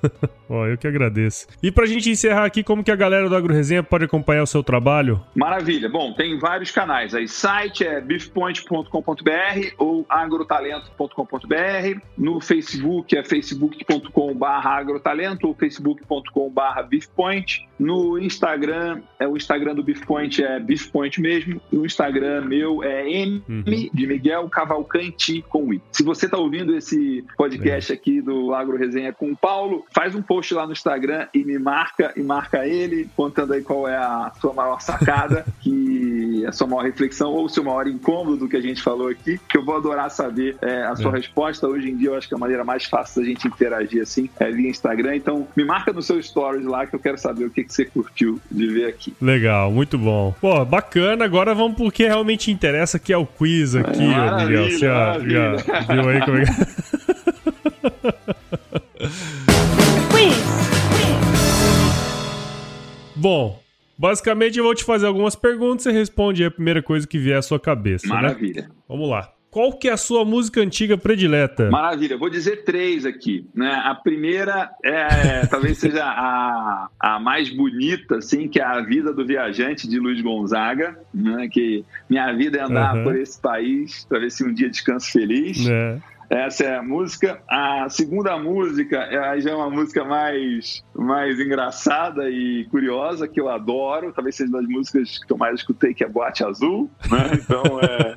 Ó, 0.49 0.65
eu 0.65 0.77
que 0.77 0.87
agradeço. 0.87 1.47
E 1.61 1.71
pra 1.71 1.85
gente 1.85 2.09
encerrar 2.09 2.45
aqui, 2.45 2.63
como 2.63 2.83
que 2.83 2.91
a 2.91 2.95
galera 2.95 3.29
do 3.29 3.35
Agro 3.35 3.53
Resenha 3.53 3.83
pode 3.83 4.05
acompanhar 4.05 4.43
o 4.43 4.47
seu 4.47 4.63
trabalho? 4.63 5.21
Maravilha. 5.35 5.87
Bom, 5.87 6.13
tem 6.13 6.39
vários 6.39 6.71
canais 6.71 7.13
aí. 7.13 7.27
Site 7.27 7.85
é 7.85 8.01
beefpoint.com.br 8.01 9.73
ou 9.77 10.05
agrotalento.com.br. 10.09 11.99
No 12.17 12.41
Facebook 12.41 13.15
é 13.15 13.23
facebook.com.br 13.23 14.45
agrotalento 14.45 15.47
ou 15.47 15.53
facebook.com.br 15.53 16.83
beefpoint. 16.89 17.67
No 17.79 18.19
Instagram, 18.19 19.01
é 19.17 19.27
o 19.27 19.37
Instagram 19.37 19.73
do 19.73 19.81
Beefpoint 19.81 20.43
é 20.43 20.59
Beefpoint 20.59 21.21
mesmo. 21.21 21.61
E 21.71 21.77
o 21.77 21.85
Instagram 21.85 22.41
meu 22.41 22.83
é 22.83 23.09
M 23.09 23.41
uhum. 23.47 23.63
de 23.63 24.05
Miguel 24.05 24.49
Cavalcante 24.49 25.41
com 25.47 25.73
I. 25.73 25.81
Se 25.91 26.03
você 26.03 26.27
tá 26.27 26.37
ouvindo 26.37 26.75
esse 26.75 27.23
podcast 27.37 27.91
é. 27.91 27.95
aqui 27.95 28.21
do 28.21 28.53
Agro 28.53 28.77
Resenha 28.77 29.13
com 29.13 29.31
o 29.31 29.37
Paulo, 29.37 29.85
faz 29.91 30.15
um 30.15 30.21
post 30.21 30.53
lá 30.53 30.65
no 30.65 30.73
Instagram 30.73 31.27
e 31.33 31.43
me 31.43 31.57
marca 31.57 32.13
e 32.15 32.21
marca 32.21 32.65
ele, 32.65 33.09
contando 33.15 33.53
aí 33.53 33.61
qual 33.61 33.87
é 33.87 33.95
a 33.95 34.31
sua 34.39 34.53
maior 34.53 34.79
sacada, 34.81 35.45
que 35.61 36.43
é 36.45 36.47
a 36.47 36.51
sua 36.51 36.67
maior 36.67 36.83
reflexão 36.83 37.31
ou 37.31 37.45
o 37.45 37.49
seu 37.49 37.63
maior 37.63 37.87
incômodo 37.87 38.37
do 38.37 38.47
que 38.47 38.57
a 38.57 38.61
gente 38.61 38.81
falou 38.81 39.09
aqui, 39.09 39.39
que 39.49 39.57
eu 39.57 39.65
vou 39.65 39.75
adorar 39.75 40.09
saber 40.09 40.55
é, 40.61 40.83
a 40.83 40.95
sua 40.95 41.11
é. 41.11 41.17
resposta. 41.17 41.67
Hoje 41.67 41.89
em 41.89 41.97
dia 41.97 42.09
eu 42.09 42.15
acho 42.15 42.27
que 42.27 42.35
a 42.35 42.37
maneira 42.37 42.63
mais 42.63 42.85
fácil 42.85 43.21
da 43.21 43.27
gente 43.27 43.47
interagir 43.47 44.01
assim 44.01 44.29
é 44.39 44.51
via 44.51 44.69
Instagram. 44.69 45.15
Então 45.15 45.47
me 45.55 45.63
marca 45.63 45.91
no 45.91 46.01
seu 46.01 46.21
stories 46.21 46.65
lá 46.65 46.85
que 46.85 46.95
eu 46.95 46.99
quero 46.99 47.17
saber 47.17 47.45
o 47.45 47.49
que, 47.49 47.63
que 47.63 47.73
você 47.73 47.85
curtiu 47.85 48.39
de 48.49 48.67
ver 48.67 48.87
aqui. 48.87 49.13
Legal, 49.21 49.71
muito 49.71 49.97
bom. 49.97 50.35
Pô, 50.39 50.63
bacana. 50.65 51.25
Agora 51.25 51.53
vamos 51.53 51.75
pro 51.75 51.91
que 51.91 52.05
realmente 52.05 52.51
interessa, 52.51 52.99
que 52.99 53.11
é 53.11 53.17
o 53.17 53.25
quiz 53.25 53.75
aqui, 53.75 54.03
é, 54.03 54.45
Miguel. 54.45 54.65
Você 54.65 54.79
já, 54.79 55.19
já 55.19 55.55
viu 55.93 56.09
aí 56.09 56.19
como 56.21 56.37
é 56.37 56.45
que... 56.45 56.99
Bom, 63.19 63.61
basicamente 63.97 64.57
eu 64.57 64.63
vou 64.63 64.73
te 64.73 64.85
fazer 64.85 65.05
algumas 65.05 65.35
perguntas 65.35 65.85
e 65.85 65.91
responde 65.91 66.45
a 66.45 66.49
primeira 66.49 66.81
coisa 66.81 67.05
que 67.05 67.17
vier 67.17 67.37
à 67.37 67.41
sua 67.41 67.59
cabeça. 67.59 68.07
Né? 68.07 68.13
Maravilha. 68.13 68.61
Né? 68.61 68.69
Vamos 68.87 69.09
lá. 69.09 69.33
qual 69.51 69.73
que 69.73 69.89
é 69.89 69.91
a 69.91 69.97
sua 69.97 70.23
música 70.23 70.61
antiga 70.61 70.97
predileta? 70.97 71.69
Maravilha, 71.69 72.17
vou 72.17 72.29
dizer 72.29 72.63
três 72.63 73.05
aqui. 73.05 73.45
Né? 73.53 73.69
A 73.83 73.93
primeira 73.93 74.69
é 74.85 75.45
talvez 75.47 75.79
seja 75.79 76.05
a, 76.05 76.87
a 76.97 77.19
mais 77.19 77.49
bonita, 77.49 78.17
assim, 78.19 78.47
que 78.47 78.61
é 78.61 78.63
a 78.63 78.79
vida 78.79 79.11
do 79.11 79.25
viajante 79.25 79.85
de 79.85 79.99
Luiz 79.99 80.21
Gonzaga, 80.21 80.97
né? 81.13 81.49
que 81.51 81.83
minha 82.09 82.31
vida 82.31 82.57
é 82.57 82.61
andar 82.61 82.95
uhum. 82.95 83.03
por 83.03 83.17
esse 83.17 83.39
país 83.41 84.05
para 84.05 84.19
ver 84.19 84.31
se 84.31 84.45
um 84.45 84.53
dia 84.53 84.69
descanso 84.69 85.11
feliz. 85.11 85.67
É. 85.67 85.99
Essa 86.29 86.63
é 86.65 86.75
a 86.75 86.83
música. 86.83 87.41
A 87.47 87.89
segunda 87.89 88.37
música 88.37 88.97
é, 88.97 89.41
já 89.41 89.49
é 89.49 89.55
uma 89.55 89.69
música 89.69 90.05
mais, 90.05 90.83
mais 90.95 91.39
engraçada 91.39 92.29
e 92.29 92.65
curiosa, 92.65 93.27
que 93.27 93.41
eu 93.41 93.49
adoro. 93.49 94.13
Talvez 94.13 94.35
seja 94.35 94.49
uma 94.49 94.61
das 94.61 94.69
músicas 94.69 95.17
que 95.17 95.33
eu 95.33 95.37
mais 95.37 95.55
escutei, 95.55 95.93
que 95.93 96.03
é 96.03 96.07
Boate 96.07 96.43
Azul. 96.43 96.89
Né? 97.09 97.31
Então, 97.33 97.63
é... 97.81 98.13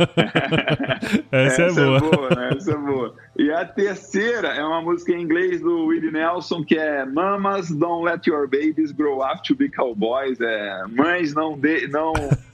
Essa, 1.47 1.63
é 1.63 1.67
Essa 1.67 1.81
é, 1.81 1.85
boa. 1.85 1.97
é 1.97 2.01
boa. 2.01 2.31
né? 2.35 2.51
Essa 2.55 2.73
é 2.73 2.77
boa. 2.77 3.15
E 3.39 3.51
a 3.51 3.65
terceira 3.65 4.49
é 4.49 4.63
uma 4.63 4.83
música 4.83 5.13
em 5.13 5.23
inglês 5.23 5.63
do 5.63 5.87
Willie 5.87 6.13
Nelson, 6.13 6.63
que 6.65 6.77
é 6.77 7.07
Mamas 7.07 7.71
Don't 7.71 8.05
Let 8.05 8.27
Your 8.27 8.47
Babies 8.47 8.93
Grow 8.93 9.25
Up 9.25 9.43
to 9.43 9.55
Be 9.55 9.71
Cowboys. 9.71 10.39
É, 10.39 10.85
mães 10.89 11.33
não, 11.33 11.59
de, 11.59 11.89
não 11.89 12.13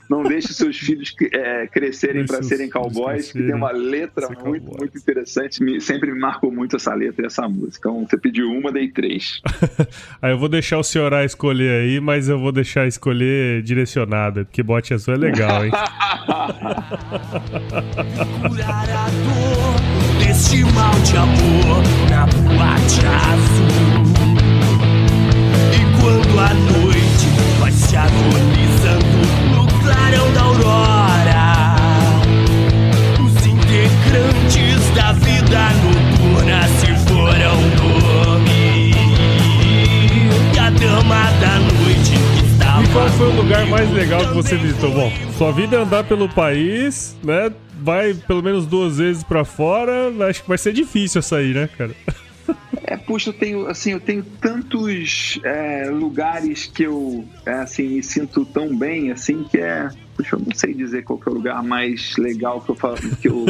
não 0.09 0.23
deixe 0.23 0.51
seus 0.53 0.75
filhos 0.77 1.15
é, 1.31 1.67
crescerem 1.67 2.25
para 2.25 2.41
serem 2.41 2.67
cowboys, 2.67 3.31
que 3.31 3.43
tem 3.43 3.53
uma 3.53 3.71
letra 3.71 4.27
muito, 4.43 4.75
muito 4.77 4.97
interessante. 4.97 5.61
Me, 5.63 5.79
sempre 5.79 6.11
me 6.11 6.19
marcou 6.19 6.51
muito 6.51 6.77
essa 6.77 6.95
letra 6.95 7.23
e 7.23 7.27
essa 7.27 7.47
música. 7.47 7.87
Então, 7.87 8.07
você 8.07 8.17
pediu 8.17 8.49
uma, 8.49 8.71
dei 8.71 8.89
três. 8.89 9.39
aí 10.19 10.31
eu 10.31 10.39
vou 10.39 10.49
deixar 10.49 10.79
o 10.79 10.83
senhor 10.83 11.13
a 11.13 11.23
escolher 11.23 11.81
aí, 11.81 11.99
mas 11.99 12.27
eu 12.27 12.39
vou 12.39 12.51
deixar 12.51 12.87
escolher 12.87 13.61
direcionada, 13.61 14.45
porque 14.45 14.63
bote 14.63 14.95
azul 14.95 15.13
é 15.13 15.17
legal, 15.17 15.63
hein? 15.63 15.71
Curar 18.49 18.89
a 18.89 19.09
dor 19.09 19.75
deste 20.25 20.63
mal 20.73 20.93
de 21.01 21.17
amor 21.17 21.83
na 22.09 22.25
boate 22.25 23.05
azul. 23.05 23.67
E 25.75 26.01
quando 26.01 26.39
a 26.39 26.53
noite 26.53 27.27
vai 27.59 27.71
se 27.71 27.95
agonizando 27.95 29.48
clarão 29.89 30.31
da 30.33 30.41
aurora. 30.41 31.75
Os 33.19 33.45
integrantes 33.45 34.89
da 34.95 35.13
vida 35.13 35.69
noturna 35.83 36.67
se 36.67 36.93
foram 37.07 37.57
dormir. 37.75 38.93
E 40.53 40.59
a 40.59 40.69
dama 40.69 41.31
da 41.41 41.59
noite 41.59 42.13
estava. 42.45 42.83
E 42.83 42.87
qual 42.89 43.09
foi 43.09 43.27
o 43.27 43.35
lugar 43.35 43.65
mais 43.65 43.91
legal 43.91 44.21
que 44.27 44.33
você 44.33 44.55
visitou? 44.57 44.91
Bom, 44.91 45.11
sua 45.37 45.51
vida 45.51 45.77
é 45.77 45.81
andar 45.81 46.03
pelo 46.03 46.29
país, 46.29 47.17
né? 47.23 47.51
Vai 47.81 48.13
pelo 48.13 48.43
menos 48.43 48.67
duas 48.67 48.97
vezes 48.97 49.23
para 49.23 49.43
fora. 49.43 50.11
Acho 50.29 50.43
que 50.43 50.49
vai 50.49 50.57
ser 50.57 50.73
difícil 50.73 51.21
sair, 51.21 51.55
né, 51.55 51.69
cara? 51.77 51.95
É, 52.83 52.97
puxa, 52.97 53.29
eu 53.29 53.33
tenho, 53.33 53.67
assim, 53.67 53.91
eu 53.91 53.99
tenho 53.99 54.23
tantos 54.23 55.39
é, 55.43 55.89
lugares 55.89 56.65
que 56.65 56.83
eu, 56.83 57.25
é, 57.45 57.53
assim, 57.53 57.87
me 57.87 58.03
sinto 58.03 58.45
tão 58.45 58.75
bem, 58.75 59.11
assim, 59.11 59.43
que 59.43 59.57
é... 59.59 59.89
Puxa, 60.15 60.35
eu 60.35 60.39
não 60.39 60.53
sei 60.53 60.73
dizer 60.73 61.03
qual 61.03 61.19
é 61.25 61.29
o 61.29 61.33
lugar 61.33 61.63
mais 61.63 62.17
legal 62.17 62.59
que 62.59 62.71
eu, 62.71 62.75
que 63.21 63.27
eu 63.29 63.45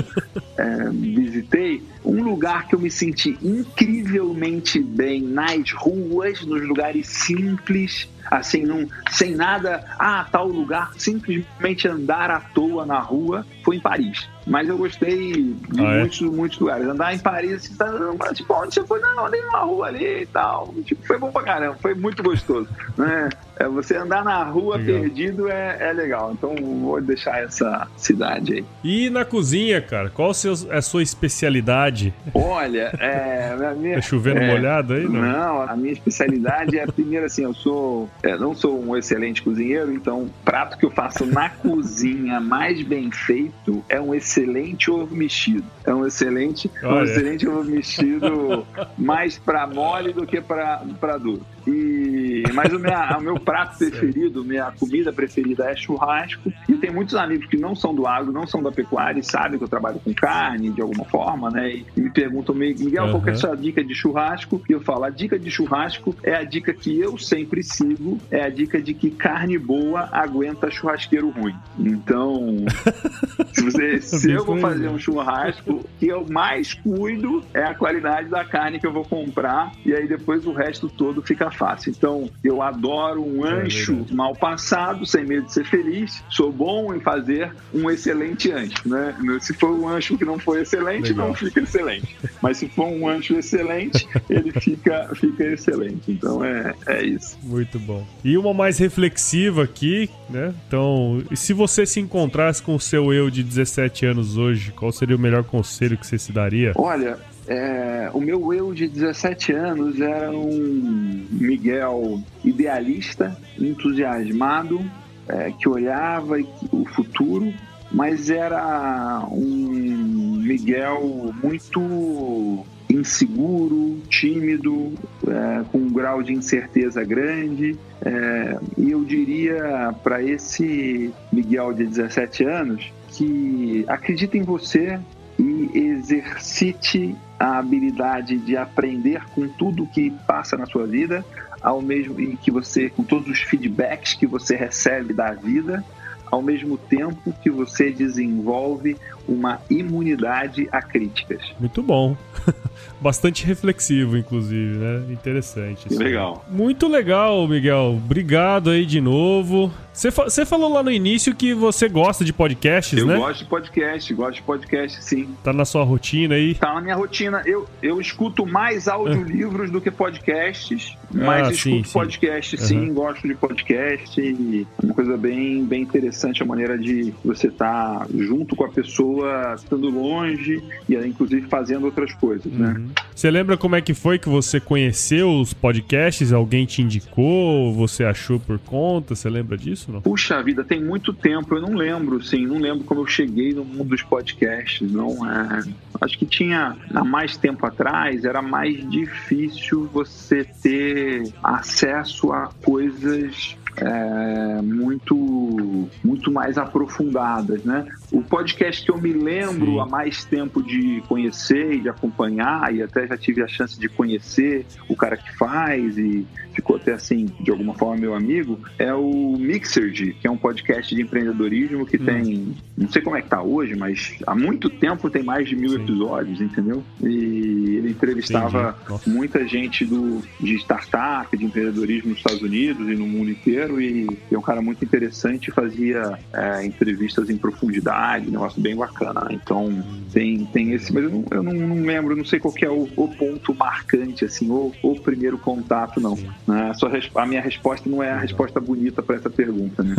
é, 0.55 0.89
visitei. 0.91 1.81
Um 2.05 2.21
lugar 2.23 2.67
que 2.67 2.75
eu 2.75 2.79
me 2.79 2.91
senti 2.91 3.35
incrivelmente 3.41 4.79
bem 4.79 5.21
nas 5.21 5.71
ruas, 5.71 6.45
nos 6.45 6.61
lugares 6.67 7.07
simples, 7.07 8.07
assim, 8.29 8.63
num, 8.63 8.87
sem 9.09 9.33
nada, 9.33 9.83
ah, 9.97 10.27
tal 10.31 10.47
lugar, 10.47 10.91
simplesmente 10.95 11.87
andar 11.87 12.29
à 12.29 12.39
toa 12.39 12.85
na 12.85 12.99
rua, 12.99 13.45
foi 13.69 13.75
em 13.75 13.79
Paris. 13.79 14.27
Mas 14.47 14.67
eu 14.67 14.79
gostei 14.79 15.53
de 15.69 15.85
ah, 15.85 15.93
é? 15.93 15.99
muitos, 15.99 16.21
muitos 16.21 16.57
lugares. 16.57 16.87
Andar 16.87 17.13
em 17.13 17.19
Paris, 17.19 17.53
assim, 17.53 17.75
tá, 17.75 18.33
tipo, 18.33 18.51
onde 18.55 18.73
você 18.73 18.83
foi? 18.83 18.99
Não, 18.99 19.27
andei 19.27 19.41
numa 19.43 19.59
rua 19.59 19.87
ali 19.87 20.23
e 20.23 20.25
tal. 20.25 20.73
Tipo, 20.83 21.05
foi 21.05 21.19
bom 21.19 21.31
pra 21.31 21.43
caramba, 21.43 21.77
foi 21.79 21.93
muito 21.93 22.23
gostoso. 22.23 22.67
Né? 22.97 23.29
É, 23.57 23.67
você 23.67 23.95
andar 23.95 24.23
na 24.23 24.43
rua 24.43 24.77
legal. 24.77 25.01
perdido 25.01 25.49
é, 25.49 25.77
é 25.79 25.93
legal. 25.93 26.31
Então 26.31 26.55
vou 26.55 26.99
deixar 26.99 27.43
essa 27.43 27.87
cidade 27.95 28.53
aí. 28.53 28.65
E 28.83 29.09
na 29.11 29.23
cozinha, 29.23 29.79
cara, 29.81 30.09
qual 30.09 30.31
é 30.31 30.75
a 30.75 30.81
sua 30.81 31.03
especialidade? 31.03 32.11
Olha, 32.33 32.91
é. 32.99 33.55
A 33.69 33.75
minha, 33.75 33.95
tá 33.95 34.01
chovendo 34.01 34.39
é, 34.39 34.47
molhado 34.47 34.93
aí? 34.93 35.03
Não? 35.03 35.21
não, 35.21 35.61
a 35.61 35.75
minha 35.75 35.93
especialidade 35.93 36.79
é, 36.79 36.87
primeiro 36.87 37.27
assim, 37.27 37.43
eu 37.43 37.53
sou. 37.53 38.09
É, 38.23 38.35
não 38.35 38.55
sou 38.55 38.83
um 38.83 38.97
excelente 38.97 39.43
cozinheiro, 39.43 39.93
então 39.93 40.27
prato 40.43 40.75
que 40.75 40.85
eu 40.85 40.91
faço 40.91 41.23
na 41.25 41.49
cozinha 41.49 42.39
mais 42.39 42.81
bem 42.81 43.11
feito 43.11 43.58
é 43.87 43.99
um 43.99 44.13
excelente 44.13 44.89
ovo 44.89 45.15
mexido. 45.15 45.65
É 45.85 45.93
um 45.93 46.05
excelente, 46.05 46.69
um 46.83 47.03
excelente 47.03 47.47
ovo 47.47 47.63
mexido 47.63 48.65
mais 48.97 49.37
para 49.37 49.67
mole 49.67 50.13
do 50.13 50.25
que 50.25 50.41
para 50.41 51.17
duro. 51.19 51.45
E, 51.67 52.43
mas 52.53 52.73
o, 52.73 52.79
minha, 52.79 53.17
o 53.17 53.21
meu 53.21 53.39
prato 53.39 53.77
preferido, 53.77 54.43
minha 54.43 54.71
comida 54.71 55.13
preferida 55.13 55.69
é 55.69 55.75
churrasco. 55.75 56.51
E 56.67 56.73
tem 56.75 56.91
muitos 56.91 57.15
amigos 57.15 57.47
que 57.47 57.57
não 57.57 57.75
são 57.75 57.93
do 57.93 58.07
agro, 58.07 58.31
não 58.31 58.47
são 58.47 58.63
da 58.63 58.71
pecuária 58.71 59.19
e 59.19 59.23
sabem 59.23 59.57
que 59.57 59.63
eu 59.63 59.69
trabalho 59.69 59.99
com 59.99 60.13
carne 60.13 60.69
de 60.69 60.81
alguma 60.81 61.05
forma, 61.05 61.49
né? 61.51 61.69
E, 61.69 61.85
e 61.95 62.01
me 62.01 62.09
perguntam, 62.09 62.55
Miguel, 62.55 63.05
uhum. 63.05 63.11
qual 63.11 63.27
é 63.27 63.31
a 63.31 63.35
sua 63.35 63.55
dica 63.55 63.83
de 63.83 63.93
churrasco? 63.93 64.61
E 64.67 64.71
eu 64.71 64.81
falo, 64.81 65.03
a 65.03 65.09
dica 65.09 65.37
de 65.37 65.51
churrasco 65.51 66.15
é 66.23 66.35
a 66.35 66.43
dica 66.43 66.73
que 66.73 66.99
eu 66.99 67.17
sempre 67.17 67.61
sigo, 67.61 68.17
é 68.31 68.43
a 68.43 68.49
dica 68.49 68.81
de 68.81 68.93
que 68.93 69.11
carne 69.11 69.57
boa 69.57 70.09
aguenta 70.11 70.71
churrasqueiro 70.71 71.29
ruim. 71.29 71.55
Então, 71.77 72.65
se, 73.53 73.61
você, 73.61 74.01
se 74.01 74.31
eu 74.31 74.45
vou 74.45 74.57
fazer 74.57 74.87
um 74.87 74.99
churrasco, 74.99 75.73
o 75.73 75.85
que 75.99 76.07
eu 76.07 76.25
mais 76.29 76.73
cuido 76.73 77.43
é 77.53 77.63
a 77.63 77.73
qualidade 77.73 78.29
da 78.29 78.43
carne 78.43 78.79
que 78.79 78.87
eu 78.87 78.93
vou 78.93 79.05
comprar 79.05 79.71
e 79.85 79.93
aí 79.93 80.07
depois 80.07 80.45
o 80.45 80.51
resto 80.51 80.89
todo 80.89 81.21
fica 81.21 81.49
fácil. 81.51 81.91
Então, 81.95 82.29
eu 82.43 82.61
adoro 82.61 83.23
um 83.23 83.45
é 83.45 83.63
ancho 83.63 84.05
é 84.09 84.13
mal 84.13 84.35
passado, 84.35 85.05
sem 85.05 85.25
medo 85.25 85.45
de 85.45 85.53
ser 85.53 85.65
feliz. 85.65 86.23
Sou 86.29 86.51
bom 86.51 86.93
em 86.93 86.99
fazer 86.99 87.53
um 87.73 87.89
excelente 87.89 88.51
ancho, 88.51 88.87
né? 88.87 89.15
Se 89.41 89.53
for 89.53 89.71
um 89.71 89.87
ancho 89.87 90.17
que 90.17 90.25
não 90.25 90.37
foi 90.39 90.61
excelente, 90.61 91.09
Legal. 91.09 91.27
não 91.27 91.33
fica 91.33 91.61
excelente. 91.61 92.15
Mas 92.41 92.57
se 92.57 92.67
for 92.67 92.87
um 92.87 93.07
ancho 93.07 93.35
excelente, 93.35 94.07
ele 94.29 94.51
fica, 94.51 95.09
fica 95.15 95.43
excelente. 95.43 96.11
Então, 96.11 96.43
é, 96.43 96.73
é 96.87 97.03
isso. 97.03 97.37
Muito 97.43 97.79
bom. 97.79 98.05
E 98.23 98.37
uma 98.37 98.53
mais 98.53 98.77
reflexiva 98.77 99.63
aqui, 99.63 100.09
né? 100.29 100.53
Então, 100.67 101.23
se 101.35 101.53
você 101.53 101.85
se 101.85 101.99
encontrasse 101.99 102.61
com 102.61 102.75
o 102.75 102.79
seu 102.79 103.13
eu 103.13 103.28
de 103.29 103.43
17 103.43 104.05
anos 104.05 104.37
hoje, 104.37 104.71
qual 104.71 104.91
seria 104.91 105.15
o 105.15 105.19
melhor 105.19 105.43
conselho 105.43 105.97
que 105.97 106.05
você 106.05 106.17
se 106.17 106.31
daria? 106.31 106.73
Olha, 106.75 107.17
é, 107.47 108.09
o 108.13 108.21
meu 108.21 108.53
eu 108.53 108.73
de 108.73 108.87
17 108.87 109.53
anos 109.53 109.99
era 109.99 110.31
um 110.31 111.25
Miguel 111.31 112.21
idealista, 112.43 113.35
entusiasmado, 113.57 114.79
é, 115.27 115.51
que 115.51 115.67
olhava 115.67 116.37
o 116.71 116.85
futuro, 116.85 117.53
mas 117.91 118.29
era 118.29 119.25
um 119.31 120.41
Miguel 120.43 121.33
muito 121.41 122.65
inseguro, 122.89 123.99
tímido, 124.09 124.93
é, 125.27 125.63
com 125.71 125.77
um 125.77 125.91
grau 125.91 126.23
de 126.23 126.33
incerteza 126.33 127.03
grande. 127.03 127.77
É, 128.01 128.57
e 128.77 128.91
eu 128.91 129.03
diria 129.03 129.93
para 130.03 130.23
esse 130.23 131.13
Miguel 131.31 131.73
de 131.73 131.85
17 131.85 132.43
anos 132.45 132.91
que 133.09 133.85
acredita 133.87 134.37
em 134.37 134.43
você 134.43 134.99
e 135.37 135.69
exercite 135.73 137.15
a 137.39 137.59
habilidade 137.59 138.37
de 138.37 138.57
aprender 138.57 139.23
com 139.33 139.47
tudo 139.47 139.87
que 139.87 140.11
passa 140.27 140.57
na 140.57 140.65
sua 140.65 140.85
vida, 140.85 141.23
ao 141.61 141.81
mesmo 141.81 142.19
e 142.19 142.35
que 142.35 142.51
você 142.51 142.89
com 142.89 143.03
todos 143.03 143.29
os 143.29 143.39
feedbacks 143.41 144.13
que 144.13 144.27
você 144.27 144.55
recebe 144.55 145.13
da 145.13 145.31
vida, 145.31 145.83
ao 146.29 146.41
mesmo 146.41 146.77
tempo 146.77 147.33
que 147.41 147.49
você 147.49 147.89
desenvolve 147.89 148.97
uma 149.27 149.61
imunidade 149.69 150.67
a 150.71 150.81
críticas. 150.81 151.41
Muito 151.59 151.81
bom. 151.81 152.15
Bastante 153.01 153.45
reflexivo, 153.45 154.17
inclusive, 154.17 154.77
né? 154.77 155.03
Interessante. 155.09 155.87
Isso. 155.89 155.99
Legal. 155.99 156.45
Muito 156.49 156.87
legal, 156.87 157.47
Miguel. 157.47 157.99
Obrigado 158.03 158.69
aí 158.69 158.85
de 158.85 158.99
novo. 158.99 159.71
Você, 159.99 160.11
fa 160.11 160.45
falou 160.45 160.71
lá 160.71 160.81
no 160.81 160.89
início 160.89 161.35
que 161.35 161.53
você 161.53 161.89
gosta 161.89 162.23
de 162.23 162.31
podcasts, 162.31 162.97
eu 162.97 163.05
né? 163.05 163.15
Eu 163.15 163.19
gosto 163.19 163.39
de 163.39 163.49
podcast, 163.49 164.13
gosto 164.13 164.35
de 164.35 164.41
podcast, 164.43 165.03
sim. 165.03 165.27
Tá 165.43 165.51
na 165.51 165.65
sua 165.65 165.83
rotina 165.83 166.35
aí? 166.35 166.55
Tá 166.55 166.73
na 166.73 166.79
minha 166.79 166.95
rotina. 166.95 167.41
Eu, 167.45 167.67
eu 167.83 167.99
escuto 167.99 168.45
mais 168.45 168.87
audiolivros 168.87 169.69
do 169.69 169.81
que 169.81 169.91
podcasts, 169.91 170.95
mas 171.13 171.49
ah, 171.49 171.51
escuto 171.51 171.87
sim, 171.87 171.93
podcast, 171.93 172.57
sim. 172.57 172.65
sim. 172.65 172.93
Gosto 172.93 173.27
de 173.27 173.35
podcast. 173.35 174.21
E 174.21 174.65
uma 174.81 174.93
coisa 174.93 175.17
bem, 175.17 175.65
bem 175.65 175.81
interessante 175.81 176.41
a 176.41 176.45
maneira 176.45 176.77
de 176.77 177.13
você 177.25 177.47
estar 177.47 177.99
tá 177.99 178.07
junto 178.17 178.55
com 178.55 178.63
a 178.63 178.69
pessoa, 178.69 179.55
estando 179.57 179.89
longe 179.89 180.63
e 180.87 180.95
inclusive 180.95 181.45
fazendo 181.47 181.83
outras 181.83 182.13
coisas, 182.13 182.49
né? 182.53 182.69
Né? 182.69 182.87
Você 183.13 183.29
lembra 183.29 183.57
como 183.57 183.75
é 183.75 183.81
que 183.81 183.93
foi 183.93 184.17
que 184.17 184.29
você 184.29 184.61
conheceu 184.61 185.29
os 185.29 185.53
podcasts? 185.53 186.31
Alguém 186.31 186.65
te 186.65 186.81
indicou? 186.81 187.73
Você 187.73 188.05
achou 188.05 188.39
por 188.39 188.57
conta? 188.59 189.13
Você 189.13 189.29
lembra 189.29 189.57
disso? 189.57 189.88
Não? 189.89 190.01
Puxa 190.01 190.41
vida, 190.41 190.63
tem 190.63 190.83
muito 190.83 191.13
tempo. 191.13 191.55
Eu 191.55 191.61
não 191.61 191.73
lembro, 191.73 192.21
sim. 192.21 192.45
Não 192.45 192.57
lembro 192.57 192.83
como 192.83 193.01
eu 193.01 193.07
cheguei 193.07 193.53
no 193.53 193.63
mundo 193.65 193.89
dos 193.89 194.03
podcasts. 194.03 194.89
Não 194.91 195.29
é. 195.29 195.63
Acho 196.01 196.17
que 196.17 196.25
tinha 196.25 196.75
há 196.93 197.03
mais 197.03 197.35
tempo 197.35 197.65
atrás 197.65 198.23
era 198.23 198.41
mais 198.41 198.89
difícil 198.89 199.89
você 199.91 200.45
ter 200.61 201.31
acesso 201.43 202.31
a 202.31 202.49
coisas 202.63 203.57
é, 203.81 204.61
muito, 204.61 205.87
muito 206.03 206.31
mais 206.31 206.57
aprofundadas, 206.57 207.63
né? 207.63 207.85
O 208.11 208.21
podcast 208.21 208.83
que 208.83 208.91
eu 208.91 208.97
me 208.97 209.13
lembro 209.13 209.73
Sim. 209.73 209.79
há 209.79 209.85
mais 209.85 210.25
tempo 210.25 210.61
de 210.61 211.01
conhecer 211.07 211.73
e 211.73 211.79
de 211.79 211.89
acompanhar, 211.89 212.73
e 212.73 212.81
até 212.81 213.07
já 213.07 213.17
tive 213.17 213.41
a 213.41 213.47
chance 213.47 213.79
de 213.79 213.87
conhecer 213.87 214.65
o 214.87 214.95
cara 214.95 215.15
que 215.15 215.35
faz 215.37 215.97
e 215.97 216.25
ficou 216.59 216.75
até 216.75 216.93
assim, 216.93 217.27
de 217.39 217.49
alguma 217.49 217.73
forma, 217.73 217.97
meu 217.97 218.13
amigo, 218.13 218.59
é 218.77 218.93
o 218.93 219.37
Mixerd, 219.37 220.15
que 220.19 220.27
é 220.27 220.31
um 220.31 220.37
podcast 220.37 220.93
de 220.93 221.01
empreendedorismo 221.01 221.85
que 221.85 221.97
hum. 221.97 222.05
tem, 222.05 222.55
não 222.77 222.89
sei 222.89 223.01
como 223.01 223.15
é 223.15 223.21
que 223.21 223.29
tá 223.29 223.41
hoje, 223.41 223.75
mas 223.75 224.17
há 224.27 224.35
muito 224.35 224.69
tempo 224.69 225.09
tem 225.09 225.23
mais 225.23 225.47
de 225.47 225.55
mil 225.55 225.71
Sim. 225.71 225.83
episódios, 225.83 226.41
entendeu? 226.41 226.83
E 227.01 227.77
ele 227.77 227.91
entrevistava 227.91 228.77
muita 229.07 229.47
gente 229.47 229.85
do, 229.85 230.21
de 230.39 230.55
startup, 230.55 231.35
de 231.35 231.45
empreendedorismo 231.45 232.09
nos 232.09 232.19
Estados 232.19 232.41
Unidos 232.41 232.87
e 232.89 232.95
no 232.95 233.07
mundo 233.07 233.31
inteiro, 233.31 233.81
e 233.81 234.07
é 234.31 234.37
um 234.37 234.41
cara 234.41 234.61
muito 234.61 234.83
interessante, 234.83 235.51
fazia 235.51 236.19
é, 236.33 236.65
entrevistas 236.65 237.29
em 237.29 237.37
profundidade, 237.37 238.29
negócio 238.29 238.61
bem 238.61 238.75
bacana. 238.75 239.21
Né? 239.21 239.39
Então 239.41 239.83
tem, 240.11 240.45
tem 240.45 240.73
esse, 240.73 240.93
mas 240.93 241.03
eu 241.03 241.09
não, 241.09 241.25
eu 241.31 241.43
não, 241.43 241.53
não 241.53 241.85
lembro, 241.85 242.15
não 242.15 242.25
sei 242.25 242.39
qual 242.39 242.53
é 242.61 242.69
o, 242.69 242.89
o, 242.95 243.07
ponto 243.07 243.53
marcante, 243.53 244.25
assim, 244.25 244.49
ou 244.49 244.73
o 244.81 244.99
primeiro 244.99 245.37
contato, 245.37 245.99
não. 245.99 246.17
Né? 246.47 246.48
A, 246.51 246.73
sua, 246.73 246.91
a 247.15 247.25
minha 247.25 247.41
resposta 247.41 247.89
não 247.89 248.01
é 248.01 248.11
a 248.11 248.17
resposta 248.17 248.59
bonita 248.59 249.01
para 249.01 249.15
essa 249.15 249.29
pergunta, 249.29 249.83
né? 249.83 249.95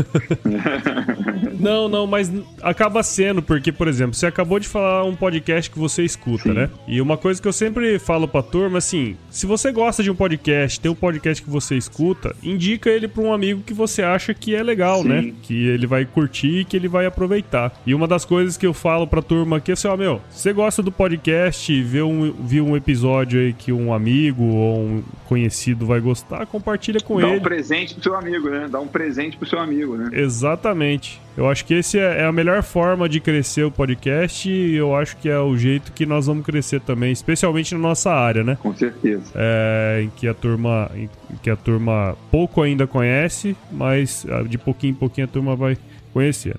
não, 1.59 1.89
não, 1.89 2.07
mas 2.07 2.33
acaba 2.63 3.03
sendo, 3.03 3.43
porque, 3.43 3.73
por 3.73 3.89
exemplo, 3.89 4.15
você 4.15 4.27
acabou 4.27 4.59
de 4.59 4.69
falar 4.69 5.05
um 5.05 5.15
podcast 5.15 5.71
que 5.71 5.79
você 5.79 6.05
escuta, 6.05 6.45
Sim. 6.45 6.53
né? 6.53 6.71
E 6.87 7.01
uma 7.01 7.17
coisa 7.17 7.41
que 7.41 7.49
eu 7.49 7.53
sempre 7.53 7.99
falo 7.99 8.27
pra 8.27 8.43
turma, 8.43 8.79
assim, 8.79 9.17
se 9.31 9.47
você 9.47 9.73
gosta 9.73 10.03
de 10.03 10.11
um 10.11 10.15
podcast, 10.15 10.81
tem 10.81 10.91
um 10.91 10.95
podcast 10.95 11.43
que 11.43 11.51
você 11.51 11.77
escuta, 11.77 12.35
indica 12.43 12.91
ele 12.91 13.09
pra 13.09 13.23
um 13.23 13.33
amigo 13.33 13.63
que 13.63 13.75
você 13.75 14.03
acha 14.03 14.35
que 14.35 14.55
é 14.55 14.63
legal, 14.63 15.05
né? 15.05 15.21
Sim. 15.21 15.27
né? 15.29 15.35
Que 15.43 15.69
ele 15.69 15.87
vai 15.87 16.05
curtir 16.05 16.61
e 16.61 16.65
que 16.65 16.77
ele 16.77 16.89
vai 16.89 17.07
aproveitar. 17.07 17.73
E 17.87 17.95
uma 17.95 18.07
das 18.07 18.25
coisas 18.25 18.57
que 18.57 18.67
eu 18.67 18.75
falo 18.75 19.07
pra 19.07 19.23
turma 19.23 19.59
aqui 19.59 19.71
é 19.71 19.75
assim, 19.75 19.89
ó, 19.89 19.97
meu, 19.97 20.21
você 20.31 20.53
gosta 20.53 20.83
do 20.83 20.93
podcast, 20.93 21.83
vê 21.83 22.03
um, 22.03 22.33
viu 22.33 22.67
um 22.67 22.77
episódio 22.77 23.41
aí 23.41 23.53
que 23.53 23.73
um 23.73 23.93
amigo 23.93 24.45
ou 24.45 24.81
um 24.81 25.03
conhecido 25.27 25.87
vai 25.87 26.01
gostar, 26.01 26.40
compartilha 26.47 27.01
com 27.01 27.21
Dá 27.21 27.29
ele. 27.29 27.37
Dá 27.37 27.41
um 27.41 27.43
presente 27.43 27.95
pro 27.95 28.03
seu 28.03 28.17
amigo, 28.17 28.51
né? 28.51 28.69
Dá 28.71 28.81
um 28.81 28.87
presente 28.87 29.37
pro 29.37 29.49
seu 29.49 29.59
amigo, 29.59 29.97
né? 29.97 30.11
Exatamente. 30.13 31.21
Eu 31.37 31.49
acho 31.49 31.65
que 31.65 31.75
esse 31.75 31.99
é, 31.99 32.23
é 32.23 32.25
a 32.25 32.33
melhor 32.33 32.63
forma 32.63 33.09
de 33.09 33.21
crescer 33.21 33.65
o 33.65 33.71
podcast 33.71 34.49
e 34.51 34.75
eu 34.75 34.95
acho 34.95 35.17
que 35.17 35.29
é 35.29 35.39
o 35.39 35.57
jeito 35.57 35.93
que 35.93 36.05
nós 36.05 36.27
vamos 36.27 36.45
crescer 36.45 36.81
também, 36.81 37.13
especialmente 37.13 37.75
na 37.75 37.81
nossa 37.81 38.11
área, 38.13 38.45
né? 38.45 38.59
Com 38.61 38.75
certeza. 38.75 39.33
É, 39.35 40.03
em 40.05 40.11
que 40.11 40.29
a 40.29 40.35
turma, 40.35 40.91
que 41.43 41.51
a 41.51 41.57
turma 41.57 42.17
pouco 42.31 42.63
ainda 42.63 42.87
conhece, 42.87 43.57
mas 43.71 44.27
ah, 44.31 44.43
de 44.43 44.59
pouquinho 44.59 44.93
em 44.93 44.95
pouquinho 44.95 45.27
a 45.27 45.31
turma 45.31 45.57
vai 45.57 45.77
conhecer. 46.13 46.57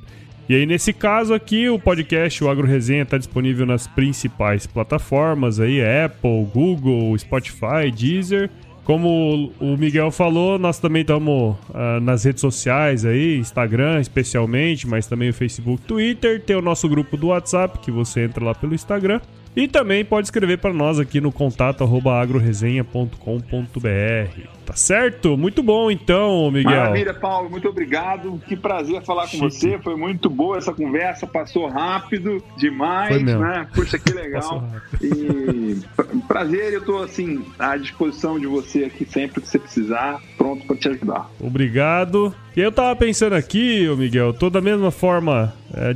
E 0.49 0.55
aí, 0.55 0.65
nesse 0.65 0.91
caso 0.91 1.33
aqui, 1.33 1.69
o 1.69 1.79
podcast, 1.79 2.43
o 2.43 2.49
Agro 2.49 2.67
Resenha, 2.67 3.03
está 3.03 3.17
disponível 3.17 3.65
nas 3.65 3.87
principais 3.87 4.67
plataformas 4.67 5.61
aí, 5.61 5.79
Apple, 5.81 6.45
Google, 6.53 7.17
Spotify, 7.17 7.89
Deezer 7.95 8.49
como 8.83 9.51
o 9.59 9.77
Miguel 9.77 10.11
falou, 10.11 10.57
nós 10.57 10.79
também 10.79 11.01
estamos 11.01 11.55
uh, 11.69 11.99
nas 12.01 12.23
redes 12.23 12.41
sociais 12.41 13.05
aí, 13.05 13.37
Instagram 13.37 13.99
especialmente, 13.99 14.87
mas 14.87 15.07
também 15.07 15.29
o 15.29 15.33
Facebook, 15.33 15.83
Twitter, 15.83 16.41
tem 16.41 16.55
o 16.55 16.61
nosso 16.61 16.89
grupo 16.89 17.15
do 17.15 17.27
WhatsApp, 17.27 17.79
que 17.79 17.91
você 17.91 18.23
entra 18.23 18.43
lá 18.43 18.55
pelo 18.55 18.73
Instagram. 18.73 19.21
E 19.55 19.67
também 19.67 20.05
pode 20.05 20.27
escrever 20.27 20.59
para 20.59 20.73
nós 20.73 20.97
aqui 20.97 21.19
no 21.19 21.31
contato 21.31 21.83
agroresenha.com.br. 21.83 24.60
Tá 24.71 24.77
certo? 24.77 25.35
Muito 25.35 25.61
bom 25.61 25.91
então, 25.91 26.49
Miguel. 26.49 26.71
Maravilha, 26.71 27.13
Paulo. 27.13 27.49
Muito 27.49 27.67
obrigado. 27.67 28.41
Que 28.47 28.55
prazer 28.55 29.03
falar 29.03 29.29
com 29.29 29.37
você. 29.37 29.77
Foi 29.79 29.97
muito 29.97 30.29
boa 30.29 30.57
essa 30.57 30.71
conversa. 30.71 31.27
Passou 31.27 31.67
rápido 31.67 32.41
demais, 32.55 33.21
né? 33.21 33.67
Puxa, 33.75 33.99
que 33.99 34.13
legal. 34.15 34.65
e 35.01 35.77
prazer. 36.25 36.71
Eu 36.71 36.85
tô 36.85 36.99
assim 36.99 37.43
à 37.59 37.75
disposição 37.75 38.39
de 38.39 38.47
você 38.47 38.85
aqui 38.85 39.03
sempre 39.03 39.41
que 39.41 39.49
você 39.49 39.59
precisar, 39.59 40.21
pronto 40.37 40.65
para 40.65 40.77
te 40.77 40.87
ajudar. 40.87 41.29
Obrigado. 41.37 42.33
E 42.55 42.59
eu 42.59 42.71
tava 42.71 42.93
pensando 42.97 43.33
aqui, 43.33 43.87
ô 43.87 43.95
Miguel, 43.95 44.33
tô 44.33 44.49
da 44.49 44.59
mesma 44.59 44.91
forma 44.91 45.53
é, 45.73 45.95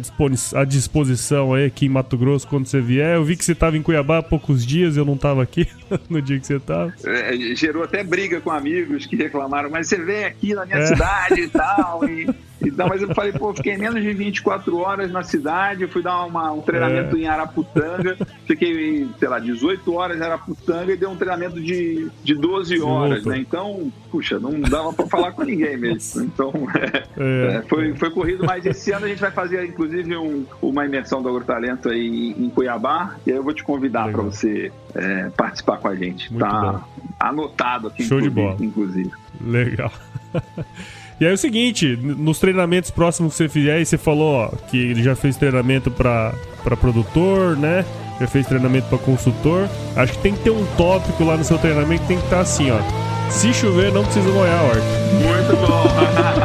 à 0.54 0.64
disposição 0.64 1.54
aí 1.54 1.66
aqui 1.66 1.86
em 1.86 1.90
Mato 1.90 2.18
Grosso 2.18 2.48
quando 2.48 2.66
você 2.66 2.80
vier. 2.80 3.16
Eu 3.16 3.26
vi 3.26 3.36
que 3.36 3.44
você 3.44 3.54
tava 3.54 3.76
em 3.76 3.82
Cuiabá 3.82 4.20
há 4.20 4.24
poucos 4.24 4.66
dias, 4.66 4.96
eu 4.96 5.04
não 5.04 5.18
tava 5.18 5.44
aqui 5.44 5.68
no 6.10 6.22
dia 6.22 6.40
que 6.40 6.48
você 6.48 6.58
tava. 6.58 6.94
É, 7.06 7.36
gerou 7.56 7.84
até 7.84 8.06
briga 8.06 8.40
com 8.40 8.52
a 8.52 8.60
amigos 8.66 9.06
que 9.06 9.16
reclamaram, 9.16 9.70
mas 9.70 9.88
você 9.88 9.98
vem 9.98 10.26
aqui 10.26 10.56
na 10.56 10.66
minha 10.66 10.80
é. 10.80 10.86
cidade 10.88 11.42
e 11.42 11.48
tal. 11.48 12.04
E, 12.10 12.28
então, 12.62 12.88
mas 12.88 13.02
eu 13.02 13.14
falei, 13.14 13.32
pô, 13.32 13.54
fiquei 13.54 13.78
menos 13.78 14.02
de 14.02 14.12
24 14.12 14.78
horas 14.78 15.12
na 15.12 15.24
cidade, 15.24 15.86
fui 15.88 16.02
dar 16.02 16.26
uma, 16.26 16.52
um 16.52 16.62
treinamento 16.62 17.16
é. 17.16 17.20
em 17.20 17.28
Arapuçanga, 17.28 18.18
fiquei, 18.46 19.08
sei 19.20 19.28
lá, 19.28 19.40
18 19.40 19.94
horas 19.94 20.18
em 20.18 20.24
Arapuçanga 20.24 20.92
e 20.92 20.98
dei 20.98 21.08
um 21.08 21.16
treinamento 21.16 21.62
de, 21.62 22.10
de 22.24 22.34
12 22.34 22.82
horas, 22.82 23.26
né? 23.26 23.38
Então, 23.38 23.92
puxa, 24.10 24.40
não 24.40 24.60
dava 24.60 24.94
para 24.94 25.06
falar 25.06 25.32
com 25.34 25.44
ninguém 25.44 25.78
mesmo. 25.78 26.24
Então, 26.24 26.52
é, 27.18 27.58
é, 27.58 27.62
foi, 27.68 27.94
foi 27.96 28.10
corrido, 28.10 28.46
mas 28.46 28.66
esse 28.66 28.92
ano 28.92 29.06
a 29.06 29.10
gente 29.10 29.22
vai 29.22 29.32
fazer, 29.32 29.64
inclusive, 29.66 30.18
um, 30.18 30.46
uma 30.62 30.86
imersão 30.86 31.22
do 31.22 31.30
Agrotalento 31.30 31.90
aí 31.90 32.36
em 32.38 32.50
Cuiabá, 32.50 33.16
e 33.28 33.32
aí 33.32 33.38
eu 33.38 33.44
vou 33.44 33.54
te 33.54 33.64
convidar 33.64 34.12
para 34.12 34.24
você 34.24 34.72
é, 34.96 35.30
participar 35.38 35.78
com 35.78 35.88
a 35.88 35.96
gente. 35.96 36.32
Muito 36.32 36.44
tá 36.44 36.62
bom. 36.72 36.95
Anotado 37.20 37.88
aqui, 37.88 38.04
Show 38.04 38.22
de 38.22 38.30
bola. 38.30 38.58
inclusive. 38.60 39.12
Legal. 39.42 39.92
E 41.18 41.24
aí 41.24 41.32
é 41.32 41.34
o 41.34 41.38
seguinte, 41.38 41.96
nos 41.96 42.40
treinamentos 42.40 42.92
próximos 42.92 43.32
que 43.32 43.38
você 43.38 43.48
fizer, 43.48 43.76
aí 43.76 43.86
você 43.86 43.98
falou 43.98 44.36
ó, 44.36 44.48
que 44.70 44.78
ele 44.78 45.02
já 45.02 45.16
fez 45.16 45.38
treinamento 45.38 45.90
para 45.90 46.34
produtor, 46.78 47.56
né? 47.56 47.86
Já 48.20 48.28
fez 48.28 48.46
treinamento 48.46 48.88
para 48.90 48.98
consultor. 48.98 49.70
Acho 49.96 50.12
que 50.12 50.20
tem 50.20 50.34
que 50.34 50.44
ter 50.44 50.50
um 50.50 50.66
tópico 50.76 51.24
lá 51.24 51.38
no 51.38 51.44
seu 51.46 51.58
treinamento 51.58 52.02
que 52.02 52.08
tem 52.10 52.18
que 52.18 52.24
estar 52.26 52.36
tá 52.36 52.42
assim, 52.42 52.70
ó. 52.70 52.80
Se 53.30 53.54
chover, 53.54 53.94
não 53.94 54.04
precisa 54.04 54.30
molhar 54.30 54.60
a 54.60 54.64
horta. 54.64 54.82
Muito 55.14 55.56
bom. 55.56 56.36